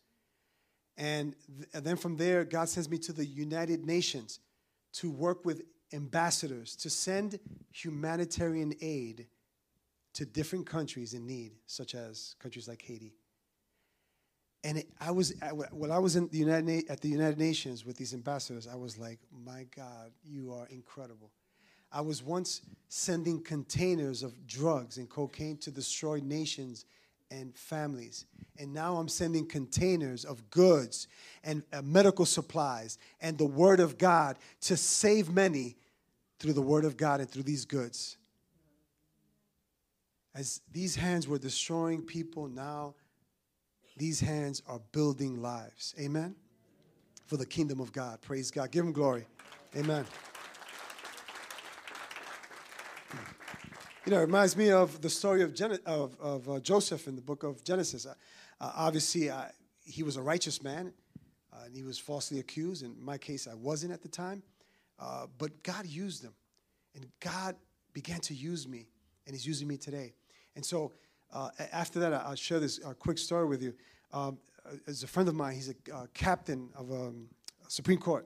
And, 1.01 1.35
th- 1.57 1.67
and 1.73 1.83
then 1.83 1.97
from 1.97 2.15
there, 2.15 2.45
God 2.45 2.69
sends 2.69 2.87
me 2.87 2.99
to 2.99 3.11
the 3.11 3.25
United 3.25 3.83
Nations 3.83 4.39
to 4.93 5.09
work 5.09 5.43
with 5.45 5.63
ambassadors 5.91 6.75
to 6.75 6.91
send 6.91 7.39
humanitarian 7.71 8.73
aid 8.81 9.25
to 10.13 10.25
different 10.25 10.67
countries 10.67 11.15
in 11.15 11.25
need, 11.25 11.53
such 11.65 11.95
as 11.95 12.35
countries 12.39 12.67
like 12.67 12.83
Haiti 12.83 13.15
And 14.63 14.77
it, 14.77 14.89
I 14.99 15.09
was 15.09 15.33
when 15.71 15.89
I 15.89 15.97
was 15.97 16.15
in 16.15 16.27
the 16.27 16.37
United 16.37 16.87
at 16.87 17.01
the 17.01 17.09
United 17.09 17.39
Nations 17.39 17.83
with 17.83 17.97
these 17.97 18.13
ambassadors, 18.13 18.67
I 18.67 18.75
was 18.75 18.99
like, 18.99 19.19
"My 19.31 19.65
God, 19.75 20.11
you 20.23 20.53
are 20.53 20.67
incredible." 20.67 21.31
I 21.91 22.01
was 22.01 22.21
once 22.21 22.61
sending 22.89 23.41
containers 23.41 24.21
of 24.21 24.45
drugs 24.45 24.97
and 24.97 25.09
cocaine 25.09 25.57
to 25.57 25.71
destroyed 25.71 26.23
nations 26.23 26.85
and 27.31 27.55
families. 27.57 28.25
And 28.59 28.73
now 28.73 28.97
I'm 28.97 29.07
sending 29.07 29.47
containers 29.47 30.25
of 30.25 30.49
goods 30.51 31.07
and 31.43 31.63
uh, 31.73 31.81
medical 31.81 32.25
supplies 32.25 32.99
and 33.21 33.37
the 33.37 33.45
Word 33.45 33.79
of 33.79 33.97
God 33.97 34.37
to 34.61 34.77
save 34.77 35.31
many 35.31 35.77
through 36.39 36.53
the 36.53 36.61
Word 36.61 36.85
of 36.85 36.97
God 36.97 37.21
and 37.21 37.29
through 37.29 37.43
these 37.43 37.65
goods. 37.65 38.17
As 40.35 40.61
these 40.71 40.95
hands 40.95 41.27
were 41.27 41.39
destroying 41.39 42.01
people, 42.01 42.47
now 42.47 42.95
these 43.97 44.19
hands 44.19 44.61
are 44.67 44.79
building 44.91 45.41
lives. 45.41 45.95
Amen? 45.99 46.35
For 47.27 47.37
the 47.37 47.45
kingdom 47.45 47.79
of 47.79 47.91
God. 47.91 48.21
Praise 48.21 48.51
God. 48.51 48.71
Give 48.71 48.85
Him 48.85 48.91
glory. 48.91 49.25
Amen. 49.75 50.05
You 54.03 54.11
know, 54.11 54.17
it 54.17 54.21
reminds 54.21 54.57
me 54.57 54.71
of 54.71 54.99
the 55.01 55.11
story 55.11 55.43
of, 55.43 55.53
Gen- 55.53 55.77
of, 55.85 56.19
of 56.19 56.49
uh, 56.49 56.59
Joseph 56.59 57.07
in 57.07 57.15
the 57.15 57.21
book 57.21 57.43
of 57.43 57.63
Genesis. 57.63 58.07
Uh, 58.07 58.15
uh, 58.59 58.71
obviously, 58.75 59.29
uh, 59.29 59.43
he 59.85 60.01
was 60.01 60.17
a 60.17 60.21
righteous 60.23 60.63
man, 60.63 60.91
uh, 61.53 61.65
and 61.65 61.75
he 61.75 61.83
was 61.83 61.99
falsely 61.99 62.39
accused. 62.39 62.83
In 62.83 62.95
my 62.99 63.19
case, 63.19 63.47
I 63.47 63.53
wasn't 63.53 63.93
at 63.93 64.01
the 64.01 64.07
time. 64.07 64.41
Uh, 64.97 65.27
but 65.37 65.61
God 65.61 65.85
used 65.85 66.23
him, 66.23 66.33
and 66.95 67.05
God 67.19 67.55
began 67.93 68.19
to 68.21 68.33
use 68.33 68.67
me, 68.67 68.87
and 69.27 69.35
He's 69.35 69.45
using 69.45 69.67
me 69.67 69.77
today. 69.77 70.13
And 70.55 70.65
so, 70.65 70.93
after 71.71 71.99
that, 71.99 72.11
I'll 72.11 72.33
share 72.33 72.59
this 72.59 72.79
quick 72.97 73.19
story 73.19 73.45
with 73.45 73.61
you. 73.61 73.75
Um, 74.11 74.39
as 74.87 75.03
a 75.03 75.07
friend 75.07 75.29
of 75.29 75.35
mine, 75.35 75.53
he's 75.53 75.69
a 75.69 76.07
captain 76.15 76.69
of 76.75 76.91
um, 76.91 77.27
a 77.65 77.69
Supreme 77.69 77.99
Court, 77.99 78.25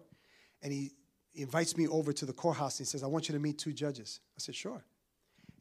and 0.64 0.72
he 0.72 0.92
invites 1.34 1.76
me 1.76 1.86
over 1.88 2.14
to 2.14 2.26
the 2.26 2.34
courthouse 2.34 2.80
and 2.80 2.88
he 2.88 2.90
says, 2.90 3.04
I 3.04 3.08
want 3.08 3.28
you 3.28 3.34
to 3.34 3.40
meet 3.40 3.58
two 3.58 3.74
judges. 3.74 4.22
I 4.36 4.40
said, 4.40 4.56
Sure. 4.56 4.84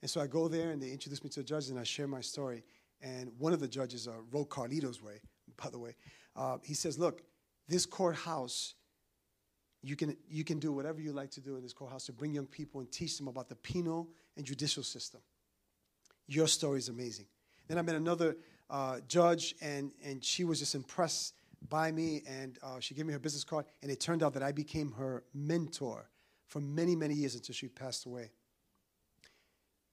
And 0.05 0.11
so 0.11 0.21
I 0.21 0.27
go 0.27 0.49
there 0.49 0.73
and 0.73 0.83
they 0.83 0.91
introduce 0.91 1.25
me 1.25 1.31
to 1.31 1.41
the 1.41 1.45
judges 1.45 1.71
and 1.71 1.81
I 1.81 1.83
share 1.83 2.07
my 2.07 2.21
story. 2.21 2.63
And 3.01 3.33
one 3.39 3.55
of 3.55 3.61
the 3.61 3.67
judges 3.67 4.07
uh, 4.07 4.11
wrote 4.31 4.51
Carlito's 4.51 5.03
way, 5.03 5.23
by 5.57 5.71
the 5.71 5.79
way. 5.79 5.97
Uh, 6.37 6.59
he 6.63 6.75
says, 6.75 6.99
Look, 6.99 7.23
this 7.69 7.87
courthouse, 7.87 8.75
you 9.83 9.97
can, 9.97 10.15
you 10.29 10.45
can 10.45 10.59
do 10.59 10.73
whatever 10.73 11.01
you 11.01 11.13
like 11.13 11.31
to 11.31 11.41
do 11.41 11.57
in 11.57 11.63
this 11.63 11.73
courthouse 11.73 12.05
to 12.05 12.13
bring 12.13 12.35
young 12.35 12.45
people 12.45 12.83
and 12.83 12.93
teach 12.93 13.17
them 13.17 13.29
about 13.29 13.49
the 13.49 13.55
penal 13.55 14.11
and 14.37 14.45
judicial 14.45 14.83
system. 14.83 15.23
Your 16.27 16.49
story 16.49 16.81
is 16.81 16.91
amazing. 16.91 17.25
Then 17.67 17.79
I 17.79 17.81
met 17.81 17.95
another 17.95 18.37
uh, 18.69 19.01
judge, 19.09 19.55
and, 19.63 19.91
and 20.05 20.23
she 20.23 20.45
was 20.45 20.59
just 20.59 20.75
impressed 20.75 21.33
by 21.71 21.91
me, 21.91 22.23
and 22.29 22.59
uh, 22.63 22.79
she 22.79 22.95
gave 22.95 23.07
me 23.07 23.15
her 23.15 23.19
business 23.19 23.43
card, 23.43 23.65
and 23.81 23.91
it 23.91 24.01
turned 24.01 24.23
out 24.23 24.35
that 24.35 24.43
I 24.43 24.53
became 24.53 24.93
her 24.99 25.25
mentor 25.33 26.11
for 26.47 26.61
many, 26.61 26.95
many 26.95 27.15
years 27.15 27.35
until 27.37 27.55
she 27.55 27.69
passed 27.69 28.05
away. 28.05 28.33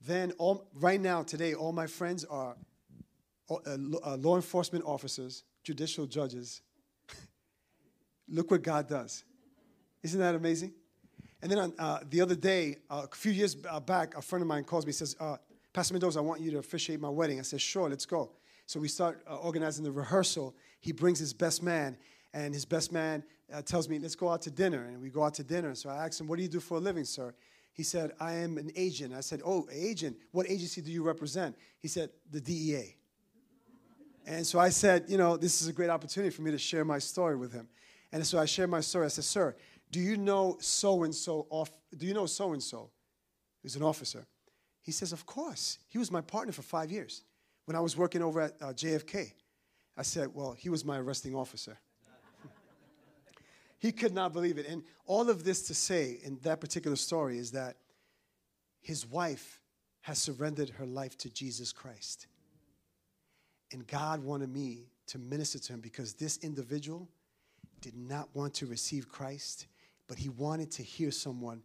Then, 0.06 0.32
all, 0.40 0.68
right 0.74 1.00
now, 1.00 1.22
today, 1.22 1.54
all 1.54 1.72
my 1.72 1.86
friends 1.86 2.26
are 2.26 2.56
uh, 3.50 3.56
uh, 3.66 4.16
law 4.18 4.36
enforcement 4.36 4.84
officers, 4.86 5.44
judicial 5.64 6.08
judges. 6.08 6.62
Look 8.28 8.50
what 8.50 8.64
God 8.64 8.88
does. 8.88 9.24
Isn't 10.02 10.20
that 10.20 10.34
amazing? 10.34 10.74
And 11.42 11.52
then 11.52 11.60
on, 11.60 11.74
uh, 11.78 12.00
the 12.10 12.22
other 12.22 12.36
day, 12.36 12.78
uh, 12.90 13.06
a 13.12 13.16
few 13.16 13.32
years 13.32 13.58
uh, 13.70 13.80
back, 13.80 14.18
a 14.18 14.22
friend 14.22 14.42
of 14.42 14.48
mine 14.48 14.64
calls 14.64 14.86
me 14.86 14.90
and 14.90 14.96
says, 14.96 15.16
uh, 15.20 15.38
Pastor 15.74 15.94
Mendoza, 15.94 16.20
I 16.20 16.22
want 16.22 16.42
you 16.42 16.52
to 16.52 16.58
officiate 16.58 17.00
my 17.00 17.10
wedding. 17.10 17.40
I 17.40 17.44
said, 17.44 17.62
sure, 17.62 17.90
let's 17.90 18.06
go. 18.06 18.32
So 18.66 18.80
we 18.80 18.88
start 18.88 19.24
organizing 19.28 19.84
the 19.84 19.92
rehearsal. 19.92 20.56
He 20.80 20.92
brings 20.92 21.20
his 21.20 21.34
best 21.34 21.62
man, 21.62 21.98
and 22.34 22.54
his 22.54 22.66
best 22.66 22.92
man 22.92 23.24
tells 23.66 23.90
me, 23.90 24.00
let's 24.00 24.16
go 24.16 24.30
out 24.30 24.42
to 24.44 24.52
dinner. 24.52 24.86
And 24.86 25.02
we 25.02 25.10
go 25.10 25.24
out 25.24 25.34
to 25.36 25.44
dinner. 25.44 25.76
So 25.76 25.90
I 25.90 26.06
ask 26.06 26.20
him, 26.20 26.28
what 26.28 26.38
do 26.38 26.44
you 26.44 26.50
do 26.50 26.60
for 26.60 26.78
a 26.78 26.80
living, 26.80 27.04
sir? 27.04 27.34
He 27.74 27.84
said, 27.84 28.12
I 28.20 28.34
am 28.34 28.58
an 28.58 28.72
agent. 28.76 29.14
I 29.14 29.22
said, 29.22 29.42
Oh, 29.46 29.68
agent, 29.72 30.18
what 30.32 30.50
agency 30.50 30.82
do 30.82 30.92
you 30.92 31.04
represent? 31.04 31.56
He 31.80 31.88
said, 31.88 32.10
The 32.30 32.42
DEA. 32.42 32.96
And 34.26 34.46
so 34.46 34.60
I 34.60 34.70
said, 34.70 35.06
You 35.08 35.18
know, 35.18 35.38
this 35.38 35.62
is 35.62 35.68
a 35.68 35.74
great 35.74 35.90
opportunity 35.90 36.36
for 36.36 36.42
me 36.42 36.52
to 36.52 36.58
share 36.58 36.86
my 36.86 37.00
story 37.00 37.38
with 37.38 37.54
him. 37.54 37.68
And 38.12 38.26
so 38.28 38.38
I 38.40 38.46
shared 38.46 38.70
my 38.70 38.82
story. 38.82 39.06
I 39.06 39.10
said, 39.10 39.24
Sir, 39.24 39.56
do 39.90 40.00
you 40.00 40.18
know 40.18 40.58
so 40.60 41.04
and 41.04 41.16
so 41.16 41.48
off? 41.50 41.72
Do 41.96 42.06
you 42.06 42.14
know 42.14 42.26
so 42.26 42.54
and 42.54 42.62
so? 42.62 42.90
He's 43.62 43.76
an 43.76 43.84
officer. 43.84 44.26
He 44.82 44.92
says, 44.92 45.14
Of 45.14 45.26
course. 45.26 45.80
He 45.88 45.98
was 45.98 46.12
my 46.12 46.22
partner 46.22 46.52
for 46.52 46.64
five 46.64 46.92
years 46.92 47.24
when 47.66 47.76
I 47.76 47.80
was 47.80 47.96
working 47.96 48.22
over 48.22 48.42
at 48.42 48.54
uh, 48.62 48.74
JFK. 48.74 49.32
I 49.96 50.02
said, 50.02 50.30
Well, 50.34 50.54
he 50.54 50.70
was 50.70 50.84
my 50.84 50.98
arresting 51.00 51.36
officer. 51.36 51.78
He 53.82 53.92
could 53.92 54.14
not 54.14 54.32
believe 54.32 54.60
it. 54.60 54.68
And 54.68 54.84
all 55.08 55.28
of 55.32 55.44
this 55.44 55.64
to 55.64 55.74
say 55.74 56.20
in 56.24 56.38
that 56.44 56.62
particular 56.62 56.96
story 56.96 57.40
is 57.40 57.52
that 57.54 57.78
his 58.80 59.08
wife 59.08 59.60
has 60.02 60.20
surrendered 60.20 60.70
her 60.70 60.86
life 60.86 61.18
to 61.18 61.32
Jesus 61.32 61.74
Christ. 61.74 62.28
And 63.72 63.88
God 63.88 64.24
wanted 64.24 64.54
me 64.54 64.86
to 65.08 65.18
minister 65.18 65.58
to 65.58 65.74
him 65.74 65.80
because 65.80 66.14
this 66.14 66.38
individual 66.44 67.10
did 67.82 67.96
not 67.96 68.30
want 68.36 68.54
to 68.56 68.68
receive 68.68 69.10
Christ, 69.10 69.66
but 70.08 70.20
he 70.20 70.30
wanted 70.30 70.70
to 70.74 70.84
hear 70.84 71.10
someone 71.10 71.64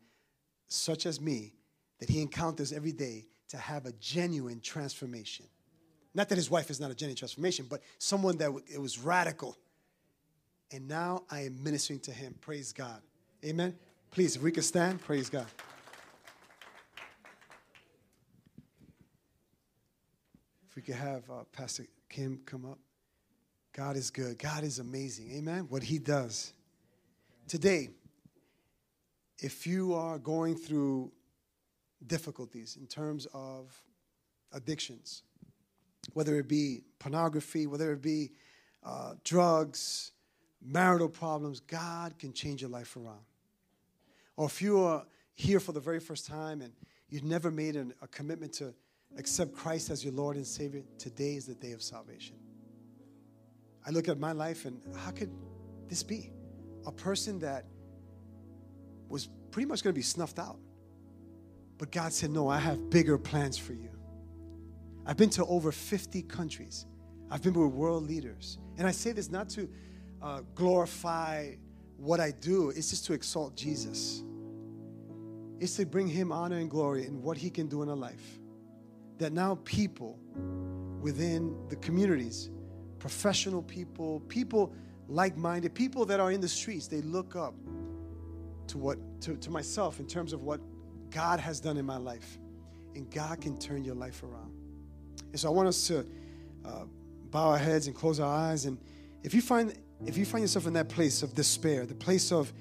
such 0.69 1.05
as 1.05 1.21
me 1.21 1.53
that 1.99 2.09
he 2.09 2.23
encounters 2.23 2.73
every 2.73 2.93
day 2.93 3.27
to 3.51 3.59
have 3.59 3.85
a 3.85 3.93
genuine 3.93 4.61
transformation. 4.61 5.45
Not 6.15 6.31
that 6.31 6.37
his 6.37 6.51
wife 6.51 6.71
is 6.71 6.81
not 6.81 6.91
a 6.91 6.95
genuine 6.95 7.19
transformation, 7.19 7.67
but 7.69 7.83
someone 7.99 8.39
that 8.39 8.51
it 8.73 8.81
was 8.81 8.99
radical 8.99 9.59
and 10.73 10.89
now 10.89 11.25
I 11.31 11.41
am 11.41 11.63
ministering 11.63 12.01
to 12.01 12.11
him. 12.11 12.35
Praise 12.41 12.73
God. 12.73 13.01
Amen. 13.45 13.77
Please, 14.11 14.37
if 14.37 14.43
we 14.43 14.51
could 14.51 14.65
stand, 14.65 15.01
praise 15.01 15.29
God. 15.29 15.47
If 20.69 20.77
we 20.77 20.83
could 20.83 20.95
have 20.95 21.29
uh, 21.31 21.45
Pastor 21.53 21.87
Kim 22.09 22.41
come 22.47 22.65
up. 22.65 22.79
God 23.73 23.97
is 23.97 24.11
good. 24.11 24.39
God 24.39 24.65
is 24.65 24.79
amazing. 24.79 25.33
Amen. 25.37 25.67
What 25.69 25.83
he 25.83 25.99
does. 25.99 26.53
Today, 27.47 27.91
if 29.39 29.67
you 29.67 29.95
are 29.95 30.19
going 30.19 30.57
through 30.57 31.13
difficulties 32.07 32.79
in 32.81 32.87
terms 32.87 33.27
of 33.35 33.83
addictions, 34.53 35.23
whether 36.15 36.39
it 36.39 36.49
be 36.49 36.85
pornography, 36.99 37.67
whether 37.67 37.93
it 37.93 38.01
be 38.01 38.31
uh, 38.83 39.15
drugs, 39.25 40.13
marital 40.63 41.09
problems, 41.09 41.61
God 41.61 42.19
can 42.19 42.33
change 42.33 42.61
your 42.61 42.71
life 42.71 42.97
around. 42.97 43.25
Or 44.37 44.47
if 44.47 44.61
you 44.61 44.81
are 44.81 45.05
here 45.35 45.61
for 45.61 45.73
the 45.73 45.81
very 45.81 46.01
first 46.01 46.27
time 46.27 46.61
and 46.61 46.73
you've 47.09 47.25
never 47.25 47.51
made 47.51 47.77
an, 47.77 47.95
a 48.03 48.09
commitment 48.09 48.53
to 48.55 48.75
accept 49.19 49.55
Christ 49.55 49.91
as 49.91 50.05
your 50.05 50.13
Lord 50.13 50.37
and 50.37 50.47
Savior, 50.47 50.83
today 50.99 51.35
is 51.35 51.47
the 51.47 51.55
day 51.55 51.73
of 51.73 51.83
salvation. 51.83 52.37
I 53.87 53.91
look 53.91 54.09
at 54.09 54.19
my 54.19 54.33
life 54.33 54.65
and 54.65 54.81
how 54.97 55.11
could 55.11 55.31
this 55.89 56.03
be? 56.03 56.33
A 56.87 56.93
person 56.93 57.39
that 57.41 57.65
was 59.09 59.29
pretty 59.51 59.67
much 59.67 59.83
going 59.83 59.95
to 59.95 59.99
be 59.99 60.03
snuffed 60.03 60.39
out. 60.39 60.59
But 61.79 61.93
God 61.93 62.13
said, 62.13 62.31
No, 62.31 62.49
I 62.49 62.59
have 62.59 62.91
bigger 62.91 63.19
plans 63.19 63.57
for 63.57 63.73
you. 63.75 63.91
I've 65.05 65.17
been 65.17 65.31
to 65.31 65.45
over 65.47 65.71
50 65.71 66.23
countries, 66.23 66.87
I've 67.31 67.43
been 67.43 67.55
with 67.55 67.73
world 67.73 68.05
leaders. 68.05 68.59
And 68.79 68.87
I 68.87 68.91
say 68.91 69.13
this 69.13 69.31
not 69.31 69.49
to 69.51 69.69
uh, 70.23 70.43
glorify 70.55 71.55
what 71.97 72.21
I 72.21 72.31
do, 72.31 72.71
it's 72.71 72.91
just 72.91 73.07
to 73.07 73.13
exalt 73.13 73.57
Jesus. 73.57 74.23
It's 75.59 75.77
to 75.77 75.87
bring 75.87 76.09
Him 76.09 76.33
honor 76.33 76.59
and 76.59 76.71
glory 76.71 77.07
in 77.07 77.23
what 77.23 77.37
He 77.37 77.51
can 77.51 77.69
do 77.69 77.83
in 77.83 77.89
a 77.89 77.95
life. 77.95 78.39
That 79.19 79.33
now 79.33 79.59
people 79.65 80.19
within 81.01 81.57
the 81.69 81.77
communities, 81.77 82.51
professional 82.99 83.63
people, 83.63 84.21
people 84.29 84.75
like 85.09 85.37
minded, 85.37 85.75
people 85.75 86.05
that 86.07 86.21
are 86.21 86.33
in 86.33 86.41
the 86.41 86.49
streets, 86.49 86.87
they 86.89 87.01
look 87.01 87.37
up 87.37 87.55
to 88.69 88.79
what 88.79 88.99
to, 89.23 89.37
to 89.37 89.51
myself 89.51 90.01
in 90.01 90.07
terms 90.07 90.33
of 90.33 90.43
what 90.43 90.61
God 91.11 91.41
has 91.41 91.61
done 91.61 91.77
in 91.77 91.87
my 91.87 91.97
life. 91.97 92.39
And 92.95 93.11
God 93.11 93.41
can 93.41 93.59
turn 93.59 93.85
your 93.85 93.95
life 93.95 94.23
around. 94.23 94.53
And 95.31 95.41
so 95.41 95.49
I 95.49 95.53
want 95.53 95.69
us 95.69 95.87
to 95.89 96.07
uh, 96.65 96.85
bow 97.31 97.51
our 97.51 97.59
heads 97.59 97.87
and 97.87 97.97
close 97.97 98.21
our 98.21 98.35
eyes. 98.35 98.65
And 98.65 98.79
if 99.23 99.35
you 99.35 99.43
find 99.43 99.75
if 100.05 100.17
you 100.17 100.27
find 100.27 100.43
yourself 100.43 100.67
in 100.67 100.75
that 100.75 100.89
place 100.89 101.23
of 101.23 101.35
despair, 101.35 101.87
the 101.87 101.95
place 101.95 102.33
of 102.33 102.53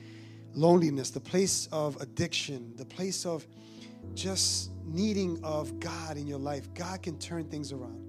loneliness, 0.54 1.10
the 1.10 1.20
place 1.20 1.68
of 1.72 2.00
addiction, 2.02 2.74
the 2.78 2.86
place 2.86 3.26
of 3.26 3.46
just 4.14 4.72
needing 4.86 5.44
of 5.44 5.80
God 5.80 6.18
in 6.18 6.28
your 6.28 6.40
life, 6.40 6.74
God 6.74 7.02
can 7.02 7.18
turn 7.20 7.46
things 7.46 7.72
around. 7.72 8.02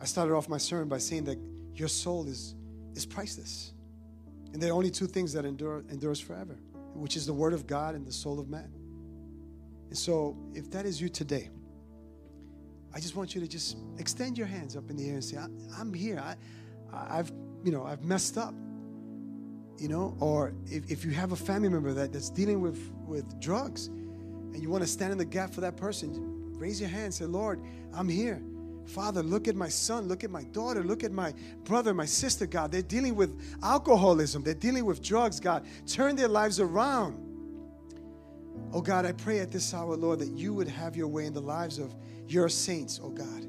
I 0.00 0.04
started 0.04 0.34
off 0.34 0.48
my 0.48 0.58
sermon 0.58 0.88
by 0.88 0.98
saying 0.98 1.24
that 1.24 1.38
your 1.74 1.88
soul 1.88 2.26
is, 2.26 2.54
is 2.94 3.06
priceless. 3.06 3.72
And 4.52 4.62
there 4.62 4.70
are 4.70 4.74
only 4.74 4.90
two 4.90 5.06
things 5.06 5.32
that 5.32 5.44
endure 5.44 5.84
endures 5.90 6.20
forever, 6.20 6.58
which 6.94 7.16
is 7.16 7.26
the 7.26 7.32
word 7.32 7.54
of 7.54 7.66
God 7.66 7.94
and 7.94 8.06
the 8.06 8.12
soul 8.12 8.38
of 8.38 8.48
man. 8.48 8.70
And 9.88 9.96
so 9.96 10.36
if 10.54 10.70
that 10.72 10.86
is 10.86 11.00
you 11.00 11.08
today, 11.08 11.50
I 12.92 13.00
just 13.00 13.16
want 13.16 13.34
you 13.34 13.40
to 13.40 13.48
just 13.48 13.76
extend 13.98 14.38
your 14.38 14.46
hands 14.46 14.76
up 14.76 14.90
in 14.90 14.96
the 14.96 15.08
air 15.08 15.14
and 15.14 15.24
say, 15.24 15.36
I'm 15.78 15.92
here. 15.92 16.20
I, 16.20 16.36
I've, 16.92 17.32
you 17.64 17.72
know, 17.72 17.84
I've 17.84 18.04
messed 18.04 18.38
up. 18.38 18.54
You 19.76 19.88
know, 19.88 20.16
or 20.20 20.54
if, 20.66 20.88
if 20.88 21.04
you 21.04 21.10
have 21.10 21.32
a 21.32 21.36
family 21.36 21.68
member 21.68 21.92
that, 21.94 22.12
that's 22.12 22.30
dealing 22.30 22.60
with, 22.60 22.92
with 23.06 23.40
drugs 23.40 23.88
and 23.88 24.62
you 24.62 24.70
want 24.70 24.84
to 24.84 24.88
stand 24.88 25.10
in 25.10 25.18
the 25.18 25.24
gap 25.24 25.52
for 25.52 25.62
that 25.62 25.76
person, 25.76 26.56
raise 26.56 26.80
your 26.80 26.88
hand, 26.88 27.12
say, 27.12 27.24
Lord, 27.24 27.60
I'm 27.92 28.08
here. 28.08 28.40
Father, 28.86 29.22
look 29.22 29.48
at 29.48 29.56
my 29.56 29.68
son, 29.68 30.06
look 30.06 30.22
at 30.22 30.30
my 30.30 30.44
daughter, 30.44 30.84
look 30.84 31.02
at 31.02 31.10
my 31.10 31.34
brother, 31.64 31.92
my 31.92 32.04
sister, 32.04 32.46
God. 32.46 32.70
They're 32.70 32.82
dealing 32.82 33.16
with 33.16 33.36
alcoholism, 33.62 34.44
they're 34.44 34.54
dealing 34.54 34.84
with 34.84 35.02
drugs, 35.02 35.40
God. 35.40 35.66
Turn 35.86 36.14
their 36.14 36.28
lives 36.28 36.60
around. 36.60 37.18
Oh 38.72 38.80
God, 38.80 39.06
I 39.06 39.12
pray 39.12 39.40
at 39.40 39.50
this 39.50 39.74
hour, 39.74 39.96
Lord, 39.96 40.20
that 40.20 40.30
you 40.30 40.54
would 40.54 40.68
have 40.68 40.96
your 40.96 41.08
way 41.08 41.26
in 41.26 41.32
the 41.32 41.42
lives 41.42 41.78
of 41.78 41.94
your 42.28 42.48
saints, 42.48 43.00
oh 43.02 43.10
God, 43.10 43.44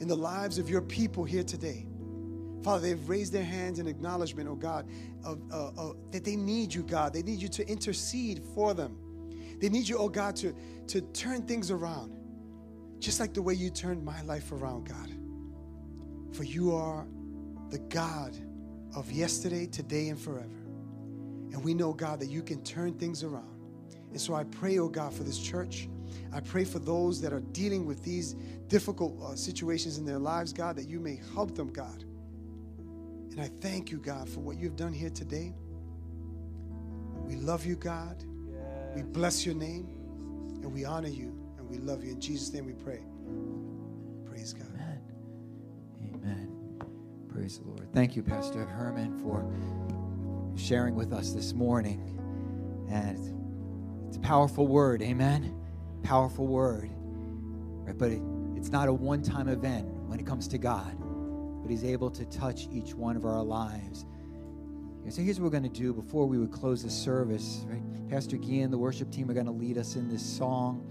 in 0.00 0.08
the 0.08 0.16
lives 0.16 0.58
of 0.58 0.68
your 0.68 0.82
people 0.82 1.24
here 1.24 1.44
today. 1.44 1.86
Father, 2.64 2.88
they've 2.88 3.08
raised 3.08 3.30
their 3.30 3.44
hands 3.44 3.78
in 3.78 3.86
acknowledgement, 3.86 4.48
oh 4.48 4.54
God, 4.54 4.88
of, 5.22 5.38
uh, 5.52 5.68
uh, 5.76 5.92
that 6.12 6.24
they 6.24 6.34
need 6.34 6.72
you, 6.72 6.82
God. 6.82 7.12
They 7.12 7.22
need 7.22 7.42
you 7.42 7.48
to 7.48 7.68
intercede 7.68 8.42
for 8.54 8.72
them. 8.72 8.96
They 9.60 9.68
need 9.68 9.86
you, 9.86 9.98
oh 9.98 10.08
God, 10.08 10.34
to, 10.36 10.54
to 10.86 11.02
turn 11.12 11.42
things 11.42 11.70
around, 11.70 12.16
just 13.00 13.20
like 13.20 13.34
the 13.34 13.42
way 13.42 13.52
you 13.52 13.68
turned 13.68 14.02
my 14.02 14.22
life 14.22 14.50
around, 14.50 14.88
God. 14.88 15.10
For 16.34 16.44
you 16.44 16.74
are 16.74 17.06
the 17.68 17.80
God 17.80 18.34
of 18.96 19.12
yesterday, 19.12 19.66
today, 19.66 20.08
and 20.08 20.18
forever. 20.18 20.48
And 20.48 21.62
we 21.62 21.74
know, 21.74 21.92
God, 21.92 22.18
that 22.20 22.30
you 22.30 22.42
can 22.42 22.62
turn 22.64 22.94
things 22.94 23.22
around. 23.22 23.60
And 24.10 24.18
so 24.18 24.34
I 24.34 24.44
pray, 24.44 24.78
oh 24.78 24.88
God, 24.88 25.12
for 25.12 25.22
this 25.22 25.38
church. 25.38 25.90
I 26.32 26.40
pray 26.40 26.64
for 26.64 26.78
those 26.78 27.20
that 27.20 27.34
are 27.34 27.40
dealing 27.40 27.84
with 27.84 28.02
these 28.02 28.36
difficult 28.68 29.20
uh, 29.22 29.34
situations 29.34 29.98
in 29.98 30.06
their 30.06 30.18
lives, 30.18 30.54
God, 30.54 30.76
that 30.76 30.88
you 30.88 30.98
may 30.98 31.20
help 31.34 31.54
them, 31.54 31.70
God. 31.70 32.04
And 33.36 33.42
I 33.42 33.48
thank 33.60 33.90
you, 33.90 33.98
God, 33.98 34.28
for 34.28 34.38
what 34.38 34.58
you've 34.58 34.76
done 34.76 34.92
here 34.92 35.10
today. 35.10 35.52
We 37.24 37.34
love 37.34 37.66
you, 37.66 37.74
God. 37.74 38.22
We 38.94 39.02
bless 39.02 39.44
your 39.44 39.56
name 39.56 39.88
and 40.62 40.72
we 40.72 40.84
honor 40.84 41.08
you 41.08 41.36
and 41.58 41.68
we 41.68 41.78
love 41.78 42.04
you. 42.04 42.12
In 42.12 42.20
Jesus' 42.20 42.52
name 42.52 42.66
we 42.66 42.74
pray. 42.74 43.00
Praise 44.24 44.52
God. 44.52 44.68
Amen. 44.72 45.00
Amen. 46.14 46.78
Praise 47.28 47.58
the 47.58 47.64
Lord. 47.66 47.92
Thank 47.92 48.14
you, 48.14 48.22
Pastor 48.22 48.66
Herman, 48.66 49.18
for 49.18 49.44
sharing 50.56 50.94
with 50.94 51.12
us 51.12 51.32
this 51.32 51.54
morning. 51.54 52.16
And 52.88 53.18
it's 54.06 54.16
a 54.16 54.20
powerful 54.20 54.68
word. 54.68 55.02
Amen. 55.02 55.60
Powerful 56.04 56.46
word. 56.46 56.88
Right? 57.84 57.98
But 57.98 58.12
it, 58.12 58.22
it's 58.54 58.68
not 58.68 58.86
a 58.86 58.92
one 58.92 59.22
time 59.22 59.48
event 59.48 59.88
when 60.06 60.20
it 60.20 60.26
comes 60.26 60.46
to 60.48 60.58
God 60.58 60.96
but 61.64 61.70
He's 61.70 61.84
able 61.84 62.10
to 62.10 62.26
touch 62.26 62.68
each 62.70 62.92
one 62.92 63.16
of 63.16 63.24
our 63.24 63.42
lives. 63.42 64.04
So 65.08 65.22
here's 65.22 65.40
what 65.40 65.44
we're 65.44 65.58
going 65.58 65.70
to 65.70 65.80
do 65.80 65.94
before 65.94 66.26
we 66.26 66.38
would 66.38 66.52
close 66.52 66.82
the 66.82 66.90
service. 66.90 67.64
Right? 67.66 68.10
Pastor 68.10 68.36
Guy 68.36 68.56
and 68.56 68.70
the 68.70 68.76
worship 68.76 69.10
team 69.10 69.30
are 69.30 69.34
going 69.34 69.46
to 69.46 69.52
lead 69.52 69.78
us 69.78 69.96
in 69.96 70.10
this 70.10 70.24
song. 70.24 70.86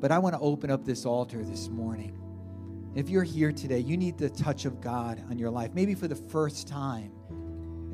But 0.00 0.12
I 0.12 0.18
want 0.18 0.34
to 0.34 0.40
open 0.40 0.70
up 0.70 0.84
this 0.84 1.06
altar 1.06 1.42
this 1.42 1.68
morning. 1.70 2.18
If 2.94 3.08
you're 3.08 3.24
here 3.24 3.50
today, 3.50 3.78
you 3.78 3.96
need 3.96 4.18
the 4.18 4.28
touch 4.28 4.66
of 4.66 4.82
God 4.82 5.22
on 5.30 5.38
your 5.38 5.50
life. 5.50 5.70
Maybe 5.72 5.94
for 5.94 6.06
the 6.06 6.14
first 6.16 6.68
time, 6.68 7.12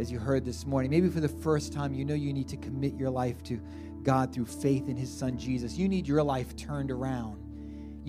as 0.00 0.10
you 0.10 0.18
heard 0.18 0.44
this 0.44 0.66
morning, 0.66 0.90
maybe 0.90 1.08
for 1.08 1.20
the 1.20 1.28
first 1.28 1.72
time, 1.72 1.94
you 1.94 2.04
know 2.04 2.14
you 2.14 2.32
need 2.32 2.48
to 2.48 2.56
commit 2.56 2.94
your 2.94 3.10
life 3.10 3.40
to 3.44 3.60
God 4.02 4.32
through 4.32 4.46
faith 4.46 4.88
in 4.88 4.96
His 4.96 5.12
Son 5.12 5.38
Jesus. 5.38 5.76
You 5.76 5.88
need 5.88 6.08
your 6.08 6.22
life 6.22 6.56
turned 6.56 6.90
around. 6.90 7.42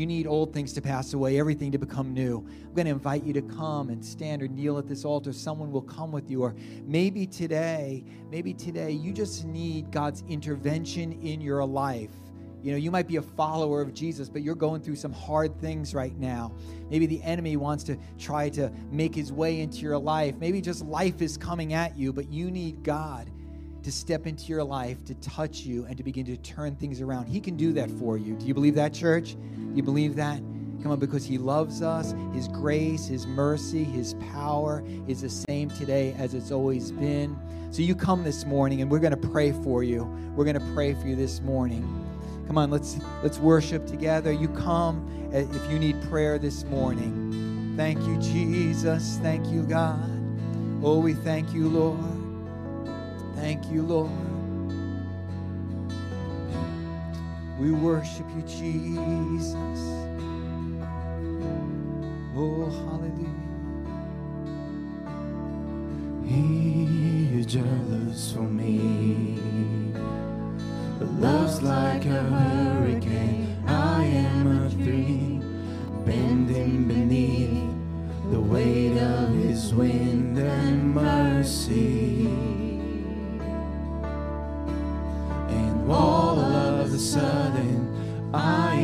You 0.02 0.08
need 0.08 0.26
old 0.26 0.52
things 0.52 0.74
to 0.74 0.82
pass 0.82 1.14
away, 1.14 1.39
everything 1.39 1.72
to 1.74 1.78
become 1.78 2.12
new. 2.12 2.39
I'm 2.39 2.74
going 2.74 2.88
to 2.88 2.91
invite 2.91 3.24
you 3.24 3.34
to 3.34 3.41
come 3.43 3.89
and 3.91 4.04
stand 4.04 4.41
or 4.41 4.47
kneel 4.47 4.80
at 4.80 4.88
this 4.88 5.06
altar. 5.06 5.32
Someone 5.32 5.72
will 5.72 5.84
come 5.84 6.12
with 6.12 6.28
you. 6.28 6.41
Or 6.41 6.56
maybe 6.88 7.28
today, 7.28 8.04
maybe 8.32 8.52
today, 8.52 8.89
you 8.89 9.14
just 9.14 9.45
need 9.45 9.91
God's 9.91 10.24
intervention 10.28 11.22
in 11.22 11.39
your 11.39 11.64
life. 11.64 12.10
You 12.64 12.72
know, 12.72 12.80
you 12.80 12.89
might 12.89 13.08
be 13.08 13.18
a 13.18 13.22
follower 13.22 13.80
of 13.80 13.93
Jesus, 13.93 14.28
but 14.28 14.41
you're 14.41 14.56
going 14.56 14.82
through 14.82 14.95
some 14.95 15.14
hard 15.14 15.56
things 15.62 15.93
right 15.93 16.18
now. 16.18 16.52
Maybe 16.89 17.06
the 17.06 17.22
enemy 17.22 17.56
wants 17.56 17.84
to 17.84 17.97
try 18.18 18.49
to 18.49 18.72
make 18.89 19.14
his 19.14 19.32
way 19.32 19.62
into 19.62 19.82
your 19.82 19.99
life. 19.99 20.36
Maybe 20.39 20.62
just 20.62 20.84
life 20.84 21.22
is 21.22 21.38
coming 21.38 21.74
at 21.74 21.95
you, 21.95 22.12
but 22.12 22.28
you 22.28 22.49
need 22.49 22.82
God 22.82 23.30
to 23.84 23.92
step 23.92 24.28
into 24.28 24.46
your 24.46 24.64
life, 24.64 25.04
to 25.06 25.16
touch 25.16 25.60
you, 25.60 25.86
and 25.86 25.98
to 25.98 26.04
begin 26.04 26.26
to 26.26 26.38
turn 26.38 26.76
things 26.76 27.02
around. 27.02 27.28
He 27.28 27.40
can 27.40 27.58
do 27.58 27.74
that 27.74 27.90
for 27.92 28.18
you. 28.18 28.36
Do 28.36 28.46
you 28.46 28.54
believe 28.54 28.76
that, 28.76 28.94
church? 28.94 29.36
You 29.74 29.84
believe 29.84 30.16
that? 30.16 30.38
Come 30.82 30.92
on, 30.92 31.00
because 31.00 31.26
He 31.26 31.38
loves 31.38 31.82
us. 31.82 32.14
His 32.34 32.48
grace, 32.48 33.08
His 33.08 33.28
mercy, 33.28 33.84
His 33.84 34.16
power 34.34 34.84
is 35.08 35.22
the 35.22 35.30
same 35.30 35.70
today 35.70 36.16
as 36.18 36.34
it's 36.34 36.52
always 36.52 36.92
been. 36.92 37.38
So 37.72 37.82
you 37.82 37.96
come 37.96 38.24
this 38.24 38.46
morning, 38.46 38.82
and 38.82 38.92
we're 38.92 39.00
going 39.00 39.20
to 39.20 39.30
pray 39.30 39.52
for 39.52 39.84
you. 39.84 40.04
We're 40.36 40.46
going 40.46 40.60
to 40.60 40.74
pray 40.74 40.94
for 40.94 41.08
you 41.08 41.16
this 41.16 41.40
morning. 41.42 41.82
Come 42.48 42.58
on, 42.58 42.70
let's 42.70 42.98
let's 43.24 43.38
worship 43.40 43.86
together. 43.86 44.32
You 44.32 44.50
come 44.50 45.30
uh, 45.34 45.38
if 45.38 45.72
you 45.72 45.80
need 45.80 46.02
prayer 46.10 46.38
this 46.38 46.66
morning. 46.66 47.74
Thank 47.78 48.02
you, 48.02 48.18
Jesus. 48.18 49.20
Thank 49.22 49.48
you, 49.48 49.64
God. 49.64 50.10
Oh, 50.84 51.00
we 51.00 51.14
thank 51.14 51.54
you, 51.54 51.70
Lord. 51.70 52.11
Thank 53.42 53.72
you, 53.72 53.82
Lord. 53.82 54.12
We 57.60 57.72
worship 57.72 58.28
you, 58.36 58.44
Jesus. 58.44 59.80
Oh, 62.38 62.70
hallelujah. 62.86 63.28
He 66.24 67.44
jealous 67.44 68.32
for 68.32 68.44
me. 68.44 69.39
Love's 71.00 71.64
like 71.64 72.06
a 72.06 72.22
hurricane. 72.22 73.58
I 73.66 74.06
am 74.06 74.66
a 74.66 74.70
tree 74.70 75.42
bending 76.06 76.88
beneath 76.88 77.74
the 78.32 78.39
weight 78.39 79.00
of 79.00 79.34
his 79.34 79.74
wind 79.74 80.38
and 80.38 80.94
mercy. 80.94 82.61
All 85.90 86.40
of 86.40 86.94
a 86.94 87.00
sudden, 87.00 87.88
I 88.34 88.82